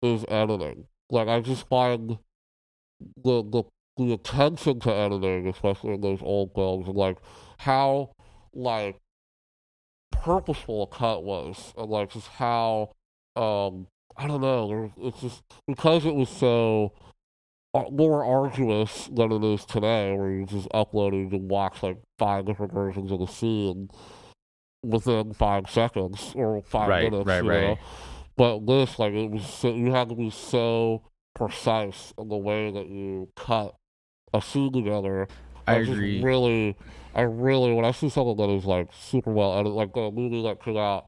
[0.00, 0.86] is editing.
[1.10, 2.18] Like I just find
[3.22, 3.62] the the
[3.96, 7.18] the attention to editing, especially in those old films, and like
[7.58, 8.10] how
[8.54, 8.98] like
[10.10, 12.92] purposeful a cut was, and like just how
[13.36, 14.92] um I don't know.
[14.98, 16.92] It's just because it was so
[17.74, 22.44] uh, more arduous than it is today, where you just upload and watch like five
[22.44, 23.88] different versions of the scene
[24.82, 27.26] within five seconds or five Right, minutes.
[27.26, 27.60] right, you right.
[27.62, 27.78] Know?
[28.36, 31.02] But this, like, it was so, you had to be so
[31.34, 33.74] precise in the way that you cut
[34.34, 35.28] a scene together.
[35.66, 36.22] I just agree.
[36.22, 36.76] Really,
[37.14, 40.42] I really, when I see something that is like super well edited, like a movie
[40.42, 41.06] that came out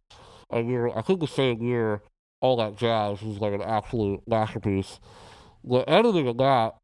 [0.50, 2.02] a year, I think the same year,
[2.40, 5.00] All That Jazz was like an absolute masterpiece.
[5.64, 6.74] The editing of that,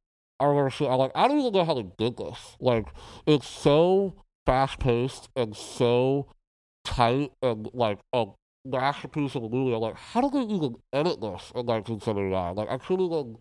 [0.41, 2.57] I remember seeing, I'm like, I don't even know how they did this.
[2.61, 2.87] Like,
[3.27, 4.15] it's so
[4.47, 6.27] fast paced and so
[6.85, 8.25] tight and like a
[8.65, 12.55] masterpiece of a like, how did they even edit this in 1979?
[12.55, 13.37] Like, I couldn't even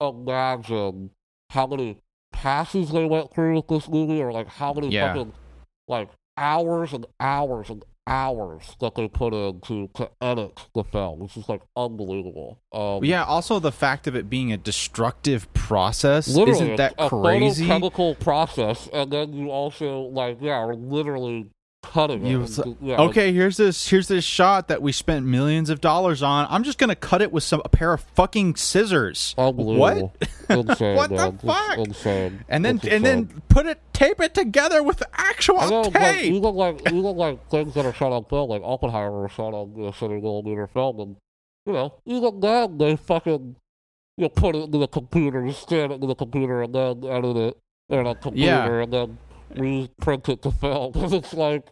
[0.00, 1.10] imagine
[1.50, 1.98] how many
[2.32, 5.14] passes they went through with this movie, or like how many Yeah.
[5.14, 5.32] fucking
[5.86, 11.22] like hours and hours and hours that they put in to, to edit the film.
[11.22, 12.58] It's just like unbelievable.
[12.72, 13.24] Um, yeah.
[13.24, 17.64] Also, the fact of it being a destructive process isn't that a, crazy?
[17.64, 21.46] A photochemical process, and then you also like yeah, literally
[21.94, 22.40] You it.
[22.40, 25.80] was- and, yeah, like, okay, here's this here's this shot that we spent millions of
[25.80, 26.46] dollars on.
[26.50, 29.34] I'm just gonna cut it with some a pair of fucking scissors.
[29.36, 30.16] What?
[30.48, 31.34] Insane, What the man.
[31.34, 31.78] It's fuck?
[31.78, 32.44] insane.
[32.48, 36.38] And then and then put it tape it together with actual I know, like, you
[36.40, 39.54] look like you look like things that are shot on film, like Oppenheimer was shot
[39.54, 41.16] on uh, you know, 70 millimeter film, and
[41.66, 43.56] you know, even then they fucking
[44.16, 47.04] you know, put it into the computer, you scan it into the computer, and then
[47.04, 47.58] edit it
[47.88, 48.82] in a computer, Yeah.
[48.82, 49.18] and then
[49.56, 50.92] reprint it to film.
[50.92, 51.68] because it's like,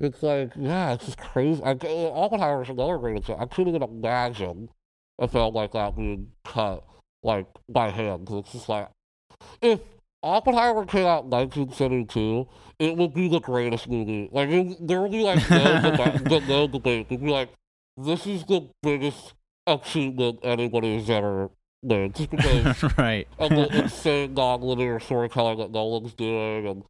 [0.00, 1.62] it's like, yeah, it's just crazy.
[1.62, 3.44] I, Oppenheimer's another great example.
[3.44, 4.70] I couldn't even imagine
[5.18, 6.84] a film like that being cut
[7.22, 8.28] like by hand.
[8.30, 8.88] It's just like
[9.60, 9.80] if
[10.22, 12.48] Oppenheimer came out in 1972,
[12.78, 14.28] it would be the greatest movie.
[14.32, 17.06] Like, it, there would be like no, deba- no debate.
[17.10, 17.50] It'd be like,
[17.96, 19.34] this is the biggest
[19.66, 21.50] achievement anybody has ever
[21.82, 22.14] made.
[22.14, 23.28] Just because right.
[23.38, 26.82] of the insane non-linear storytelling that Nolan's doing, and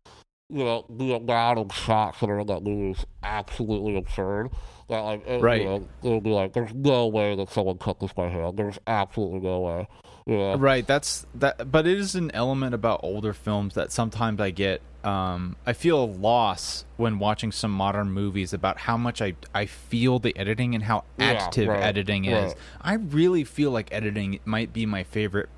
[0.51, 4.51] you know the amount of shots that are in that movie is absolutely absurd.
[4.89, 5.63] That like, it, Right.
[5.63, 8.59] you know, it'll be like, there's no way that someone cut this by hand.
[8.59, 9.89] There's absolutely no way.
[10.27, 10.57] You know?
[10.57, 14.81] Right, that's that but it is an element about older films that sometimes I get
[15.03, 19.67] um I feel a loss when watching some modern movies about how much I I
[19.67, 22.53] feel the editing and how Yeah, active right, editing is.
[22.53, 22.55] right.
[22.81, 25.49] I really feel like editing might be my favorite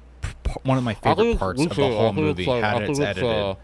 [0.64, 3.24] one of my favorite parts of the whole movie like- how it's it's, edited.
[3.30, 3.54] uh,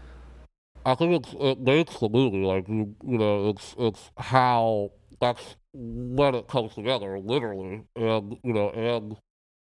[0.85, 5.55] I think it's it makes the movie like you you know it's it's how that's
[5.73, 9.15] when it comes together literally and you know and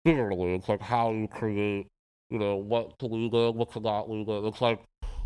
[0.05, 1.87] figuratively it's like how you create
[2.29, 4.79] you know what to lead in what to not lead in it's like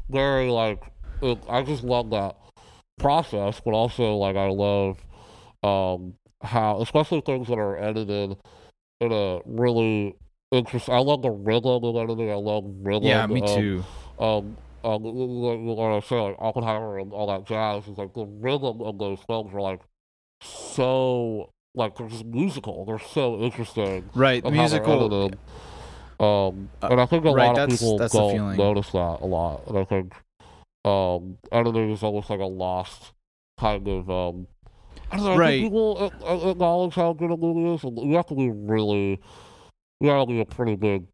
[0.10, 0.82] very like
[1.22, 2.36] it, I just love that
[2.98, 4.98] process but also like I love
[5.64, 8.36] um how especially things that are edited
[9.00, 10.16] in a really
[10.52, 13.84] interesting I love the rhythm of editing I love rhythm Yeah, me too.
[14.18, 18.82] um, um, like I say, like Oppenheimer and all that jazz is like the rhythm
[18.82, 19.82] of those films are like
[20.42, 22.86] so like they're just musical.
[22.86, 24.10] They're so interesting.
[24.14, 25.32] Right, of how they're musical.
[26.20, 29.26] Um, Uh, and I think a right, lot of people that's don't notice that a
[29.26, 29.68] lot.
[29.68, 30.14] And I think
[30.86, 33.14] um, editing is almost like a lost
[33.60, 34.10] kind of.
[34.10, 34.48] Um,
[35.12, 35.38] I don't know.
[35.38, 35.62] Right.
[35.62, 36.12] think people
[36.52, 37.84] acknowledge how good a movie is.
[37.84, 39.20] and You have to be really.
[40.00, 41.06] You gotta be a pretty big.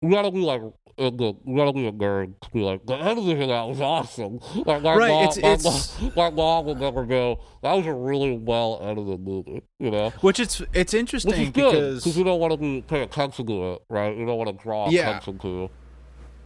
[0.00, 0.62] You gotta be like.
[0.98, 3.80] In the, you gotta be a nerd to be like the editing of that was
[3.80, 4.40] awesome.
[4.66, 7.40] Like my Right, mom, it's- my, it's- mom, my mom would never go.
[7.62, 10.10] That was a really well edited movie, you know.
[10.20, 13.46] Which it's it's Which interesting is good because you don't want to be pay attention
[13.46, 14.14] to it, right?
[14.16, 15.10] You don't want to draw Yeah.
[15.18, 15.70] attention to.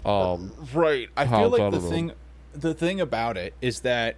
[0.08, 1.08] Um, right.
[1.16, 2.12] I feel like the thing
[2.52, 4.16] the thing about it is that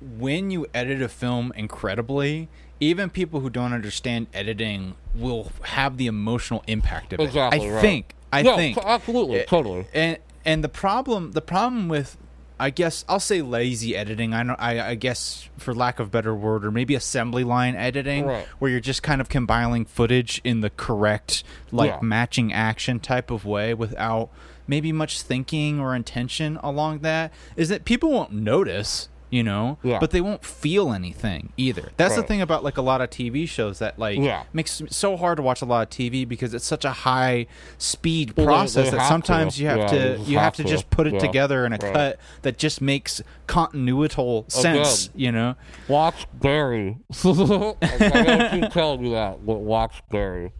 [0.00, 2.48] when you edit a film incredibly,
[2.80, 7.36] even people who don't understand editing will have the emotional impact of it.
[7.36, 7.80] I right.
[7.80, 8.14] think.
[8.32, 8.78] I no, think.
[8.78, 9.86] absolutely, totally.
[9.92, 12.16] and and the problem the problem with
[12.58, 14.34] I guess I'll say lazy editing.
[14.34, 17.74] I know I, I guess for lack of a better word, or maybe assembly line
[17.74, 18.46] editing, Right.
[18.58, 21.42] where you're just kind of compiling footage in the correct,
[21.72, 21.98] like Yeah.
[22.02, 24.28] matching action type of way without
[24.66, 27.32] maybe much thinking or intention along that.
[27.56, 29.98] Is that people won't notice, you know, Yeah.
[30.00, 31.92] but they won't feel anything either.
[31.96, 34.42] That's the thing about like a lot of TV shows that like Yeah.
[34.52, 37.46] makes it so hard to watch a lot of TV because it's such a high
[37.78, 39.62] speed Well, they- process they that sometimes to.
[39.62, 40.68] you have Yeah, to you have have to to.
[40.68, 41.92] just put it together in a Right.
[41.94, 45.20] cut that just makes continuital oh, sense, Again.
[45.20, 45.54] you know.
[45.88, 46.98] Watch Barry.
[47.24, 50.52] I gotta keep telling you that, but watch Barry.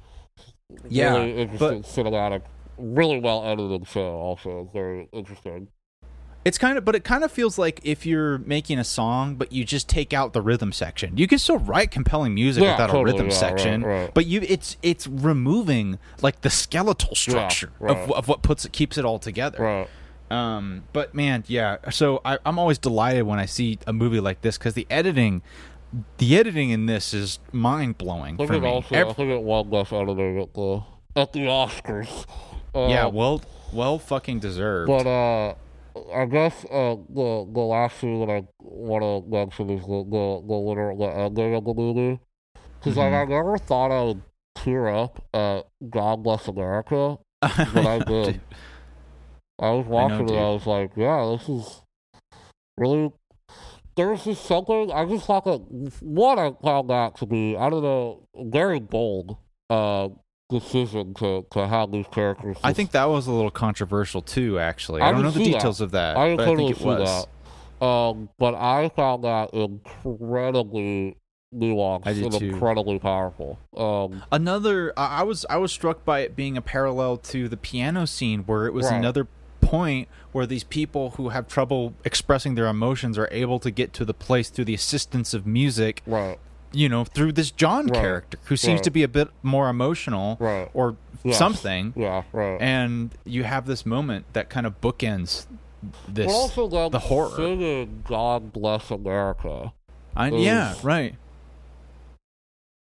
[0.88, 2.42] Yeah, really interesting cinematic,
[2.78, 4.12] really well edited show.
[4.12, 5.68] Also, very interesting.
[6.44, 9.52] It's kind of but it kind of feels like if you're making a song but
[9.52, 11.16] you just take out the rhythm section.
[11.16, 14.14] You can still write compelling music Yeah, without totally, a rhythm yeah, section, right, right.
[14.14, 17.96] but you it's it's removing like the skeletal structure right.
[17.96, 19.62] of, of what puts it keeps it all together.
[19.62, 19.88] Right.
[20.30, 21.78] Um, but man, yeah.
[21.90, 25.42] So I, I'm always delighted when I see a movie like this because the editing,
[26.18, 28.68] the editing in this is mind blowing I think it me.
[28.68, 30.82] also, Ev- I think it won best editing at the
[31.16, 32.26] at the Oscars.
[32.72, 33.42] Uh, yeah, well,
[33.72, 34.86] well, fucking deserved.
[34.86, 35.54] But uh,
[36.14, 40.42] I guess uh, the the last thing that I want to mention is the the
[40.46, 42.20] the literal the ending of the movie,
[42.78, 44.22] because like I never thought I would
[44.56, 48.40] tear up at God Bless America, but I did.
[49.60, 50.38] I was watching it.
[50.38, 51.82] I was like, yeah, this is
[52.76, 53.12] really.
[53.96, 55.60] There's just something I just thought that
[56.00, 59.36] one I found that to be I don't know very bold
[59.68, 60.08] uh
[60.50, 62.56] decision to to these characters.
[62.62, 64.58] I think that was a little controversial too.
[64.58, 65.58] Actually, I I, don't know the see that.
[65.58, 67.26] details of that, I but totally I think it see was.
[67.80, 67.86] that.
[67.86, 71.16] Um, but I found that incredibly
[71.54, 72.50] nuanced and too.
[72.50, 73.58] incredibly powerful.
[73.76, 77.56] Um, Another, I I was I was struck by it being a parallel to the
[77.56, 78.96] piano scene, where it was Right.
[78.96, 79.26] another
[79.60, 84.04] point where these people who have trouble expressing their emotions are able to get to
[84.04, 86.38] the place through the assistance of music right,
[86.72, 87.94] you know, through this John Right.
[88.00, 88.84] character who seems Right.
[88.84, 90.70] to be a bit more emotional Right.
[90.74, 91.36] or Yes.
[91.38, 91.92] something.
[91.96, 92.60] yeah, right.
[92.60, 95.46] And you have this moment that kind of bookends
[96.08, 97.34] this but also them the horror.
[97.36, 99.72] singing "God Bless America."
[100.14, 101.14] I, yeah, right.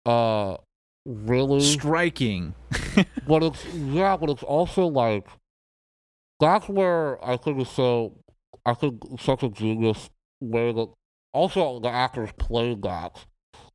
[0.06, 0.56] Uh,
[1.05, 2.55] really, Striking.
[3.27, 5.27] but it's yeah, but it's also like
[6.40, 8.15] that's where I think it's so.
[8.65, 10.10] I think such a genius
[10.40, 10.89] way that
[11.32, 13.24] also the actors played that.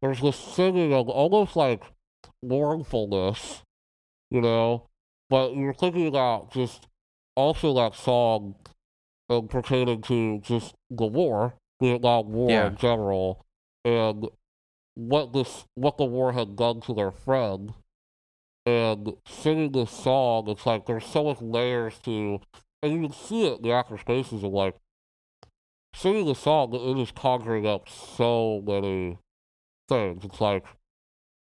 [0.03, 1.81] There's this singing of almost like
[2.43, 3.61] mournfulness,
[4.29, 4.89] you know,
[5.29, 6.87] but you're thinking about just
[7.37, 8.55] also that song
[9.29, 12.67] uh, pertaining to just the war, Vietnam War Yeah.
[12.67, 13.45] in general,
[13.85, 14.27] and
[14.95, 17.73] what this what the war had done to their friend
[18.65, 22.41] and singing this song, it's like there's so much layers to,
[22.81, 24.75] and you can see it in the actors' faces of like
[25.95, 26.73] singing the song.
[26.73, 29.17] It is conjuring up so many
[29.93, 30.25] things.
[30.25, 30.65] It's like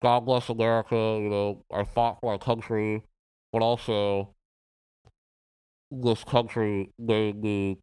[0.02, 0.94] God bless America.
[0.94, 3.02] You know, I fought for my country,
[3.52, 4.34] but also
[5.90, 7.78] this country made me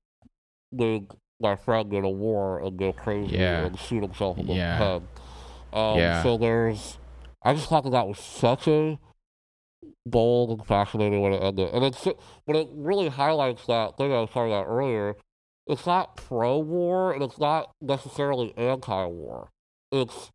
[0.72, 1.08] made
[1.40, 3.66] my friend in a war and go crazy Yeah.
[3.66, 4.78] and shoot himself in the Yeah.
[4.78, 5.08] head.
[5.74, 6.24] Um, Yeah.
[6.24, 6.98] So there's,
[7.44, 8.98] I just thought that that was such a
[10.06, 12.08] bold and fascinating way to end it, and it's
[12.46, 15.16] but it really highlights that thing I was talking about earlier
[15.68, 19.50] it's not pro war and it's not necessarily anti war.
[19.92, 20.32] It's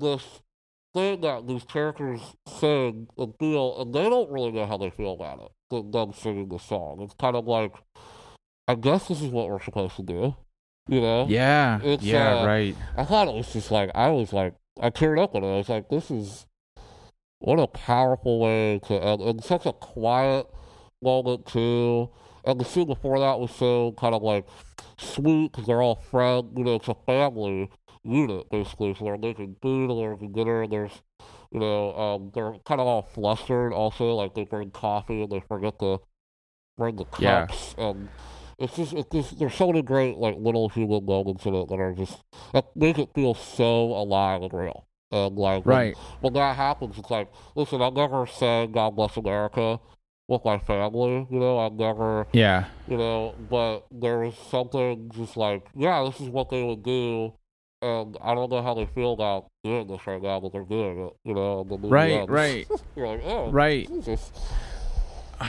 [0.00, 0.40] this
[0.92, 5.12] thing that these characters sing and feel, and they don't really know how they feel
[5.12, 5.50] about it.
[5.70, 7.00] th- Them singing the song.
[7.02, 7.74] It's kind of like,
[8.68, 10.36] I guess this is what we're supposed to do.
[10.88, 11.26] You know?
[11.28, 11.80] Yeah.
[11.82, 12.40] It's, yeah.
[12.40, 12.76] uh, right.
[12.96, 15.54] I thought it was just like I was like I teared up when it.
[15.54, 16.46] I was like, this is
[17.38, 20.46] what a powerful way to end, and such a quiet
[21.02, 22.10] moment too.
[22.44, 24.46] And the scene before that was so kind of like
[24.98, 26.52] sweet because they're all friends.
[26.56, 27.70] You know, it's a family
[28.04, 28.94] unit basically.
[28.94, 30.62] So they're making food and they're making dinner.
[30.62, 31.02] And there's,
[31.50, 33.72] you know, um, they're kind of all flustered.
[33.72, 36.00] Also, like they bring coffee and they forget to
[36.76, 37.46] bring the Yeah.
[37.46, 37.74] cups.
[37.78, 38.08] And
[38.58, 41.80] it's just, it's just there's so many great like little human moments in it that
[41.80, 42.22] are just
[42.52, 44.86] that make it feel so alive and real.
[45.10, 45.96] And like when- Right.
[46.20, 49.80] when that happens, it's like, listen, I'm never sang God Bless America
[50.26, 52.64] with my family, you know, I never, Yeah.
[52.88, 57.34] you know, but there was something just like, yeah, this is what they would do,
[57.84, 61.06] and I don't know how they feel about doing this right now, but they're doing
[61.06, 62.28] it, you know, Right.
[62.28, 62.66] Right.
[62.96, 63.88] Like, oh, Right.
[63.88, 64.32] Jesus.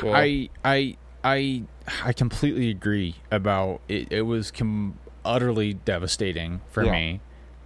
[0.03, 0.11] Yeah.
[0.13, 1.63] I I I
[2.03, 4.11] I completely agree about it.
[4.11, 6.91] It was com- utterly devastating for Yeah.
[6.91, 7.19] me,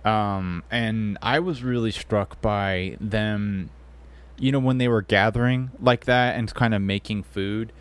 [0.05, 3.69] um, and I was really struck by them.
[4.37, 7.71] You know, when they were gathering like that and kind of making food,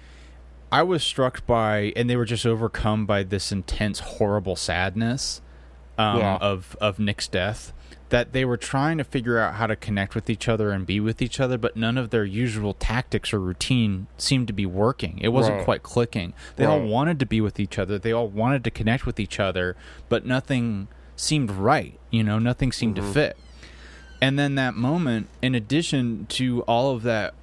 [0.72, 5.40] I was struck by, and they were just overcome by this intense, horrible sadness
[5.98, 6.36] um, Yeah.
[6.36, 7.72] of of Nick's death.
[8.10, 10.98] That they were trying to figure out how to connect with each other and be
[10.98, 15.18] with each other, but none of their usual tactics or routine seemed to be working.
[15.20, 15.64] It wasn't Right.
[15.66, 16.32] quite clicking.
[16.56, 17.98] They all wanted to be with each other.
[17.98, 19.76] They all wanted to connect with each other,
[20.08, 21.98] but nothing seemed right.
[22.10, 23.06] You know, nothing seemed Mm-hmm.
[23.08, 23.36] to fit.
[24.22, 27.34] And then that moment, in addition to all of that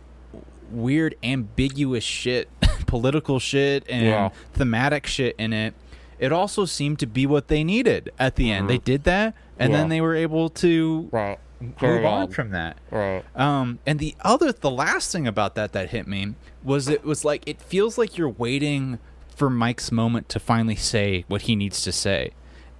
[0.71, 2.49] weird, ambiguous shit,
[2.87, 4.29] political shit, and Yeah.
[4.53, 5.75] thematic shit in it,
[6.19, 8.69] it also seemed to be what they needed at the end.
[8.69, 9.71] They did that, and Mm-hmm.
[9.71, 9.77] Yeah.
[9.77, 11.39] then they were able to Right.
[11.59, 12.27] move on on.
[12.31, 12.77] from that.
[12.91, 13.23] Right.
[13.35, 17.23] Um, and the other, the last thing about that that hit me was it was
[17.23, 18.99] like it feels like you're waiting
[19.35, 22.31] for Mike's moment to finally say what he needs to say,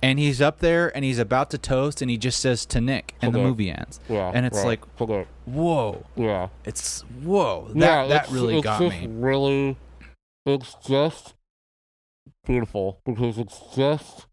[0.01, 3.13] and he's up there and he's about to toast, and he just says to Nick,
[3.21, 3.99] and the movie ends.
[4.09, 4.31] Yeah.
[4.33, 4.65] and it's right.
[4.65, 5.25] like, Okay.
[5.45, 6.47] whoa, Yeah.
[6.65, 9.07] it's whoa, that yeah, that really got me.
[9.09, 9.77] Really,
[10.45, 11.34] it's just
[12.45, 14.27] beautiful because it's just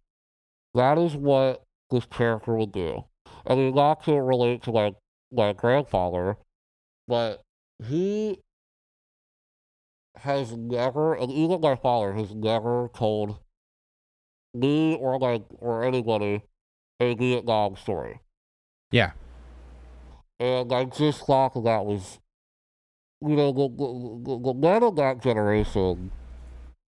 [0.75, 3.05] that is what this character would do.
[3.47, 4.95] I mean, not to relate to like
[5.33, 6.37] my grandfather,
[7.09, 7.43] but
[7.85, 8.39] he
[10.17, 13.39] has never, and even my father has never told
[14.55, 16.43] me or like or anybody
[17.01, 18.21] a Vietnam story.
[18.91, 19.13] Yeah,
[20.39, 22.19] And I just thought that that was,
[23.23, 26.11] you know, the, the, the, the men of that generation,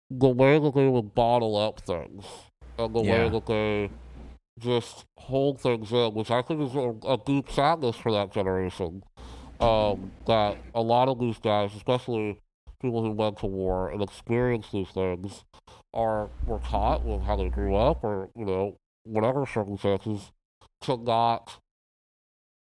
[0.09, 2.25] the way that they would bottle up things,
[2.77, 3.11] and the Yeah.
[3.11, 3.89] way that they
[4.59, 9.03] just hold things in, which I think is a, a deep sadness for that generation.
[9.59, 12.41] Um, that a lot of these guys, especially
[12.81, 15.45] people who went to war and experienced these things,
[15.93, 20.31] are were caught with how they grew up, or you know, whatever circumstances,
[20.81, 21.59] to not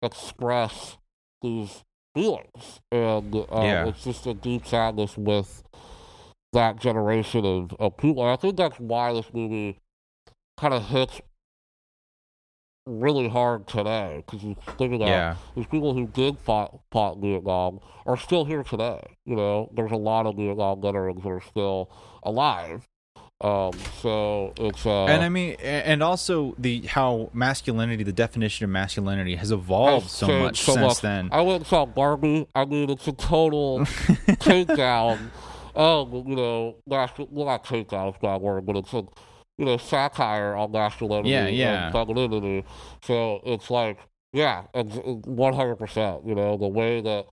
[0.02, 0.98] express
[1.42, 1.82] these
[2.14, 3.86] feelings, and uh, Yeah.
[3.88, 5.62] it's just a deep sadness with
[6.52, 8.22] that generation of, of people.
[8.22, 9.78] And I think that's why this movie
[10.58, 11.20] kind of hits
[12.86, 17.80] really hard today, because you think about yeah, these people who did fight, fought Vietnam
[18.06, 19.00] are still here today.
[19.24, 21.90] You know, there's a lot of Vietnam veterans that are still
[22.22, 22.86] alive.
[23.42, 28.70] Um, so it's uh, and I mean, and also the how masculinity, the definition of
[28.70, 31.00] masculinity, has evolved has so much so since much.
[31.02, 31.28] then.
[31.32, 32.46] I went and saw Barbie.
[32.54, 33.80] I mean, it's a total
[34.40, 35.30] takedown.
[35.76, 37.70] Oh, you know, national, well, not
[38.22, 39.02] not a word, but it's a,
[39.58, 41.84] you know, satire on masculinity Yeah, yeah.
[41.86, 42.64] and femininity.
[43.04, 43.98] So it's like,
[44.32, 47.26] yeah, it's 100%, you know, the way that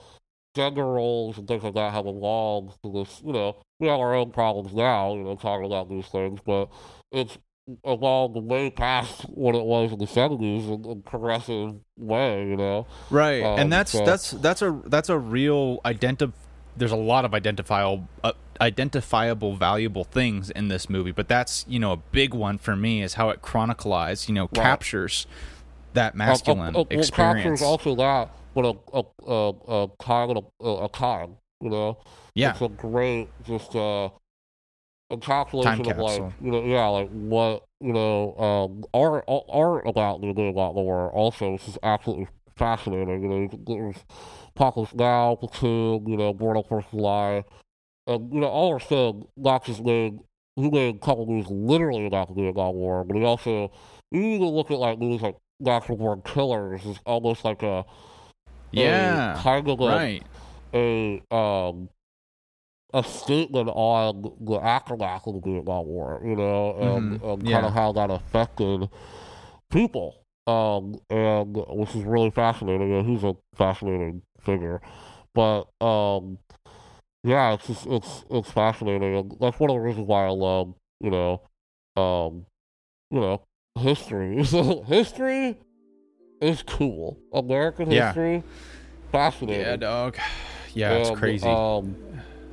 [0.54, 4.14] gender roles and things like that have evolved to this, you know, we have our
[4.14, 6.68] own problems now, you know, talking about these things, but
[7.10, 7.36] it's
[7.84, 12.86] evolved way past what it was in the 70s in a progressive way, you know.
[13.10, 16.32] right Um, and that's so- that's that's a that's a real identif
[16.76, 21.78] there's a lot of identifiable uh, identifiable valuable things in this movie but that's you
[21.78, 24.62] know a big one for me is how it chronicles you know Right.
[24.62, 25.26] captures
[25.92, 30.30] that masculine Uh, uh, uh, well, experience captures also that, but a a a, a
[30.30, 31.98] and a, a time, you know.
[32.34, 34.10] yeah It's a great just uh
[35.12, 40.20] encapsulation Time of like you know yeah like what you know um art art about
[40.20, 42.26] the about the war also which is absolutely
[42.56, 43.22] fascinating.
[43.22, 43.92] You know
[44.56, 47.44] Apocalypse Now, Platoon, you know Born on First July,
[48.06, 50.18] and you know all are still not just made
[50.56, 53.72] he made a couple movies literally about the Vietnam War, but he also
[54.12, 57.84] you need to look at like movies like Natural Born Killers is almost like a
[58.70, 59.34] Yeah.
[59.38, 60.22] a, kind of like right.
[60.72, 61.88] a um
[62.92, 67.32] a statement on the aftermath of the Vietnam War, you know, and, Mhm.
[67.32, 67.66] and kind Yeah.
[67.66, 68.88] of how that affected
[69.70, 70.14] people.
[70.46, 72.92] Um, and which is really fascinating.
[72.92, 74.80] And he's a fascinating figure,
[75.34, 76.38] but um,
[77.22, 79.16] yeah, it's just it's it's fascinating.
[79.16, 81.40] And that's one of the reasons why I love, you know,
[81.96, 82.46] um,
[83.10, 83.42] you know,
[83.78, 84.36] history.
[84.86, 85.58] History
[86.40, 87.18] is cool.
[87.32, 88.06] American Yeah.
[88.08, 88.42] history,
[89.10, 89.60] fascinating.
[89.62, 90.16] Yeah, dog.
[90.74, 91.46] Yeah, it's crazy.
[91.46, 91.96] Um,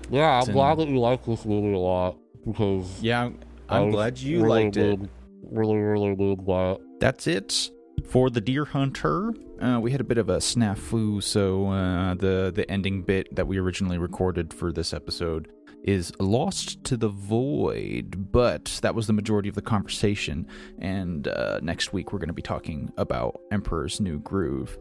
[0.10, 3.40] yeah, I'm in- glad that you like this movie a lot because yeah, I'm,
[3.70, 5.00] I'm glad you really liked it.
[5.00, 5.12] moved-
[5.52, 6.82] Really, really moved by it.
[7.02, 7.72] That's it
[8.08, 9.34] for the Deer Hunter.
[9.62, 13.48] Uh, we had a bit of a snafu, so uh, the the ending bit that
[13.48, 15.52] we originally recorded for this episode
[15.84, 18.32] is lost to the void.
[18.32, 20.48] But that was the majority of the conversation.
[20.80, 24.78] And uh, next week we're going to be talking about Emperor's New Groove.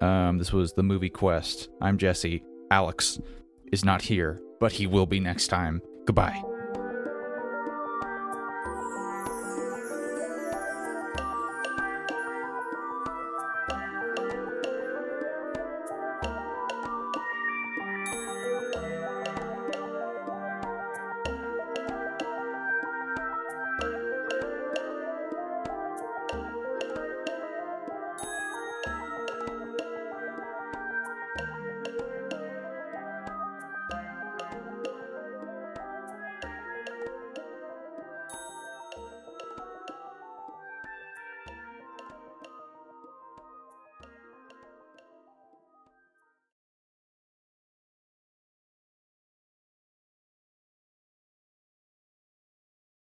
[0.00, 1.68] Um, this was the movie quest.
[1.80, 2.42] I'm Jesse.
[2.70, 3.20] Alex
[3.70, 5.80] is not here, but he will be next time.
[6.06, 6.51] Goodbye.